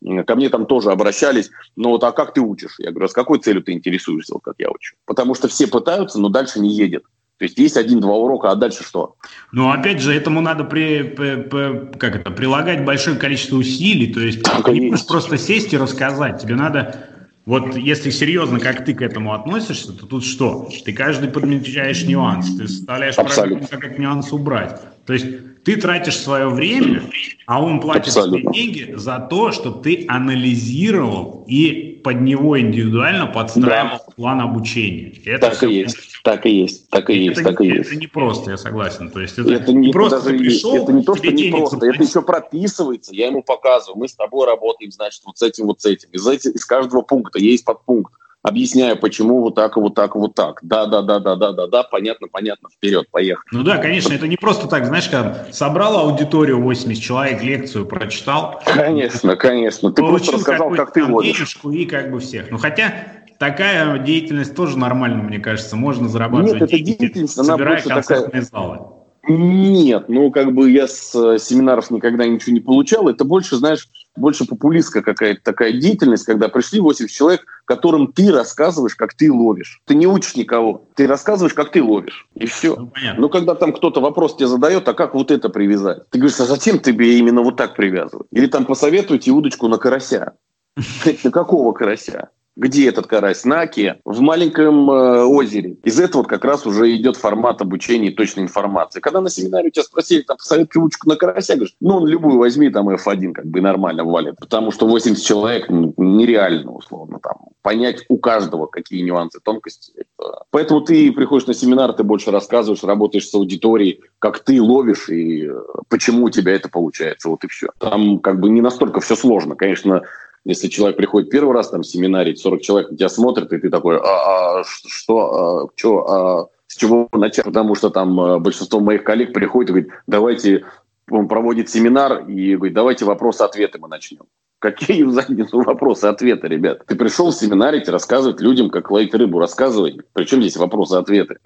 э, 0.05 0.23
ко 0.23 0.35
мне 0.35 0.49
там 0.49 0.65
тоже 0.65 0.91
обращались, 0.91 1.51
но 1.75 1.89
вот 1.89 2.03
а 2.05 2.13
как 2.13 2.33
ты 2.33 2.41
учишь? 2.41 2.75
Я 2.79 2.91
говорю, 2.91 3.05
а 3.05 3.09
с 3.09 3.13
какой 3.13 3.39
целью 3.39 3.61
ты 3.61 3.73
интересуешься, 3.73 4.33
вот 4.33 4.43
как 4.43 4.55
я 4.57 4.69
учу? 4.69 4.95
Потому 5.05 5.35
что 5.35 5.49
все 5.49 5.67
пытаются, 5.67 6.19
но 6.19 6.29
дальше 6.29 6.61
не 6.61 6.69
едет. 6.69 7.03
То 7.39 7.45
есть 7.45 7.57
есть 7.57 7.77
один-два 7.77 8.15
урока, 8.15 8.51
а 8.51 8.55
дальше 8.55 8.83
что? 8.83 9.15
Ну, 9.53 9.71
опять 9.71 10.01
же, 10.01 10.13
этому 10.13 10.41
надо 10.41 10.65
при, 10.65 11.03
при, 11.03 11.37
при, 11.37 11.97
как 11.97 12.17
это, 12.17 12.31
прилагать 12.31 12.83
большое 12.83 13.15
количество 13.15 13.55
усилий. 13.55 14.13
То 14.13 14.19
есть 14.19 14.43
так 14.43 14.67
не 14.67 14.91
можешь 14.91 15.07
просто 15.07 15.37
сесть 15.37 15.71
и 15.71 15.77
рассказать. 15.77 16.41
Тебе 16.41 16.55
надо 16.55 17.07
вот 17.45 17.77
если 17.77 18.09
серьезно, 18.09 18.59
как 18.59 18.83
ты 18.83 18.93
к 18.93 19.01
этому 19.01 19.33
относишься, 19.33 19.93
то 19.93 20.05
тут 20.05 20.25
что? 20.25 20.69
Ты 20.83 20.91
каждый 20.91 21.29
подмечаешь 21.29 22.03
нюанс, 22.03 22.57
ты 22.57 22.67
составляешь 22.67 23.15
программу, 23.15 23.65
как 23.67 23.85
этот 23.85 23.97
нюанс 23.97 24.33
убрать. 24.33 24.79
То 25.05 25.13
есть 25.13 25.63
ты 25.63 25.77
тратишь 25.77 26.17
свое 26.17 26.49
время, 26.49 27.01
а 27.45 27.63
он 27.63 27.79
платит 27.79 28.07
Абсолютно. 28.07 28.51
тебе 28.51 28.53
деньги 28.53 28.93
за 28.95 29.17
то, 29.17 29.51
что 29.51 29.71
ты 29.71 30.05
анализировал 30.09 31.45
и 31.47 31.88
под 32.03 32.21
него 32.21 32.59
индивидуально 32.59 33.27
подстраивал 33.27 33.97
да. 34.07 34.13
план 34.15 34.41
обучения. 34.41 35.13
Это 35.25 35.49
так 35.49 35.63
и 35.63 35.73
есть, 35.73 35.97
так 36.23 36.45
и 36.45 36.49
есть, 36.49 36.89
так 36.89 37.09
и 37.09 37.17
есть, 37.17 37.43
так 37.43 37.61
и 37.61 37.67
есть. 37.67 37.89
Это 37.91 37.99
не 37.99 38.07
просто, 38.07 38.51
я 38.51 38.57
согласен. 38.57 39.09
То 39.09 39.19
есть 39.19 39.37
это, 39.37 39.53
это 39.53 39.71
не, 39.73 39.87
не 39.87 39.93
просто 39.93 40.21
даже, 40.21 40.37
пришел, 40.37 40.75
это 40.75 40.93
не 40.93 41.03
то, 41.03 41.15
что 41.15 41.31
не 41.31 41.51
просто, 41.51 41.75
заплатить. 41.75 41.95
это 41.95 42.09
еще 42.09 42.21
прописывается. 42.21 43.13
Я 43.13 43.27
ему 43.27 43.43
показываю, 43.43 43.99
мы 43.99 44.07
с 44.07 44.15
тобой 44.15 44.45
работаем, 44.47 44.91
значит, 44.91 45.21
вот 45.25 45.37
с 45.37 45.41
этим, 45.41 45.67
вот 45.67 45.81
с 45.81 45.85
этим. 45.85 46.09
Из, 46.11 46.27
этих, 46.27 46.51
из 46.51 46.65
каждого 46.65 47.01
пункта 47.01 47.39
есть 47.39 47.65
подпункт 47.65 48.13
объясняю, 48.49 48.97
почему 48.97 49.41
вот 49.41 49.55
так, 49.55 49.77
вот 49.77 49.95
так, 49.95 50.15
вот 50.15 50.35
так. 50.35 50.59
Да, 50.61 50.85
да, 50.85 51.01
да, 51.01 51.19
да, 51.19 51.35
да, 51.35 51.53
да, 51.53 51.67
да, 51.67 51.83
понятно, 51.83 52.27
понятно, 52.27 52.69
вперед, 52.69 53.07
поехали. 53.09 53.47
Ну 53.51 53.63
да, 53.63 53.77
конечно, 53.77 54.13
это 54.13 54.27
не 54.27 54.35
просто 54.35 54.67
так, 54.67 54.85
знаешь, 54.85 55.07
когда 55.07 55.47
собрал 55.51 55.99
аудиторию 55.99 56.61
80 56.61 57.01
человек, 57.01 57.41
лекцию 57.41 57.85
прочитал. 57.85 58.61
Конечно, 58.65 59.35
конечно. 59.35 59.91
Ты 59.91 60.01
просто 60.01 60.33
рассказал, 60.33 60.71
как 60.71 60.93
ты 60.93 61.03
водишь. 61.03 61.37
денежку 61.37 61.71
и 61.71 61.85
как 61.85 62.11
бы 62.11 62.19
всех. 62.19 62.51
Ну 62.51 62.57
хотя 62.57 62.93
такая 63.37 63.97
деятельность 63.99 64.55
тоже 64.55 64.77
нормально, 64.77 65.23
мне 65.23 65.39
кажется, 65.39 65.75
можно 65.75 66.09
зарабатывать 66.09 66.61
Нет, 66.61 66.69
деньги, 66.69 66.91
деятельность, 66.93 67.33
собирая 67.33 67.81
концертные 67.81 68.41
такая... 68.41 68.41
залы. 68.41 68.79
Нет, 69.27 70.09
ну 70.09 70.31
как 70.31 70.53
бы 70.53 70.71
я 70.71 70.87
с 70.87 71.13
э, 71.13 71.37
семинаров 71.39 71.91
никогда 71.91 72.25
ничего 72.25 72.53
не 72.53 72.61
получал. 72.61 73.09
Это 73.09 73.25
больше, 73.25 73.57
знаешь, 73.57 73.87
больше 74.19 74.45
популистская 74.45 75.01
какая-то 75.01 75.41
такая 75.43 75.71
деятельность, 75.71 76.25
когда 76.25 76.49
пришли 76.49 76.79
80 76.79 77.09
человек, 77.09 77.45
которым 77.65 78.11
ты 78.11 78.31
рассказываешь, 78.31 78.95
как 78.95 79.13
ты 79.13 79.31
ловишь. 79.31 79.81
Ты 79.85 79.95
не 79.95 80.07
учишь 80.07 80.35
никого, 80.35 80.85
ты 80.95 81.07
рассказываешь, 81.07 81.53
как 81.53 81.71
ты 81.71 81.81
ловишь. 81.81 82.27
И 82.35 82.45
все. 82.45 82.75
Ну, 82.75 82.87
понятно. 82.87 83.21
ну 83.21 83.29
когда 83.29 83.55
там 83.55 83.73
кто-то 83.73 84.01
вопрос 84.01 84.35
тебе 84.35 84.47
задает, 84.47 84.87
а 84.87 84.93
как 84.93 85.13
вот 85.13 85.31
это 85.31 85.49
привязать? 85.49 86.09
Ты 86.09 86.19
говоришь, 86.19 86.39
а 86.39 86.45
зачем 86.45 86.79
тебе 86.79 87.17
именно 87.17 87.41
вот 87.41 87.55
так 87.55 87.75
привязывать? 87.75 88.27
Или 88.31 88.47
там 88.47 88.65
посоветуйте 88.65 89.31
удочку 89.31 89.67
на 89.67 89.77
карася. 89.77 90.33
На 91.23 91.31
какого 91.31 91.73
карася? 91.73 92.29
Где 92.59 92.89
этот 92.89 93.07
карась? 93.07 93.45
На 93.45 93.61
оке, 93.61 94.01
в 94.03 94.19
маленьком 94.19 94.91
э, 94.91 95.23
озере. 95.23 95.77
Из 95.85 95.97
этого 95.97 96.23
как 96.23 96.43
раз 96.43 96.65
уже 96.65 96.93
идет 96.93 97.15
формат 97.15 97.61
обучения 97.61 98.09
и 98.09 98.13
точной 98.13 98.43
информации. 98.43 98.99
Когда 98.99 99.21
на 99.21 99.29
семинаре 99.29 99.69
у 99.69 99.71
тебя 99.71 99.83
спросили, 99.83 100.23
там, 100.23 100.35
посоветуй 100.35 100.81
ручку 100.81 101.07
на 101.07 101.15
карася, 101.15 101.55
говоришь, 101.55 101.75
ну, 101.79 101.95
он 101.95 102.07
любую 102.07 102.37
возьми, 102.37 102.69
там, 102.69 102.89
F1, 102.89 103.31
как 103.31 103.45
бы 103.45 103.61
нормально 103.61 104.03
валит. 104.03 104.35
Потому 104.41 104.71
что 104.71 104.87
80 104.87 105.23
человек 105.23 105.69
ну, 105.69 105.93
нереально, 105.95 106.73
условно, 106.73 107.19
там, 107.23 107.37
понять 107.61 108.03
у 108.09 108.17
каждого, 108.17 108.65
какие 108.65 109.03
нюансы, 109.03 109.39
тонкости. 109.41 109.93
Это... 109.95 110.43
Поэтому 110.51 110.81
ты 110.81 111.13
приходишь 111.13 111.47
на 111.47 111.53
семинар, 111.53 111.93
ты 111.93 112.03
больше 112.03 112.29
рассказываешь, 112.29 112.83
работаешь 112.83 113.29
с 113.29 113.33
аудиторией, 113.35 114.01
как 114.19 114.39
ты 114.39 114.61
ловишь 114.61 115.07
и 115.07 115.47
э, 115.47 115.61
почему 115.87 116.25
у 116.25 116.29
тебя 116.29 116.55
это 116.55 116.67
получается, 116.67 117.29
вот 117.29 117.41
и 117.45 117.47
все. 117.47 117.67
Там 117.77 118.19
как 118.19 118.41
бы 118.41 118.49
не 118.49 118.59
настолько 118.59 118.99
все 118.99 119.15
сложно. 119.15 119.55
Конечно, 119.55 120.03
если 120.49 120.67
человек 120.67 120.97
приходит 120.97 121.29
первый 121.29 121.53
раз 121.53 121.69
там 121.69 121.83
семинарить, 121.83 122.39
40 122.39 122.61
человек 122.61 122.91
на 122.91 122.97
тебя 122.97 123.09
смотрят, 123.09 123.53
и 123.53 123.57
ты 123.57 123.69
такой, 123.69 123.97
а, 123.97 124.59
а 124.59 124.63
что, 124.65 125.19
а, 125.19 125.69
что, 125.75 125.97
а, 126.07 126.47
с 126.67 126.75
чего 126.75 127.07
начать? 127.13 127.45
Потому 127.45 127.75
что 127.75 127.89
там 127.89 128.19
а, 128.19 128.39
большинство 128.39 128.79
моих 128.79 129.03
коллег 129.03 129.33
приходит 129.33 129.69
и 129.69 129.73
говорит, 129.73 129.91
давайте, 130.07 130.65
он 131.09 131.27
проводит 131.27 131.69
семинар 131.69 132.25
и 132.27 132.55
говорит, 132.55 132.75
давайте 132.75 133.05
вопросы-ответы 133.05 133.79
мы 133.79 133.87
начнем. 133.87 134.25
Какие 134.59 135.03
в 135.03 135.11
задницу 135.11 135.61
вопросы-ответы, 135.61 136.47
ребят? 136.49 136.85
Ты 136.85 136.95
пришел 136.95 137.31
семинарить, 137.31 137.87
рассказывать 137.87 138.41
людям, 138.41 138.69
как 138.69 138.91
ловить 138.91 139.13
рыбу, 139.13 139.39
рассказывай. 139.39 140.01
Причем 140.11 140.41
здесь 140.41 140.57
вопросы-ответы? 140.57 141.37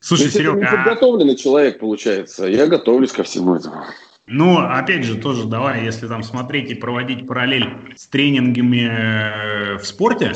Слушай, 0.00 0.30
Серега... 0.30 0.60
не 0.60 0.66
подготовленный 0.66 1.36
человек, 1.36 1.78
получается. 1.78 2.46
Я 2.46 2.66
готовлюсь 2.66 3.12
ко 3.12 3.22
всему 3.22 3.54
этому. 3.54 3.82
Ну, 4.28 4.58
опять 4.58 5.04
же, 5.04 5.16
тоже 5.16 5.46
давай, 5.46 5.84
если 5.84 6.06
там 6.06 6.22
смотреть 6.22 6.70
и 6.70 6.74
проводить 6.74 7.26
параллель 7.26 7.94
с 7.96 8.06
тренингами 8.08 8.88
э, 8.90 9.78
в 9.78 9.86
спорте, 9.86 10.34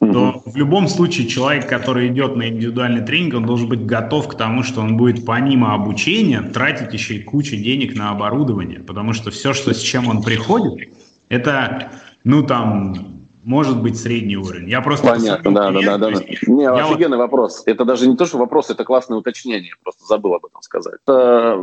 то 0.00 0.42
в 0.44 0.56
любом 0.56 0.88
случае 0.88 1.28
человек, 1.28 1.68
который 1.68 2.08
идет 2.08 2.34
на 2.34 2.48
индивидуальный 2.48 3.04
тренинг, 3.04 3.34
он 3.34 3.46
должен 3.46 3.68
быть 3.68 3.84
готов 3.84 4.28
к 4.28 4.36
тому, 4.36 4.62
что 4.62 4.80
он 4.80 4.96
будет 4.96 5.24
помимо 5.24 5.74
обучения 5.74 6.40
тратить 6.40 6.92
еще 6.92 7.16
и 7.16 7.22
кучу 7.22 7.56
денег 7.56 7.94
на 7.94 8.10
оборудование, 8.10 8.80
потому 8.80 9.12
что 9.12 9.30
все, 9.30 9.52
что 9.52 9.74
с 9.74 9.80
чем 9.80 10.08
он 10.08 10.22
приходит, 10.22 10.88
это, 11.28 11.92
ну 12.24 12.42
там, 12.42 13.19
может 13.42 13.80
быть 13.80 13.98
средний 13.98 14.36
уровень. 14.36 14.68
Я 14.68 14.80
просто 14.80 15.06
Понятно, 15.06 15.52
да, 15.52 15.70
да, 15.70 15.80
да, 15.80 16.10
да. 16.10 16.20
Не, 16.46 16.68
офигенный 16.68 17.16
вот... 17.16 17.24
вопрос. 17.24 17.62
Это 17.66 17.84
даже 17.84 18.06
не 18.06 18.16
то, 18.16 18.26
что 18.26 18.38
вопрос, 18.38 18.70
это 18.70 18.84
классное 18.84 19.18
уточнение. 19.18 19.72
Просто 19.82 20.04
забыл 20.04 20.34
об 20.34 20.46
этом 20.46 20.62
сказать. 20.62 20.96
Это, 21.06 21.56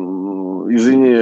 извини, 0.70 1.14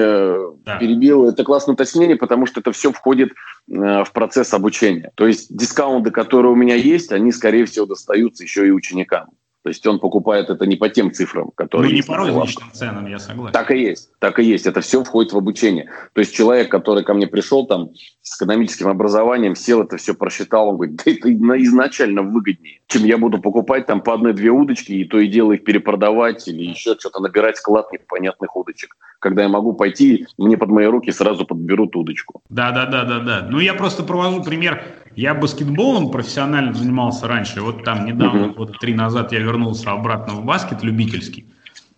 да. 0.66 0.78
перебил. 0.80 1.28
Это 1.28 1.44
классное 1.44 1.74
уточнение, 1.74 2.16
потому 2.16 2.46
что 2.46 2.62
это 2.62 2.72
все 2.72 2.92
входит 2.92 3.32
э, 3.70 4.04
в 4.04 4.12
процесс 4.14 4.54
обучения. 4.54 5.12
То 5.16 5.28
есть 5.28 5.56
дискаунты, 5.56 6.12
которые 6.12 6.52
у 6.52 6.56
меня 6.56 6.76
есть, 6.76 7.12
они, 7.12 7.32
скорее 7.32 7.66
всего, 7.66 7.86
достаются 7.86 8.44
еще 8.44 8.68
и 8.68 8.72
ученикам. 8.72 9.30
То 9.66 9.70
есть 9.70 9.88
он 9.88 10.00
покупает 10.00 10.52
это 10.52 10.68
не 10.68 10.76
по 10.76 10.90
тем 10.90 11.12
цифрам, 11.12 11.50
которые... 11.56 11.90
Ну, 11.90 11.96
не 11.96 12.04
по 12.04 12.16
розничным 12.18 12.72
ценам, 12.72 13.08
я 13.08 13.18
согласен. 13.18 13.52
Так 13.52 13.72
и 13.72 13.80
есть, 13.80 14.12
так 14.20 14.38
и 14.38 14.44
есть. 14.44 14.68
Это 14.68 14.82
все 14.82 15.04
входит 15.04 15.34
в 15.34 15.38
обучение. 15.38 15.90
То 16.14 16.22
есть 16.22 16.36
человек, 16.36 16.70
который 16.70 17.04
ко 17.04 17.16
мне 17.16 17.26
пришел 17.26 17.66
там 17.66 17.90
с 18.22 18.38
экономическим 18.38 18.90
образованием, 18.90 19.56
сел 19.56 19.82
это 19.82 19.98
все 19.98 20.14
просчитал, 20.14 20.70
он 20.70 20.76
говорит, 20.76 20.98
да 20.98 21.12
это 21.12 21.34
изначально 21.64 22.22
выгоднее, 22.22 22.82
чем 22.86 23.06
я 23.06 23.18
буду 23.18 23.40
покупать 23.40 23.88
там 23.88 24.02
по 24.02 24.14
одной-две 24.14 24.52
удочки 24.52 24.92
и 24.92 25.04
то 25.04 25.18
и 25.18 25.28
дело 25.28 25.54
их 25.54 25.64
перепродавать 25.64 26.48
или 26.48 26.62
еще 26.62 26.96
что-то 27.00 27.20
набирать 27.20 27.58
склад 27.58 27.92
непонятных 27.92 28.56
удочек. 28.56 28.96
Когда 29.26 29.42
я 29.42 29.50
могу 29.50 29.74
пойти, 29.74 30.28
мне 30.38 30.56
под 30.56 30.70
мои 30.70 30.86
руки 30.86 31.12
сразу 31.12 31.48
подберут 31.48 31.96
удочку. 31.96 32.44
Да, 32.50 32.70
да, 32.70 32.86
да, 32.86 33.06
да, 33.06 33.20
да. 33.20 33.48
Ну 33.50 33.60
я 33.60 33.74
просто 33.74 34.04
провожу 34.04 34.44
пример 34.44 34.84
я 35.16 35.34
баскетболом 35.34 36.12
профессионально 36.12 36.76
занимался 36.76 37.28
раньше. 37.28 37.62
Вот 37.62 37.84
там 37.84 38.06
недавно, 38.06 38.46
uh-huh. 38.46 38.54
вот 38.56 38.78
три 38.78 38.94
назад 38.94 39.32
я 39.32 39.40
вернулся 39.40 39.94
обратно 39.94 40.36
в 40.36 40.46
баскет 40.46 40.84
любительский. 40.84 41.48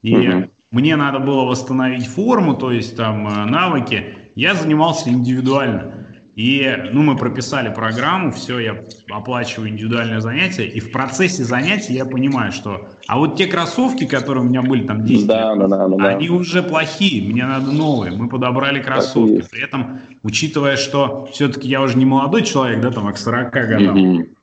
И 0.04 0.13
uh-huh. 0.13 0.50
мне 0.72 0.96
надо 0.96 1.20
было 1.20 1.44
восстановить 1.44 2.08
форму, 2.08 2.56
то 2.56 2.72
есть 2.72 2.96
там 2.96 3.28
э, 3.28 3.44
навыки. 3.44 4.16
Я 4.36 4.56
занимался 4.56 5.10
индивидуально. 5.10 6.07
И, 6.38 6.71
ну, 6.92 7.02
мы 7.02 7.17
прописали 7.17 7.73
программу, 7.73 8.31
все, 8.31 8.60
я 8.60 8.83
оплачиваю 9.10 9.69
индивидуальное 9.69 10.19
занятие, 10.19 10.67
и 10.67 10.79
в 10.79 10.92
процессе 10.92 11.44
занятия 11.44 11.96
я 11.96 12.06
понимаю, 12.06 12.52
что... 12.52 12.90
А 13.08 13.17
вот 13.17 13.38
те 13.38 13.48
кроссовки, 13.48 14.06
которые 14.06 14.46
у 14.46 14.48
меня 14.48 14.62
были 14.62 14.85
там 14.85 15.04
10 15.04 15.25
да, 15.25 15.56
лет, 15.56 15.67
да, 15.67 15.88
да, 15.88 15.88
да, 15.88 16.08
они 16.10 16.29
уже 16.29 16.62
плохие, 16.62 17.27
мне 17.27 17.44
надо 17.44 17.71
новые. 17.71 18.12
Мы 18.15 18.29
подобрали 18.29 18.83
кроссовки. 18.83 19.44
При 19.50 19.63
этом, 19.63 20.02
учитывая, 20.21 20.77
что 20.77 21.27
все-таки 21.33 21.67
я 21.67 21.81
уже 21.81 21.98
не 21.98 22.06
молодой 22.06 22.44
человек, 22.44 22.81
да, 22.81 22.92
там, 22.92 23.08
а 23.08 23.13
к 23.13 23.17
40 23.17 23.52
годам, 23.52 23.98
mm-hmm 23.98 24.37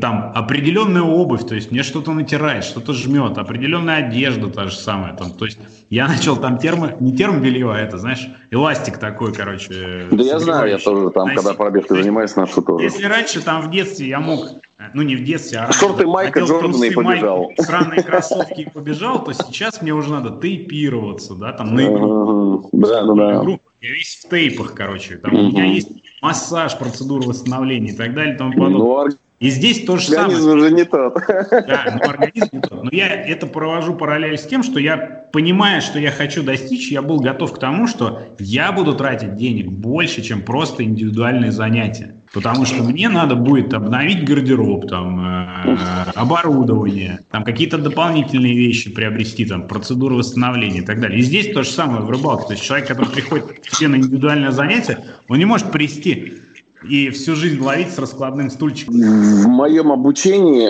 там 0.00 0.32
определенная 0.34 1.02
обувь, 1.02 1.46
то 1.46 1.54
есть 1.54 1.70
мне 1.70 1.84
что-то 1.84 2.12
натирает, 2.12 2.64
что-то 2.64 2.92
жмет, 2.92 3.38
определенная 3.38 4.06
одежда 4.06 4.48
та 4.48 4.66
же 4.66 4.76
самая, 4.76 5.14
там, 5.14 5.30
то 5.30 5.44
есть 5.44 5.58
я 5.88 6.08
начал 6.08 6.36
там 6.36 6.58
термо, 6.58 6.94
не 6.98 7.12
термобелье, 7.16 7.70
а 7.70 7.78
это, 7.78 7.96
знаешь, 7.96 8.28
эластик 8.50 8.98
такой, 8.98 9.32
короче. 9.32 10.08
Да 10.10 10.24
я 10.24 10.40
знаю, 10.40 10.68
я 10.68 10.78
тоже 10.78 11.10
там, 11.10 11.28
носить. 11.28 11.42
когда 11.42 11.54
пробежкой 11.54 12.02
занимаюсь, 12.02 12.34
ношу 12.34 12.60
тоже. 12.60 12.84
Если 12.84 13.04
раньше 13.04 13.40
там 13.40 13.62
в 13.62 13.70
детстве 13.70 14.08
я 14.08 14.18
мог, 14.18 14.48
ну 14.94 15.02
не 15.02 15.14
в 15.14 15.22
детстве, 15.22 15.60
а 15.60 15.72
шорты 15.72 16.06
майка 16.08 16.40
Джордана 16.40 16.84
и 16.84 16.90
побежал. 16.90 17.44
Майка, 17.44 17.62
странные 17.62 18.02
кроссовки 18.02 18.62
и 18.62 18.68
побежал, 18.68 19.22
то 19.22 19.32
сейчас 19.32 19.80
мне 19.80 19.94
уже 19.94 20.10
надо 20.10 20.40
тейпироваться, 20.40 21.36
да, 21.36 21.52
там 21.52 21.72
на 21.72 21.82
игру. 21.86 22.68
Да, 22.72 23.04
да, 23.04 23.14
да. 23.14 23.58
Я 23.80 23.90
весь 23.90 24.24
в 24.24 24.28
тейпах, 24.28 24.74
короче, 24.74 25.18
там 25.18 25.34
у 25.34 25.50
меня 25.50 25.66
есть 25.66 25.90
массаж, 26.20 26.76
процедура 26.76 27.22
восстановления 27.28 27.92
и 27.92 27.96
так 27.96 28.12
далее 28.12 28.34
и 28.34 28.38
тому 28.38 28.52
подобное. 28.52 29.16
И 29.38 29.50
здесь 29.50 29.84
то 29.84 29.98
же 29.98 30.14
организм 30.14 30.40
самое. 30.40 30.56
уже 30.56 30.70
не 30.70 30.84
тот. 30.84 31.14
Да, 31.28 31.98
ну, 32.00 32.08
организм 32.08 32.48
не 32.52 32.60
тот. 32.60 32.84
Но 32.84 32.90
я 32.90 33.06
это 33.06 33.46
провожу 33.46 33.94
параллель 33.94 34.38
с 34.38 34.46
тем, 34.46 34.62
что 34.62 34.80
я, 34.80 34.96
понимая, 35.30 35.82
что 35.82 35.98
я 35.98 36.10
хочу 36.10 36.42
достичь, 36.42 36.90
я 36.90 37.02
был 37.02 37.20
готов 37.20 37.52
к 37.52 37.58
тому, 37.58 37.86
что 37.86 38.22
я 38.38 38.72
буду 38.72 38.94
тратить 38.94 39.34
денег 39.34 39.70
больше, 39.70 40.22
чем 40.22 40.40
просто 40.40 40.84
индивидуальные 40.84 41.52
занятия. 41.52 42.14
Потому 42.32 42.64
что 42.64 42.82
мне 42.82 43.08
надо 43.08 43.34
будет 43.34 43.72
обновить 43.72 44.24
гардероб, 44.24 44.88
там, 44.88 45.20
э, 45.24 45.76
оборудование, 46.14 47.20
там 47.30 47.44
какие-то 47.44 47.78
дополнительные 47.78 48.54
вещи 48.54 48.90
приобрести, 48.90 49.44
там, 49.44 49.68
процедуры 49.68 50.16
восстановления 50.16 50.80
и 50.80 50.84
так 50.84 51.00
далее. 51.00 51.20
И 51.20 51.22
здесь 51.22 51.52
то 51.52 51.62
же 51.62 51.70
самое 51.70 52.02
в 52.02 52.10
рыбалке. 52.10 52.46
То 52.48 52.52
есть 52.54 52.64
человек, 52.64 52.88
который 52.88 53.10
приходит 53.10 53.64
все 53.64 53.88
на 53.88 53.96
индивидуальное 53.96 54.50
занятие, 54.50 54.98
он 55.28 55.38
не 55.38 55.44
может 55.44 55.70
привести 55.70 56.34
и 56.82 57.10
всю 57.10 57.34
жизнь 57.34 57.60
ловить 57.60 57.92
с 57.92 57.98
раскладным 57.98 58.50
стульчиком? 58.50 58.94
В 58.94 59.48
моем 59.48 59.92
обучении 59.92 60.68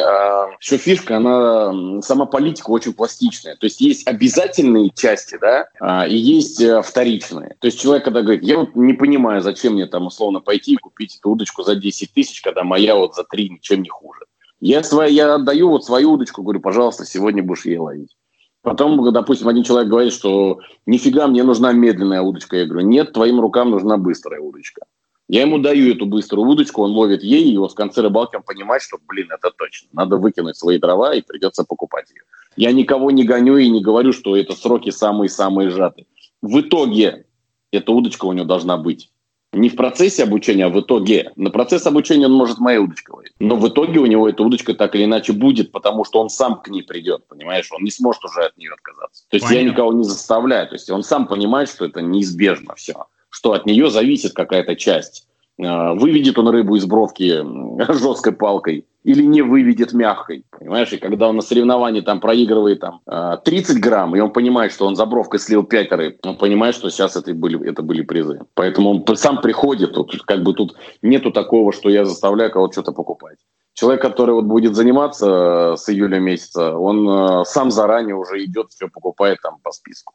еще 0.60 0.76
фишка, 0.78 1.18
она 1.18 2.00
сама 2.02 2.26
политика 2.26 2.70
очень 2.70 2.92
пластичная. 2.92 3.56
То 3.56 3.66
есть 3.66 3.80
есть 3.80 4.06
обязательные 4.06 4.90
части, 4.90 5.38
да, 5.40 5.68
э, 5.80 6.08
и 6.08 6.16
есть 6.16 6.60
э, 6.60 6.82
вторичные. 6.82 7.56
То 7.60 7.66
есть 7.66 7.80
человек, 7.80 8.04
когда 8.04 8.22
говорит, 8.22 8.42
я 8.42 8.58
вот 8.58 8.74
не 8.74 8.94
понимаю, 8.94 9.40
зачем 9.40 9.74
мне 9.74 9.86
там 9.86 10.06
условно 10.06 10.40
пойти 10.40 10.74
и 10.74 10.76
купить 10.76 11.16
эту 11.16 11.30
удочку 11.30 11.62
за 11.62 11.76
10 11.76 12.12
тысяч, 12.12 12.40
когда 12.40 12.64
моя 12.64 12.94
вот 12.96 13.14
за 13.14 13.24
3 13.24 13.50
ничем 13.50 13.82
не 13.82 13.88
хуже. 13.88 14.20
Я, 14.60 14.82
свои, 14.82 15.12
я 15.12 15.34
отдаю 15.34 15.68
вот 15.68 15.84
свою 15.84 16.12
удочку, 16.12 16.42
говорю, 16.42 16.60
пожалуйста, 16.60 17.04
сегодня 17.04 17.42
будешь 17.42 17.66
ей 17.66 17.78
ловить. 17.78 18.16
Потом, 18.62 19.12
допустим, 19.12 19.46
один 19.46 19.62
человек 19.62 19.88
говорит, 19.88 20.12
что 20.12 20.58
нифига, 20.86 21.28
мне 21.28 21.44
нужна 21.44 21.72
медленная 21.72 22.22
удочка. 22.22 22.56
Я 22.56 22.66
говорю, 22.66 22.84
нет, 22.84 23.12
твоим 23.12 23.38
рукам 23.38 23.70
нужна 23.70 23.96
быстрая 23.96 24.40
удочка. 24.40 24.82
Я 25.28 25.40
ему 25.40 25.58
даю 25.58 25.92
эту 25.92 26.06
быструю 26.06 26.48
удочку, 26.48 26.82
он 26.82 26.92
ловит 26.92 27.24
ей, 27.24 27.52
и 27.52 27.56
он 27.56 27.68
в 27.68 27.74
конце 27.74 28.00
рыбалки 28.00 28.36
он 28.36 28.42
понимает, 28.42 28.82
что, 28.82 28.98
блин, 29.08 29.28
это 29.32 29.50
точно, 29.50 29.88
надо 29.92 30.18
выкинуть 30.18 30.56
свои 30.56 30.78
дрова 30.78 31.14
и 31.14 31.22
придется 31.22 31.64
покупать 31.64 32.10
ее. 32.10 32.22
Я 32.56 32.72
никого 32.72 33.10
не 33.10 33.24
гоню 33.24 33.56
и 33.56 33.68
не 33.68 33.82
говорю, 33.82 34.12
что 34.12 34.36
это 34.36 34.54
сроки 34.54 34.90
самые-самые 34.90 35.70
сжатые. 35.70 36.06
В 36.42 36.60
итоге 36.60 37.26
эта 37.72 37.90
удочка 37.90 38.26
у 38.26 38.32
него 38.32 38.46
должна 38.46 38.76
быть. 38.76 39.10
Не 39.52 39.68
в 39.68 39.76
процессе 39.76 40.22
обучения, 40.22 40.66
а 40.66 40.68
в 40.68 40.80
итоге. 40.80 41.32
На 41.34 41.50
процесс 41.50 41.86
обучения 41.86 42.26
он 42.26 42.32
может 42.32 42.58
моей 42.58 42.78
удочкой 42.78 43.16
ловить. 43.16 43.32
Но 43.38 43.56
в 43.56 43.68
итоге 43.68 44.00
у 44.00 44.06
него 44.06 44.28
эта 44.28 44.42
удочка 44.42 44.74
так 44.74 44.94
или 44.94 45.04
иначе 45.04 45.32
будет, 45.32 45.72
потому 45.72 46.04
что 46.04 46.20
он 46.20 46.28
сам 46.28 46.60
к 46.60 46.68
ней 46.68 46.82
придет, 46.82 47.26
понимаешь? 47.26 47.70
Он 47.72 47.82
не 47.82 47.90
сможет 47.90 48.24
уже 48.24 48.44
от 48.44 48.56
нее 48.58 48.72
отказаться. 48.72 49.24
То 49.28 49.36
есть 49.36 49.46
Понятно. 49.46 49.66
я 49.66 49.72
никого 49.72 49.92
не 49.92 50.04
заставляю. 50.04 50.68
То 50.68 50.74
есть 50.74 50.90
он 50.90 51.02
сам 51.02 51.26
понимает, 51.26 51.70
что 51.70 51.84
это 51.86 52.00
неизбежно 52.02 52.74
все 52.74 53.06
что 53.36 53.52
от 53.52 53.66
нее 53.66 53.90
зависит 53.90 54.32
какая-то 54.32 54.76
часть. 54.76 55.28
А, 55.62 55.92
выведет 55.92 56.38
он 56.38 56.48
рыбу 56.48 56.76
из 56.76 56.86
бровки 56.86 57.44
жесткой 57.92 58.32
палкой 58.32 58.86
или 59.04 59.22
не 59.22 59.42
выведет 59.42 59.92
мягкой, 59.92 60.46
понимаешь? 60.50 60.90
И 60.94 60.96
когда 60.96 61.28
он 61.28 61.36
на 61.36 61.42
соревновании 61.42 62.00
там 62.00 62.18
проигрывает 62.20 62.80
там 62.80 63.02
30 63.44 63.76
а, 63.76 63.78
грамм, 63.78 64.16
и 64.16 64.20
он 64.20 64.32
понимает, 64.32 64.72
что 64.72 64.86
он 64.86 64.96
за 64.96 65.04
бровкой 65.04 65.38
слил 65.38 65.64
5 65.64 65.92
рыб, 65.92 66.16
он 66.24 66.38
понимает, 66.38 66.74
что 66.74 66.88
сейчас 66.88 67.14
это 67.14 67.34
были, 67.34 67.68
это 67.68 67.82
были 67.82 68.00
призы. 68.00 68.40
Поэтому 68.54 68.90
он 68.90 69.16
сам 69.16 69.42
приходит, 69.42 69.92
тут, 69.92 70.22
как 70.22 70.42
бы 70.42 70.54
тут 70.54 70.74
нету 71.02 71.30
такого, 71.30 71.74
что 71.74 71.90
я 71.90 72.06
заставляю 72.06 72.50
кого-то 72.50 72.72
что-то 72.72 72.92
покупать. 72.92 73.36
Человек, 73.74 74.00
который 74.00 74.34
вот 74.34 74.46
будет 74.46 74.74
заниматься 74.74 75.74
с 75.76 75.86
июля 75.90 76.18
месяца, 76.18 76.78
он 76.78 77.44
сам 77.44 77.70
заранее 77.70 78.16
уже 78.16 78.42
идет, 78.42 78.70
все 78.70 78.88
покупает 78.88 79.40
там 79.42 79.58
по 79.62 79.72
списку. 79.72 80.14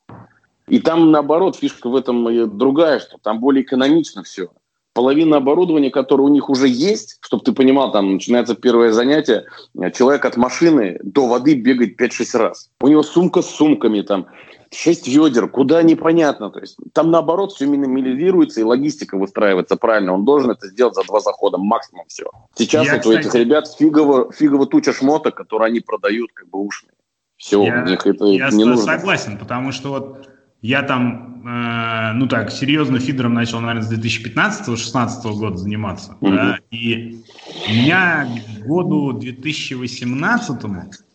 И 0.72 0.80
там, 0.80 1.12
наоборот, 1.12 1.58
фишка 1.58 1.90
в 1.90 1.96
этом 1.98 2.58
другая, 2.58 3.02
что 3.02 3.18
там 3.22 3.42
более 3.42 3.62
экономично 3.62 4.24
все. 4.24 4.48
Половина 4.94 5.36
оборудования, 5.36 5.92
которое 5.92 6.24
у 6.24 6.30
них 6.30 6.50
уже 6.50 6.70
есть, 6.70 7.18
чтобы 7.20 7.44
ты 7.44 7.52
понимал, 7.52 7.92
там 7.92 8.14
начинается 8.14 8.56
первое 8.56 8.94
занятие, 8.94 9.48
человек 9.94 10.24
от 10.24 10.38
машины 10.38 10.98
до 11.04 11.28
воды 11.28 11.56
бегает 11.56 12.00
5-6 12.00 12.38
раз. 12.38 12.70
У 12.80 12.88
него 12.88 13.04
сумка 13.04 13.42
с 13.42 13.50
сумками, 13.50 14.00
там, 14.00 14.28
шесть 14.74 15.10
ведер, 15.10 15.50
куда 15.50 15.84
непонятно. 15.84 16.50
То 16.50 16.62
есть 16.62 16.78
там 16.94 17.12
наоборот 17.12 17.52
все 17.52 17.66
минимализируется 17.66 18.62
и 18.62 18.64
логистика 18.64 19.18
выстраивается 19.18 19.76
правильно. 19.76 20.14
Он 20.14 20.24
должен 20.24 20.52
это 20.52 20.68
сделать 20.68 20.96
за 20.96 21.04
два 21.04 21.20
захода, 21.20 21.58
максимум 21.58 22.06
все. 22.08 22.30
Сейчас 22.56 22.86
Я, 22.86 22.94
вот 22.94 23.02
кстати... 23.02 23.18
у 23.18 23.20
этих 23.20 23.36
ребят 23.36 23.68
фигово, 23.68 24.32
фигово 24.32 24.68
туча 24.68 24.94
шмоток, 24.94 25.36
которые 25.36 25.68
они 25.68 25.82
продают 25.82 26.32
как 26.34 26.50
бы 26.50 26.60
ушные. 26.60 26.94
Все, 27.36 27.62
я, 27.62 27.84
них 27.84 28.08
это 28.08 28.24
я 28.26 28.52
не 28.52 28.64
нужно. 28.64 28.84
согласен, 28.86 29.38
потому 29.38 29.74
что 29.74 29.90
вот 29.90 30.31
я 30.62 30.84
там, 30.84 31.42
э, 31.46 32.14
ну 32.14 32.28
так, 32.28 32.52
серьезно 32.52 33.00
фидером 33.00 33.34
начал, 33.34 33.60
наверное, 33.62 33.84
с 33.84 33.92
2015-2016 33.92 35.34
года 35.34 35.58
заниматься. 35.58 36.18
Mm-hmm. 36.22 36.36
Да, 36.36 36.58
и 36.70 37.24
у 37.68 37.74
меня 37.74 38.28
к 38.60 38.66
году 38.66 39.14
2018 39.14 40.62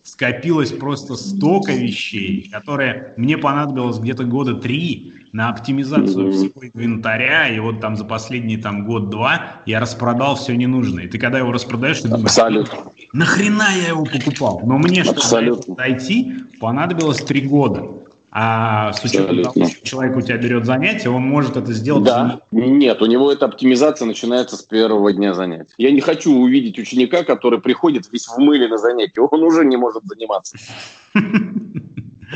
скопилось 0.02 0.70
просто 0.70 1.16
столько 1.16 1.72
вещей, 1.72 2.48
которые 2.50 3.14
мне 3.16 3.38
понадобилось 3.38 3.98
где-то 3.98 4.24
года 4.24 4.54
три 4.54 5.12
на 5.32 5.50
оптимизацию 5.50 6.28
mm-hmm. 6.28 6.32
всего 6.32 6.66
инвентаря, 6.66 7.48
и 7.48 7.60
вот 7.60 7.80
там 7.80 7.96
за 7.96 8.04
последний 8.04 8.56
там 8.56 8.86
год-два 8.86 9.62
я 9.66 9.78
распродал 9.78 10.36
все 10.36 10.56
ненужное. 10.56 11.04
И 11.04 11.08
ты 11.08 11.18
когда 11.18 11.38
его 11.38 11.52
распродаешь, 11.52 12.00
ты 12.00 12.08
думаешь, 12.08 12.26
Абсолютно. 12.26 12.78
нахрена 13.12 13.68
я 13.76 13.88
его 13.88 14.04
покупал? 14.04 14.60
Но 14.64 14.78
мне, 14.78 15.04
чтобы 15.04 15.60
дойти, 15.76 16.34
понадобилось 16.58 17.18
три 17.18 17.42
года. 17.42 18.05
А 18.38 18.92
с 18.92 19.02
учетом 19.02 19.42
того, 19.42 19.66
что 19.66 19.82
человек 19.82 20.14
у 20.14 20.20
тебя 20.20 20.36
берет 20.36 20.66
занятия, 20.66 21.08
он 21.08 21.22
может 21.22 21.56
это 21.56 21.72
сделать. 21.72 22.04
Да. 22.04 22.42
Нет, 22.50 23.00
у 23.00 23.06
него 23.06 23.32
эта 23.32 23.46
оптимизация 23.46 24.04
начинается 24.04 24.58
с 24.58 24.62
первого 24.62 25.10
дня 25.10 25.32
занятий. 25.32 25.72
Я 25.78 25.90
не 25.90 26.02
хочу 26.02 26.38
увидеть 26.38 26.78
ученика, 26.78 27.24
который 27.24 27.62
приходит 27.62 28.12
весь 28.12 28.26
в 28.26 28.36
мыле 28.36 28.68
на 28.68 28.76
занятие. 28.76 29.22
Он 29.22 29.42
уже 29.42 29.64
не 29.64 29.78
может 29.78 30.04
заниматься. 30.04 30.58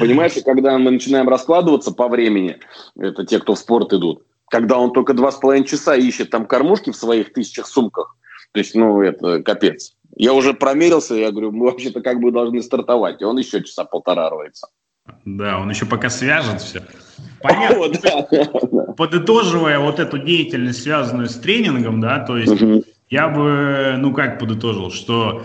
Понимаете, 0.00 0.40
когда 0.40 0.78
мы 0.78 0.90
начинаем 0.90 1.28
раскладываться 1.28 1.92
по 1.92 2.08
времени, 2.08 2.56
это 2.98 3.26
те, 3.26 3.38
кто 3.38 3.54
в 3.54 3.58
спорт 3.58 3.92
идут, 3.92 4.22
когда 4.48 4.78
он 4.78 4.94
только 4.94 5.12
два 5.12 5.30
с 5.30 5.36
половиной 5.36 5.66
часа 5.66 5.96
ищет 5.96 6.30
там 6.30 6.46
кормушки 6.46 6.88
в 6.88 6.96
своих 6.96 7.34
тысячах 7.34 7.66
сумках, 7.66 8.16
то 8.52 8.58
есть, 8.58 8.74
ну, 8.74 9.02
это 9.02 9.42
капец. 9.42 9.92
Я 10.16 10.32
уже 10.32 10.54
промерился, 10.54 11.14
я 11.14 11.30
говорю, 11.30 11.52
мы 11.52 11.66
вообще-то 11.66 12.00
как 12.00 12.20
бы 12.20 12.32
должны 12.32 12.62
стартовать, 12.62 13.20
и 13.20 13.24
он 13.24 13.36
еще 13.36 13.62
часа 13.62 13.84
полтора 13.84 14.30
роется. 14.30 14.66
Да, 15.24 15.58
он 15.58 15.70
еще 15.70 15.86
пока 15.86 16.10
свяжет 16.10 16.60
все. 16.60 16.82
Понятно. 17.42 17.84
О, 17.84 17.88
да. 17.88 18.92
Подытоживая 18.96 19.78
вот 19.78 19.98
эту 19.98 20.18
деятельность, 20.18 20.82
связанную 20.82 21.28
с 21.28 21.34
тренингом, 21.34 22.00
да, 22.00 22.18
то 22.20 22.36
есть 22.36 22.60
угу. 22.60 22.84
я 23.08 23.28
бы, 23.28 23.94
ну 23.98 24.12
как 24.12 24.38
подытожил, 24.38 24.90
что 24.90 25.42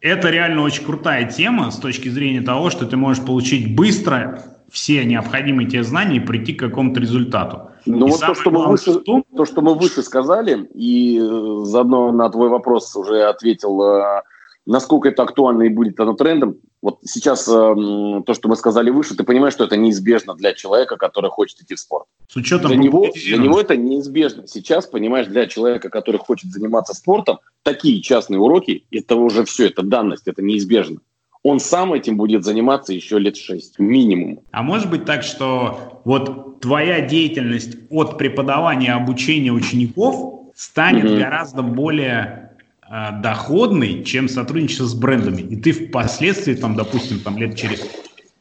это 0.00 0.30
реально 0.30 0.62
очень 0.62 0.84
крутая 0.84 1.30
тема 1.30 1.70
с 1.70 1.78
точки 1.78 2.08
зрения 2.08 2.42
того, 2.42 2.70
что 2.70 2.86
ты 2.86 2.96
можешь 2.96 3.24
получить 3.24 3.74
быстро 3.74 4.44
все 4.70 5.04
необходимые 5.04 5.68
тебе 5.68 5.84
знания 5.84 6.16
и 6.16 6.20
прийти 6.20 6.52
к 6.52 6.60
какому-то 6.60 7.00
результату. 7.00 7.70
Ну 7.86 8.08
вот 8.08 8.20
то 8.20 8.34
что, 8.34 8.50
мы 8.50 8.66
выше, 8.66 8.94
том... 9.00 9.24
то, 9.36 9.44
что 9.44 9.62
мы 9.62 9.74
выше 9.74 10.02
сказали, 10.02 10.68
и 10.74 11.18
заодно 11.64 12.12
на 12.12 12.28
твой 12.28 12.48
вопрос 12.48 12.94
уже 12.96 13.22
ответил, 13.22 13.80
э, 13.82 14.22
насколько 14.66 15.08
это 15.08 15.22
актуально 15.22 15.62
и 15.64 15.68
будет 15.68 15.98
оно 16.00 16.14
трендом, 16.14 16.56
вот 16.82 16.98
сейчас 17.04 17.48
э, 17.48 17.52
то, 17.52 18.34
что 18.34 18.48
мы 18.48 18.56
сказали 18.56 18.90
выше, 18.90 19.14
ты 19.16 19.24
понимаешь, 19.24 19.54
что 19.54 19.64
это 19.64 19.76
неизбежно 19.76 20.34
для 20.34 20.52
человека, 20.52 20.96
который 20.96 21.30
хочет 21.30 21.60
идти 21.60 21.74
в 21.74 21.80
спорт. 21.80 22.06
С 22.28 22.36
учетом 22.36 22.68
для 22.68 22.76
него, 22.76 23.06
для 23.14 23.38
него 23.38 23.60
это 23.60 23.76
неизбежно. 23.76 24.46
Сейчас, 24.46 24.86
понимаешь, 24.86 25.26
для 25.26 25.46
человека, 25.46 25.88
который 25.88 26.18
хочет 26.18 26.50
заниматься 26.50 26.94
спортом, 26.94 27.38
такие 27.62 28.02
частные 28.02 28.40
уроки, 28.40 28.84
это 28.90 29.16
уже 29.16 29.44
все, 29.44 29.68
это 29.68 29.82
данность, 29.82 30.28
это 30.28 30.42
неизбежно. 30.42 30.98
Он 31.42 31.60
сам 31.60 31.92
этим 31.92 32.16
будет 32.16 32.42
заниматься 32.42 32.94
еще 32.94 33.18
лет 33.18 33.36
шесть, 33.36 33.78
минимум. 33.78 34.40
А 34.50 34.62
может 34.62 34.88
быть 34.88 35.04
так, 35.04 35.22
что 35.22 36.00
вот 36.04 36.60
твоя 36.60 37.02
деятельность 37.02 37.76
от 37.90 38.16
преподавания 38.16 38.94
обучения 38.94 39.52
учеников 39.52 40.50
станет 40.54 41.04
mm-hmm. 41.04 41.18
гораздо 41.18 41.62
более 41.62 42.43
э, 42.90 43.20
доходной, 43.22 44.02
чем 44.04 44.28
сотрудничество 44.28 44.84
с 44.84 44.94
брендами. 44.94 45.42
И 45.42 45.56
ты 45.56 45.72
впоследствии, 45.72 46.54
там, 46.54 46.74
допустим, 46.74 47.20
там 47.20 47.38
лет 47.38 47.56
через 47.56 47.80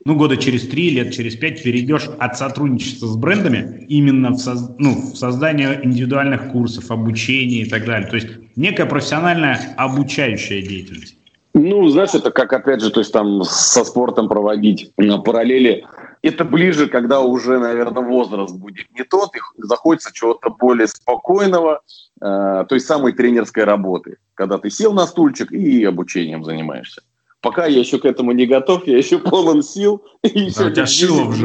ну, 0.05 0.15
года 0.15 0.35
через 0.37 0.67
три, 0.67 0.89
лет 0.89 1.13
через 1.13 1.35
пять 1.35 1.63
перейдешь 1.63 2.09
от 2.19 2.37
сотрудничества 2.37 3.07
с 3.07 3.15
брендами 3.15 3.85
именно 3.87 4.31
в, 4.31 4.37
соз, 4.37 4.71
ну, 4.77 4.95
в 4.95 5.15
создание 5.15 5.79
индивидуальных 5.81 6.51
курсов, 6.51 6.91
обучения 6.91 7.61
и 7.61 7.69
так 7.69 7.85
далее. 7.85 8.09
То 8.09 8.17
есть 8.17 8.27
некая 8.55 8.85
профессиональная 8.85 9.73
обучающая 9.77 10.61
деятельность. 10.61 11.17
Ну, 11.53 11.87
знаешь, 11.89 12.15
это 12.15 12.31
как, 12.31 12.51
опять 12.51 12.81
же, 12.81 12.89
то 12.89 12.99
есть 12.99 13.13
там 13.13 13.43
со 13.43 13.83
спортом 13.85 14.27
проводить 14.27 14.91
на 14.97 15.19
параллели. 15.19 15.85
Это 16.23 16.45
ближе, 16.45 16.87
когда 16.87 17.19
уже, 17.19 17.59
наверное, 17.59 18.01
возраст 18.01 18.55
будет 18.55 18.87
не 18.97 19.03
тот, 19.03 19.35
и 19.35 19.39
заходится 19.57 20.11
чего-то 20.13 20.49
более 20.49 20.87
спокойного, 20.87 21.81
э, 22.21 22.65
той 22.69 22.79
самой 22.79 23.11
тренерской 23.11 23.65
работы, 23.65 24.17
когда 24.33 24.57
ты 24.57 24.69
сел 24.69 24.93
на 24.93 25.05
стульчик 25.05 25.51
и 25.51 25.83
обучением 25.83 26.45
занимаешься. 26.45 27.01
Пока 27.41 27.65
я 27.65 27.79
еще 27.79 27.99
к 27.99 28.05
этому 28.05 28.31
не 28.31 28.45
готов, 28.45 28.87
я 28.87 28.97
еще 28.97 29.19
полон 29.19 29.61
сил. 29.63 30.01
И 30.23 30.39
еще 30.39 30.69
да, 30.69 30.85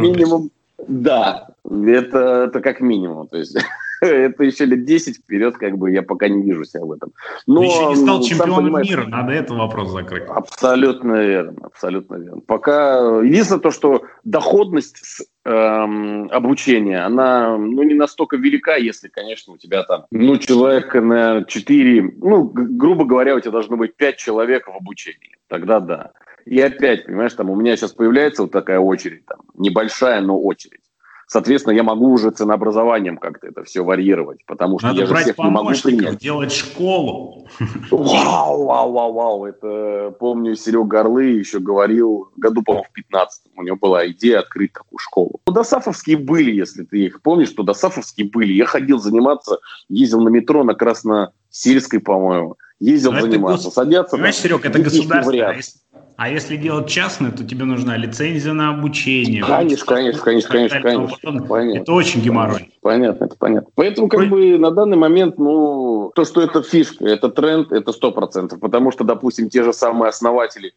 минимум. 0.00 0.50
Да, 0.86 1.48
это, 1.64 2.44
это 2.44 2.60
как 2.60 2.80
минимум. 2.80 3.26
То 3.26 3.38
есть 3.38 3.56
это 4.07 4.44
еще 4.44 4.64
лет 4.64 4.84
10 4.84 5.18
вперед, 5.18 5.57
как 5.57 5.76
бы 5.78 5.90
я 5.90 6.03
пока 6.03 6.28
не 6.28 6.42
вижу 6.42 6.64
себя 6.64 6.84
в 6.84 6.92
этом. 6.92 7.12
Но, 7.46 7.61
Ты 7.61 7.66
еще 7.66 7.86
не 7.86 7.96
стал 7.96 8.22
чемпионом 8.22 8.82
мира, 8.82 9.07
надо 9.07 9.32
этот 9.32 9.57
вопрос 9.57 9.90
закрыть. 9.90 10.24
Абсолютно 10.28 11.24
верно, 11.24 11.59
абсолютно 11.62 12.16
верно. 12.16 12.40
Пока 12.46 13.20
единственное 13.22 13.61
то, 13.61 13.70
что 13.70 14.03
доходность 14.24 14.99
с 15.05 15.26
эм, 15.44 16.28
обучения, 16.30 17.05
она 17.05 17.57
ну, 17.57 17.82
не 17.82 17.94
настолько 17.94 18.36
велика, 18.36 18.76
если, 18.76 19.09
конечно, 19.09 19.55
у 19.55 19.59
тебя 19.59 19.82
там, 19.82 20.07
ну, 20.11 20.36
человек 20.38 20.94
на 20.94 21.44
4, 21.44 22.14
ну, 22.18 22.44
грубо 22.44 23.05
говоря, 23.05 23.34
у 23.34 23.40
тебя 23.40 23.53
должно 23.53 23.76
быть 23.76 23.96
5 23.96 24.16
человек 24.16 24.68
в 24.68 24.76
обучении. 24.76 25.36
Тогда 25.49 25.80
да. 25.80 26.12
И 26.44 26.61
опять, 26.61 27.05
понимаешь, 27.05 27.34
там 27.34 27.51
у 27.51 27.57
меня 27.57 27.76
сейчас 27.76 27.92
появляется 27.92 28.42
вот 28.42 28.53
такая 28.53 28.78
очередь, 28.78 29.26
там, 29.26 29.40
небольшая, 29.55 30.22
но 30.22 30.40
очередь. 30.40 30.80
Соответственно, 31.30 31.74
я 31.74 31.82
могу 31.82 32.10
уже 32.10 32.30
ценообразованием 32.30 33.18
как-то 33.18 33.48
это 33.48 33.62
все 33.62 33.84
варьировать, 33.84 34.38
потому 34.46 34.78
что 34.78 34.88
Надо 34.88 35.00
я 35.00 35.06
же 35.06 35.14
всех 35.14 35.36
не 35.36 35.50
могу 35.50 35.72
принять. 35.82 36.18
делать 36.18 36.52
школу. 36.52 37.46
Вау, 37.90 38.64
вау, 38.64 38.92
вау, 38.92 39.12
вау. 39.12 39.44
Это, 39.44 40.14
помню, 40.18 40.56
Серега 40.56 41.00
Орлы 41.00 41.24
еще 41.24 41.58
говорил, 41.58 42.30
году, 42.38 42.62
по-моему, 42.62 42.86
в 42.88 42.92
15 42.94 43.42
у 43.56 43.62
него 43.62 43.76
была 43.76 44.08
идея 44.08 44.38
открыть 44.38 44.72
такую 44.72 44.98
школу. 44.98 45.40
Досафовские 45.46 46.16
были, 46.16 46.50
если 46.50 46.84
ты 46.84 47.04
их 47.04 47.20
помнишь, 47.20 47.50
что 47.50 47.62
Досафовские 47.62 48.30
были. 48.30 48.54
Я 48.54 48.64
ходил 48.64 48.98
заниматься, 48.98 49.58
ездил 49.90 50.22
на 50.22 50.30
метро 50.30 50.64
на 50.64 50.72
Красносельской, 50.72 52.00
по-моему, 52.00 52.56
ездил 52.80 53.12
Но 53.12 53.20
заниматься. 53.20 53.66
Гос... 53.66 53.74
Садятся... 53.74 54.16
Понимаешь, 54.16 54.36
Серег, 54.36 54.64
это 54.64 54.78
государство. 54.78 55.54
А 56.18 56.28
если 56.28 56.56
делать 56.56 56.88
частное, 56.88 57.30
то 57.30 57.44
тебе 57.44 57.64
нужна 57.64 57.96
лицензия 57.96 58.52
на 58.52 58.70
обучение. 58.70 59.40
Конечно, 59.40 59.86
конечно, 59.86 60.20
конечно, 60.20 60.50
конечно, 60.50 60.80
конечно. 60.80 61.46
Понятно. 61.46 61.78
Это 61.78 61.92
очень 61.92 62.20
геморрой. 62.20 62.72
Понятно, 62.82 63.26
это 63.26 63.36
понятно. 63.36 63.70
Поэтому 63.76 64.08
как 64.08 64.28
бы 64.28 64.58
на 64.58 64.72
данный 64.72 64.96
момент, 64.96 65.38
ну, 65.38 66.10
то, 66.16 66.24
что 66.24 66.40
это 66.40 66.60
фишка, 66.64 67.06
это 67.06 67.28
тренд, 67.28 67.70
это 67.70 67.92
сто 67.92 68.10
процентов. 68.10 68.58
Потому 68.58 68.90
что, 68.90 69.04
допустим, 69.04 69.48
те 69.48 69.62
же 69.62 69.72
самые 69.72 70.08
основатели, 70.08 70.72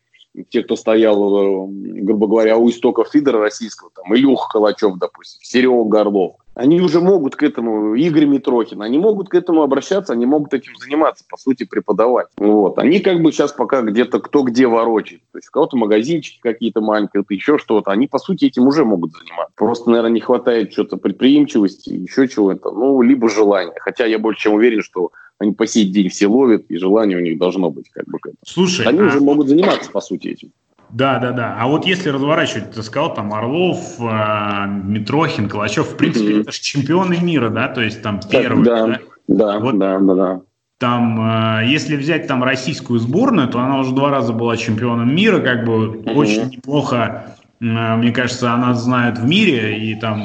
те, 0.49 0.61
кто 0.61 0.75
стоял, 0.75 1.17
э, 1.17 1.67
грубо 2.03 2.27
говоря, 2.27 2.57
у 2.57 2.69
истоков 2.69 3.09
фидера 3.11 3.39
российского, 3.39 3.89
там, 3.95 4.15
Илюха 4.15 4.47
Калачев, 4.47 4.99
допустим, 4.99 5.39
Серега 5.41 5.85
Горлов, 5.85 6.35
они 6.53 6.81
уже 6.81 6.99
могут 6.99 7.35
к 7.35 7.43
этому, 7.43 7.95
Игорь 7.95 8.25
Митрохин, 8.25 8.81
они 8.81 8.97
могут 8.97 9.29
к 9.29 9.35
этому 9.35 9.61
обращаться, 9.61 10.13
они 10.13 10.25
могут 10.25 10.53
этим 10.53 10.75
заниматься, 10.75 11.23
по 11.29 11.37
сути, 11.37 11.63
преподавать. 11.63 12.27
Вот. 12.37 12.77
Они 12.77 12.99
как 12.99 13.21
бы 13.21 13.31
сейчас 13.31 13.53
пока 13.53 13.81
где-то 13.81 14.19
кто 14.19 14.43
где 14.43 14.67
ворочает. 14.67 15.21
То 15.31 15.37
есть 15.37 15.47
у 15.49 15.51
кого-то 15.51 15.77
магазинчики 15.77 16.39
какие-то 16.41 16.81
маленькие, 16.81 17.23
еще 17.29 17.57
что-то. 17.57 17.91
Они, 17.91 18.07
по 18.07 18.19
сути, 18.19 18.45
этим 18.45 18.67
уже 18.67 18.83
могут 18.83 19.13
заниматься. 19.13 19.53
Просто, 19.55 19.89
наверное, 19.89 20.11
не 20.11 20.19
хватает 20.19 20.73
что-то 20.73 20.97
предприимчивости, 20.97 21.89
еще 21.89 22.27
чего-то, 22.27 22.71
ну, 22.71 23.01
либо 23.01 23.29
желания. 23.29 23.73
Хотя 23.79 24.05
я 24.05 24.19
больше 24.19 24.41
чем 24.41 24.53
уверен, 24.53 24.81
что 24.81 25.11
они 25.41 25.53
по 25.53 25.65
сей 25.65 25.85
день 25.85 26.09
все 26.09 26.27
ловят, 26.27 26.65
и 26.69 26.77
желание 26.77 27.17
у 27.17 27.21
них 27.21 27.39
должно 27.39 27.71
быть 27.71 27.89
как 27.89 28.05
бы 28.05 28.19
к 28.19 28.27
этому. 28.27 28.37
Слушай, 28.45 28.85
они 28.85 28.99
а... 28.99 29.05
уже 29.05 29.19
могут 29.21 29.47
заниматься, 29.47 29.89
по 29.89 30.01
сути, 30.01 30.27
этим. 30.27 30.51
Да, 30.93 31.19
да, 31.19 31.31
да. 31.31 31.57
А 31.59 31.67
вот 31.67 31.85
если 31.85 32.09
разворачивать, 32.09 32.71
ты 32.71 32.83
сказал, 32.83 33.13
там 33.13 33.33
Орлов, 33.33 33.99
э, 33.99 34.65
Митрохин, 34.67 35.47
Калачев, 35.47 35.87
в 35.87 35.97
принципе, 35.97 36.33
mm-hmm. 36.33 36.41
это 36.41 36.51
же 36.51 36.61
чемпионы 36.61 37.17
мира, 37.21 37.49
да, 37.49 37.69
то 37.69 37.81
есть 37.81 38.01
там 38.01 38.19
первые. 38.19 38.65
Да, 38.65 38.87
да, 38.87 38.99
да, 39.27 39.59
вот 39.59 39.77
да, 39.77 39.99
да, 39.99 40.15
да. 40.15 40.41
Там, 40.79 41.61
э, 41.61 41.67
если 41.67 41.95
взять 41.95 42.27
там 42.27 42.43
российскую 42.43 42.99
сборную, 42.99 43.47
то 43.47 43.59
она 43.59 43.79
уже 43.79 43.93
два 43.93 44.09
раза 44.09 44.33
была 44.33 44.57
чемпионом 44.57 45.15
мира, 45.15 45.39
как 45.39 45.65
бы 45.65 45.71
mm-hmm. 45.71 46.13
очень 46.13 46.49
неплохо, 46.49 47.37
э, 47.61 47.95
мне 47.95 48.11
кажется, 48.11 48.51
она 48.51 48.73
знает 48.73 49.17
в 49.17 49.25
мире, 49.25 49.79
и 49.79 49.95
там, 49.95 50.23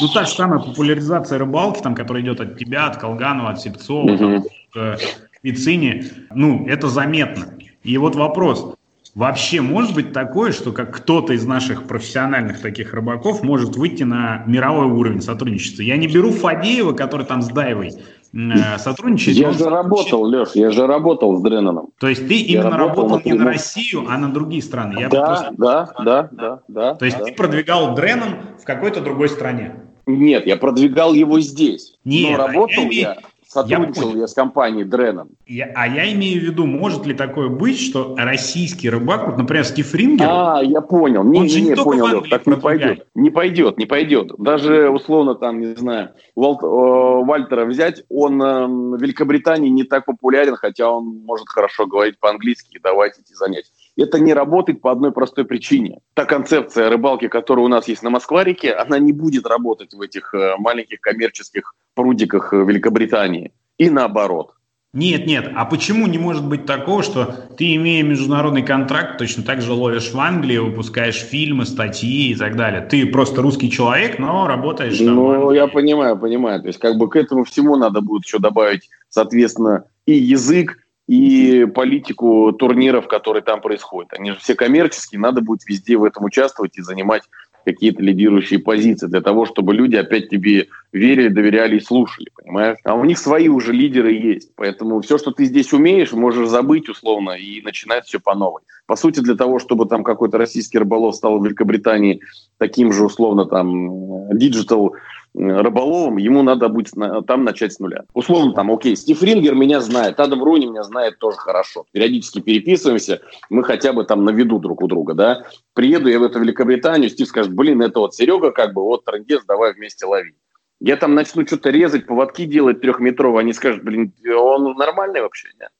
ну, 0.00 0.08
та 0.12 0.24
же 0.24 0.30
самая 0.30 0.58
популяризация 0.58 1.38
рыбалки, 1.38 1.80
там, 1.80 1.94
которая 1.94 2.24
идет 2.24 2.40
от 2.40 2.58
тебя, 2.58 2.86
от 2.86 2.96
Колганова, 2.96 3.50
от 3.50 3.60
Сепцова, 3.60 4.08
mm-hmm. 4.08 4.18
там, 4.18 4.42
к 4.74 4.98
Вицине, 5.44 6.04
ну, 6.34 6.66
это 6.66 6.88
заметно. 6.88 7.54
И 7.84 7.96
вот 7.96 8.16
вопрос, 8.16 8.74
Вообще 9.18 9.60
может 9.60 9.96
быть 9.96 10.12
такое, 10.12 10.52
что 10.52 10.70
как 10.70 10.94
кто-то 10.94 11.32
из 11.32 11.44
наших 11.44 11.88
профессиональных 11.88 12.60
таких 12.62 12.94
рыбаков 12.94 13.42
может 13.42 13.74
выйти 13.74 14.04
на 14.04 14.44
мировой 14.46 14.86
уровень 14.86 15.20
сотрудничества. 15.20 15.82
Я 15.82 15.96
не 15.96 16.06
беру 16.06 16.30
Фадеева, 16.30 16.92
который 16.92 17.26
там 17.26 17.42
с 17.42 17.48
Дайвой 17.48 17.94
э, 18.32 18.78
сотрудничает. 18.78 19.36
Я 19.36 19.50
же 19.50 19.68
работал, 19.68 20.22
Леш, 20.22 20.50
я 20.54 20.70
же 20.70 20.86
работал 20.86 21.36
с 21.36 21.42
Дренаном. 21.42 21.88
То 21.98 22.06
есть 22.06 22.28
ты 22.28 22.34
я 22.34 22.60
именно 22.60 22.76
работал, 22.78 23.08
работал 23.08 23.32
не 23.32 23.36
на 23.36 23.46
Россию, 23.46 24.04
а 24.08 24.18
на 24.18 24.32
другие 24.32 24.62
страны. 24.62 25.00
Я 25.00 25.08
да, 25.08 25.26
просто... 25.26 25.54
да, 25.58 25.92
да, 25.98 26.28
да, 26.30 26.60
да. 26.68 26.94
То 26.94 27.04
есть 27.04 27.18
да. 27.18 27.24
ты 27.24 27.32
продвигал 27.32 27.96
Дренон 27.96 28.36
в 28.62 28.64
какой-то 28.64 29.00
другой 29.00 29.30
стране. 29.30 29.82
Нет, 30.06 30.46
я 30.46 30.56
продвигал 30.56 31.12
его 31.12 31.40
здесь. 31.40 31.98
Нет, 32.04 32.38
но 32.38 32.46
работал 32.46 32.84
я, 32.84 33.00
я 33.00 33.16
Сотрудничал 33.48 34.12
я, 34.14 34.20
я 34.20 34.26
с 34.26 34.34
компанией 34.34 34.84
Дреном. 34.84 35.30
Я, 35.46 35.72
а 35.74 35.88
я 35.88 36.12
имею 36.12 36.38
в 36.38 36.44
виду, 36.44 36.66
может 36.66 37.06
ли 37.06 37.14
такое 37.14 37.48
быть, 37.48 37.80
что 37.80 38.14
российский 38.18 38.90
рыбак, 38.90 39.26
вот, 39.26 39.38
например, 39.38 39.64
Стив 39.64 39.94
Рингер... 39.94 40.26
А, 40.28 40.60
я 40.62 40.82
понял. 40.82 41.24
Не, 41.24 41.38
он 41.38 41.44
не, 41.44 41.48
же 41.48 41.60
не, 41.62 41.70
не 41.70 41.74
понял, 41.74 42.08
Лев, 42.08 42.28
так 42.28 42.46
не 42.46 42.56
пойдет. 42.56 43.06
Не 43.14 43.30
пойдет, 43.30 43.78
не 43.78 43.86
пойдет. 43.86 44.32
Даже, 44.36 44.90
условно, 44.90 45.34
там, 45.34 45.60
не 45.60 45.74
знаю, 45.76 46.10
Вал, 46.36 46.60
э, 46.62 47.24
Вальтера 47.24 47.64
взять, 47.64 48.04
он 48.10 48.42
э, 48.42 48.66
в 48.66 49.00
Великобритании 49.00 49.70
не 49.70 49.84
так 49.84 50.04
популярен, 50.04 50.56
хотя 50.56 50.90
он 50.90 51.22
может 51.24 51.48
хорошо 51.48 51.86
говорить 51.86 52.18
по-английски 52.20 52.76
и 52.76 52.80
давать 52.80 53.18
эти 53.18 53.32
занятия. 53.32 53.70
Это 53.98 54.20
не 54.20 54.32
работает 54.32 54.80
по 54.80 54.92
одной 54.92 55.10
простой 55.10 55.44
причине. 55.44 55.98
Та 56.14 56.24
концепция 56.24 56.88
рыбалки, 56.88 57.26
которая 57.26 57.64
у 57.64 57.68
нас 57.68 57.88
есть 57.88 58.02
на 58.02 58.10
Москва-реке, 58.10 58.72
она 58.72 58.98
не 59.00 59.12
будет 59.12 59.44
работать 59.46 59.92
в 59.92 60.00
этих 60.00 60.32
э, 60.34 60.54
маленьких 60.56 61.00
коммерческих 61.00 61.74
прудиках 61.94 62.54
э, 62.54 62.64
Великобритании. 62.64 63.52
И 63.76 63.90
наоборот. 63.90 64.54
Нет, 64.94 65.26
нет. 65.26 65.50
А 65.54 65.64
почему 65.66 66.06
не 66.06 66.16
может 66.16 66.48
быть 66.48 66.64
такого, 66.64 67.02
что 67.02 67.26
ты, 67.56 67.74
имея 67.74 68.02
международный 68.02 68.62
контракт, 68.62 69.18
точно 69.18 69.42
так 69.42 69.60
же 69.60 69.72
ловишь 69.72 70.12
в 70.12 70.18
Англии, 70.18 70.56
выпускаешь 70.56 71.16
фильмы, 71.16 71.66
статьи 71.66 72.30
и 72.30 72.34
так 72.34 72.56
далее? 72.56 72.80
Ты 72.80 73.04
просто 73.06 73.42
русский 73.42 73.70
человек, 73.70 74.18
но 74.18 74.46
работаешь 74.46 74.96
там. 74.96 75.14
Ну, 75.14 75.50
я 75.50 75.66
понимаю, 75.66 76.16
понимаю. 76.16 76.62
То 76.62 76.68
есть, 76.68 76.78
как 76.78 76.96
бы 76.96 77.10
к 77.10 77.16
этому 77.16 77.44
всему 77.44 77.76
надо 77.76 78.00
будет 78.00 78.24
еще 78.24 78.38
добавить, 78.38 78.88
соответственно, 79.10 79.84
и 80.06 80.14
язык, 80.14 80.78
и 81.08 81.64
политику 81.64 82.52
турниров, 82.52 83.08
которые 83.08 83.42
там 83.42 83.60
происходят. 83.60 84.12
Они 84.12 84.32
же 84.32 84.38
все 84.38 84.54
коммерческие, 84.54 85.18
надо 85.18 85.40
будет 85.40 85.66
везде 85.66 85.96
в 85.96 86.04
этом 86.04 86.24
участвовать 86.24 86.76
и 86.76 86.82
занимать 86.82 87.22
какие-то 87.64 88.02
лидирующие 88.02 88.60
позиции 88.60 89.06
для 89.06 89.20
того, 89.20 89.44
чтобы 89.44 89.74
люди 89.74 89.96
опять 89.96 90.28
тебе 90.28 90.68
верили, 90.92 91.28
доверяли 91.28 91.76
и 91.76 91.80
слушали, 91.80 92.28
понимаешь? 92.34 92.78
А 92.84 92.94
у 92.94 93.04
них 93.04 93.18
свои 93.18 93.48
уже 93.48 93.72
лидеры 93.72 94.12
есть. 94.12 94.50
Поэтому 94.54 95.00
все, 95.00 95.18
что 95.18 95.32
ты 95.32 95.44
здесь 95.44 95.72
умеешь, 95.72 96.12
можешь 96.12 96.48
забыть 96.48 96.88
условно 96.88 97.32
и 97.32 97.60
начинать 97.62 98.06
все 98.06 98.20
по 98.20 98.34
новой. 98.34 98.62
По 98.86 98.96
сути, 98.96 99.20
для 99.20 99.34
того, 99.34 99.58
чтобы 99.58 99.86
там 99.86 100.02
какой-то 100.02 100.38
российский 100.38 100.78
рыболов 100.78 101.14
стал 101.14 101.38
в 101.38 101.44
Великобритании 101.44 102.20
таким 102.58 102.92
же 102.92 103.04
условно 103.04 103.44
там 103.44 104.38
digital 104.38 104.94
рыболовом, 105.34 106.16
ему 106.16 106.42
надо 106.42 106.68
будет 106.68 106.92
там 107.26 107.44
начать 107.44 107.72
с 107.72 107.78
нуля. 107.78 108.04
Условно 108.14 108.52
там, 108.52 108.70
окей, 108.70 108.96
Стив 108.96 109.22
Рингер 109.22 109.54
меня 109.54 109.80
знает, 109.80 110.18
Адам 110.20 110.42
Руни 110.42 110.66
меня 110.66 110.82
знает 110.82 111.18
тоже 111.18 111.36
хорошо. 111.36 111.86
Периодически 111.92 112.40
переписываемся, 112.40 113.20
мы 113.50 113.62
хотя 113.64 113.92
бы 113.92 114.04
там 114.04 114.24
на 114.24 114.30
виду 114.30 114.58
друг 114.58 114.82
у 114.82 114.86
друга, 114.86 115.14
да. 115.14 115.44
Приеду 115.74 116.08
я 116.08 116.18
в 116.18 116.22
эту 116.22 116.40
Великобританию, 116.40 117.10
Стив 117.10 117.28
скажет, 117.28 117.54
блин, 117.54 117.82
это 117.82 118.00
вот 118.00 118.14
Серега 118.14 118.50
как 118.50 118.74
бы, 118.74 118.82
вот 118.82 119.04
трендец, 119.04 119.44
давай 119.46 119.74
вместе 119.74 120.06
ловить. 120.06 120.36
Я 120.80 120.96
там 120.96 121.14
начну 121.14 121.46
что-то 121.46 121.70
резать, 121.70 122.06
поводки 122.06 122.44
делать 122.44 122.80
трехметровые, 122.80 123.40
они 123.40 123.52
скажут, 123.52 123.82
блин, 123.82 124.12
он 124.36 124.76
нормальный 124.76 125.22
вообще, 125.22 125.48
нет? 125.58 125.70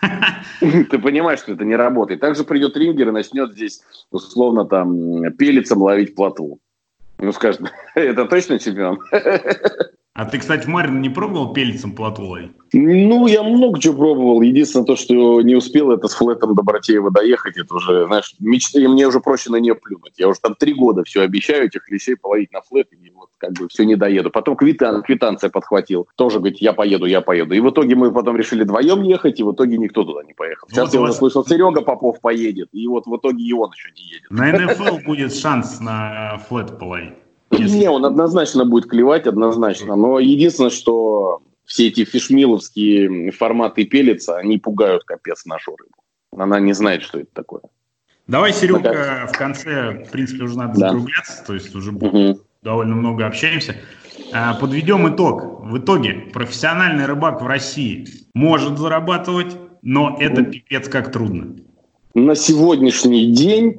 Ты 0.60 0.98
понимаешь, 0.98 1.40
что 1.40 1.52
это 1.52 1.64
не 1.64 1.76
работает. 1.76 2.20
Также 2.20 2.44
придет 2.44 2.76
рингер 2.76 3.08
и 3.08 3.12
начнет 3.12 3.52
здесь 3.52 3.80
условно 4.10 4.64
там 4.64 5.32
пелицам 5.34 5.82
ловить 5.82 6.14
плотву. 6.14 6.60
Ну, 7.18 7.32
скажет, 7.32 7.60
это 7.94 8.24
точно 8.26 8.58
чемпион? 8.58 9.00
А 10.18 10.24
ты, 10.24 10.38
кстати, 10.38 10.66
Марин 10.66 11.00
не 11.00 11.10
пробовал 11.10 11.52
пелицем 11.52 11.92
плотву 11.92 12.26
ловить? 12.26 12.50
Ну, 12.72 13.28
я 13.28 13.44
много 13.44 13.78
чего 13.78 13.94
пробовал. 13.94 14.42
Единственное, 14.42 14.84
то, 14.84 14.96
что 14.96 15.40
не 15.42 15.54
успел, 15.54 15.92
это 15.92 16.08
с 16.08 16.14
флетом 16.14 16.56
до 16.56 16.64
Братеева 16.64 17.12
доехать. 17.12 17.56
Это 17.56 17.76
уже, 17.76 18.04
знаешь, 18.06 18.34
мечты, 18.40 18.88
мне 18.88 19.06
уже 19.06 19.20
проще 19.20 19.50
на 19.50 19.60
нее 19.60 19.76
плюнуть. 19.76 20.14
Я 20.16 20.26
уже 20.26 20.40
там 20.40 20.56
три 20.56 20.74
года 20.74 21.04
все 21.04 21.20
обещаю 21.20 21.66
этих 21.66 21.88
лисей 21.88 22.16
половить 22.16 22.52
на 22.52 22.62
флет, 22.62 22.88
и 22.92 23.10
вот 23.10 23.28
как 23.38 23.52
бы 23.52 23.68
все 23.68 23.84
не 23.84 23.94
доеду. 23.94 24.30
Потом 24.30 24.56
квитан, 24.56 25.02
квитанция 25.02 25.50
подхватил. 25.50 26.08
Тоже 26.16 26.40
говорит, 26.40 26.58
я 26.58 26.72
поеду, 26.72 27.06
я 27.06 27.20
поеду. 27.20 27.54
И 27.54 27.60
в 27.60 27.70
итоге 27.70 27.94
мы 27.94 28.10
потом 28.10 28.36
решили 28.36 28.64
вдвоем 28.64 29.04
ехать, 29.04 29.38
и 29.38 29.44
в 29.44 29.52
итоге 29.52 29.78
никто 29.78 30.02
туда 30.02 30.24
не 30.24 30.32
поехал. 30.32 30.66
Сейчас 30.68 30.86
вот 30.86 30.94
я 30.94 31.00
уже 31.00 31.12
слышал, 31.12 31.46
Серега 31.46 31.82
Попов 31.82 32.20
поедет, 32.20 32.70
и 32.72 32.88
вот 32.88 33.06
в 33.06 33.16
итоге 33.16 33.44
и 33.44 33.52
он 33.52 33.70
еще 33.70 33.90
не 33.94 34.02
едет. 34.02 34.30
На 34.30 34.50
НФЛ 34.50 34.98
будет 35.06 35.32
шанс 35.32 35.78
на 35.78 36.38
флет 36.48 36.76
половить. 36.76 37.14
Если... 37.58 37.78
Не, 37.78 37.90
он 37.90 38.04
однозначно 38.04 38.64
будет 38.64 38.88
клевать, 38.88 39.26
однозначно. 39.26 39.96
Но 39.96 40.18
единственное, 40.18 40.70
что 40.70 41.42
все 41.64 41.88
эти 41.88 42.04
фишмиловские 42.04 43.30
форматы 43.30 43.84
пелится, 43.84 44.36
они 44.36 44.58
пугают 44.58 45.04
капец 45.04 45.44
нашу 45.44 45.76
рыбу. 45.76 45.92
Она 46.36 46.60
не 46.60 46.72
знает, 46.72 47.02
что 47.02 47.18
это 47.18 47.30
такое. 47.32 47.62
Давай, 48.26 48.52
Серега, 48.52 48.80
как... 48.80 49.30
в 49.30 49.38
конце, 49.38 50.04
в 50.04 50.10
принципе, 50.10 50.44
уже 50.44 50.58
надо 50.58 50.78
да. 50.78 50.88
закругляться, 50.88 51.44
то 51.46 51.54
есть 51.54 51.74
уже 51.74 51.92
угу. 51.92 52.40
довольно 52.62 52.94
много 52.94 53.26
общаемся. 53.26 53.76
А, 54.32 54.54
подведем 54.54 55.08
итог. 55.14 55.60
В 55.62 55.78
итоге 55.78 56.12
профессиональный 56.32 57.06
рыбак 57.06 57.40
в 57.40 57.46
России 57.46 58.06
может 58.34 58.78
зарабатывать, 58.78 59.56
но 59.82 60.16
это 60.20 60.42
пипец 60.42 60.88
как 60.88 61.10
трудно. 61.12 61.56
На 62.14 62.34
сегодняшний 62.34 63.32
день 63.32 63.78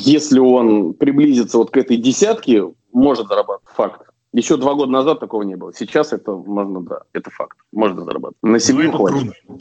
если 0.00 0.38
он 0.38 0.94
приблизится 0.94 1.58
вот 1.58 1.70
к 1.70 1.76
этой 1.76 1.96
десятке, 1.96 2.64
может 2.92 3.28
зарабатывать. 3.28 3.74
Факт. 3.74 4.02
Еще 4.32 4.56
два 4.56 4.74
года 4.74 4.92
назад 4.92 5.20
такого 5.20 5.42
не 5.42 5.56
было. 5.56 5.72
Сейчас 5.72 6.12
это 6.12 6.32
можно, 6.32 6.80
да, 6.82 7.02
это 7.12 7.30
факт. 7.30 7.58
Можно 7.72 8.04
зарабатывать. 8.04 8.42
На 8.42 8.58
семью 8.60 8.92
хватит. 8.92 9.32
Трудно. 9.46 9.58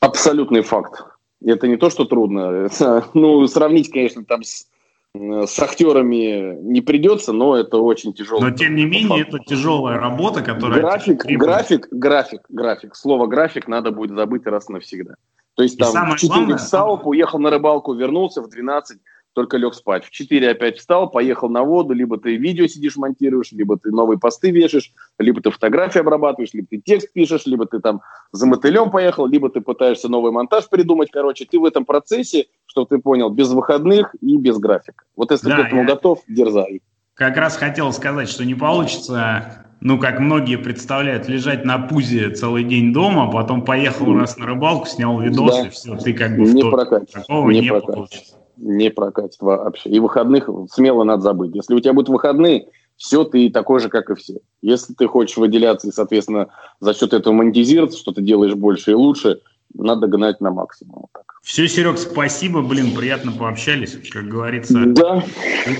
Абсолютный 0.00 0.62
факт. 0.62 1.04
Это 1.44 1.66
не 1.66 1.76
то, 1.76 1.90
что 1.90 2.04
трудно. 2.04 2.40
Это, 2.66 3.04
ну, 3.14 3.46
сравнить, 3.48 3.90
конечно, 3.90 4.24
там 4.24 4.44
с, 4.44 4.68
с 5.14 5.58
актерами 5.58 6.56
не 6.62 6.80
придется, 6.80 7.32
но 7.32 7.56
это 7.56 7.78
очень 7.78 8.14
тяжело. 8.14 8.40
Но, 8.40 8.50
тем 8.52 8.76
не 8.76 8.84
менее, 8.84 9.22
это 9.22 9.40
тяжелая 9.40 9.98
работа, 9.98 10.42
которая... 10.42 10.80
График, 10.80 11.24
график, 11.24 11.88
график, 11.90 12.42
график. 12.48 12.94
Слово 12.94 13.26
график 13.26 13.66
надо 13.66 13.90
будет 13.90 14.14
забыть 14.14 14.46
раз 14.46 14.70
и 14.70 14.72
навсегда. 14.72 15.16
То 15.54 15.62
есть 15.62 15.78
там 15.78 16.10
в 16.10 16.16
4 16.16 16.28
главное, 16.28 16.56
встал, 16.56 16.98
там... 16.98 17.08
уехал 17.08 17.38
на 17.38 17.50
рыбалку, 17.50 17.94
вернулся 17.94 18.40
в 18.40 18.48
12, 18.48 18.98
только 19.34 19.56
лег 19.56 19.74
спать. 19.74 20.04
В 20.04 20.10
4 20.10 20.50
опять 20.50 20.78
встал, 20.78 21.10
поехал 21.10 21.48
на 21.48 21.62
воду, 21.62 21.94
либо 21.94 22.18
ты 22.18 22.36
видео 22.36 22.66
сидишь, 22.66 22.96
монтируешь, 22.96 23.52
либо 23.52 23.78
ты 23.78 23.90
новые 23.90 24.18
посты 24.18 24.50
вешаешь, 24.50 24.92
либо 25.18 25.40
ты 25.40 25.50
фотографии 25.50 26.00
обрабатываешь, 26.00 26.52
либо 26.52 26.68
ты 26.68 26.78
текст 26.78 27.12
пишешь, 27.12 27.46
либо 27.46 27.66
ты 27.66 27.80
там 27.80 28.02
за 28.30 28.46
мотылем 28.46 28.90
поехал, 28.90 29.26
либо 29.26 29.48
ты 29.50 29.60
пытаешься 29.60 30.08
новый 30.08 30.32
монтаж 30.32 30.68
придумать. 30.68 31.10
Короче, 31.10 31.44
ты 31.44 31.58
в 31.58 31.64
этом 31.64 31.84
процессе, 31.84 32.46
чтобы 32.66 32.88
ты 32.88 32.98
понял, 32.98 33.30
без 33.30 33.50
выходных 33.50 34.14
и 34.20 34.36
без 34.36 34.58
графика. 34.58 35.04
Вот 35.16 35.30
если 35.30 35.48
да, 35.48 35.56
ты 35.56 35.62
к 35.62 35.66
этому 35.66 35.82
я... 35.82 35.88
готов, 35.88 36.20
дерзай. 36.28 36.82
Как 37.14 37.36
раз 37.36 37.56
хотел 37.56 37.92
сказать, 37.92 38.28
что 38.28 38.44
не 38.44 38.54
получится 38.54 39.66
ну, 39.84 39.98
как 39.98 40.20
многие 40.20 40.58
представляют, 40.58 41.28
лежать 41.28 41.64
на 41.64 41.76
пузе 41.76 42.30
целый 42.30 42.62
день 42.62 42.92
дома, 42.92 43.30
потом 43.30 43.64
поехал 43.64 44.06
нас 44.06 44.36
на 44.36 44.46
рыбалку, 44.46 44.86
снял 44.86 45.20
видос, 45.20 45.56
да. 45.56 45.66
и 45.66 45.70
все, 45.70 45.96
ты 45.96 46.12
как 46.12 46.36
бы 46.36 46.44
не 46.44 46.62
прокатит. 46.70 47.10
Такого 47.10 47.50
не, 47.50 47.62
не 47.62 47.68
прокатит. 47.68 47.94
получится. 47.94 48.36
Не 48.58 48.90
прокатит 48.90 49.40
вообще. 49.40 49.90
И 49.90 49.98
выходных 49.98 50.48
смело 50.70 51.02
надо 51.02 51.22
забыть. 51.22 51.56
Если 51.56 51.74
у 51.74 51.80
тебя 51.80 51.94
будут 51.94 52.10
выходные, 52.10 52.68
все, 52.96 53.24
ты 53.24 53.50
такой 53.50 53.80
же, 53.80 53.88
как 53.88 54.08
и 54.10 54.14
все. 54.14 54.34
Если 54.60 54.94
ты 54.94 55.08
хочешь 55.08 55.36
выделяться 55.36 55.88
и, 55.88 55.92
соответственно, 55.92 56.46
за 56.78 56.94
счет 56.94 57.12
этого 57.12 57.34
монетизироваться, 57.34 57.98
что 57.98 58.12
ты 58.12 58.22
делаешь 58.22 58.54
больше 58.54 58.92
и 58.92 58.94
лучше, 58.94 59.40
надо 59.74 60.06
гнать 60.06 60.40
на 60.40 60.52
максимум. 60.52 61.06
Так. 61.12 61.24
Все, 61.42 61.66
Серег, 61.66 61.98
спасибо, 61.98 62.62
блин, 62.62 62.94
приятно 62.94 63.32
пообщались, 63.32 63.98
как 64.12 64.28
говорится. 64.28 64.84
Да. 64.86 65.24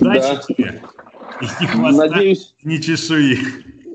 Удачи 0.01 0.21
да. 0.21 0.43
тебе. 0.49 0.83
И 1.41 1.45
не 1.61 1.67
хвоста, 1.69 2.07
Надеюсь, 2.09 2.55
не 2.65 2.81
чешуи 2.81 3.39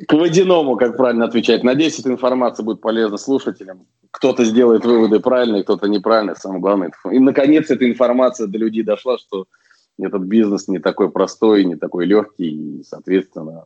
к 0.06 0.14
водяному, 0.14 0.76
как 0.76 0.98
правильно 0.98 1.26
отвечать. 1.26 1.64
Надеюсь, 1.64 2.00
эта 2.00 2.10
информация 2.10 2.64
будет 2.64 2.82
полезна 2.82 3.18
слушателям. 3.18 3.88
Кто-то 4.12 4.46
сделает 4.46 4.86
выводы 4.86 5.20
правильные, 5.20 5.64
кто-то 5.64 5.88
неправильные. 5.88 6.36
Самое 6.36 6.62
главное. 6.62 6.92
И, 7.12 7.20
наконец, 7.20 7.70
эта 7.70 7.90
информация 7.90 8.48
до 8.48 8.58
людей 8.58 8.84
дошла, 8.84 9.18
что 9.18 9.46
этот 10.00 10.24
бизнес 10.24 10.68
не 10.68 10.80
такой 10.80 11.10
простой, 11.10 11.66
не 11.66 11.76
такой 11.76 12.06
легкий. 12.06 12.80
И, 12.80 12.84
соответственно, 12.84 13.66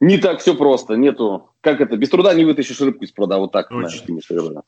не 0.00 0.18
так 0.18 0.40
все 0.40 0.54
просто. 0.54 0.94
Нету... 0.94 1.50
Как 1.60 1.80
это? 1.80 1.96
Без 1.96 2.08
труда 2.08 2.34
не 2.34 2.44
вытащишь 2.44 2.80
рыбку 2.80 3.04
из 3.04 3.12
пруда. 3.12 3.38
Вот 3.38 3.52
так, 3.52 3.68
Точно. 3.68 3.88
знаешь, 3.88 4.02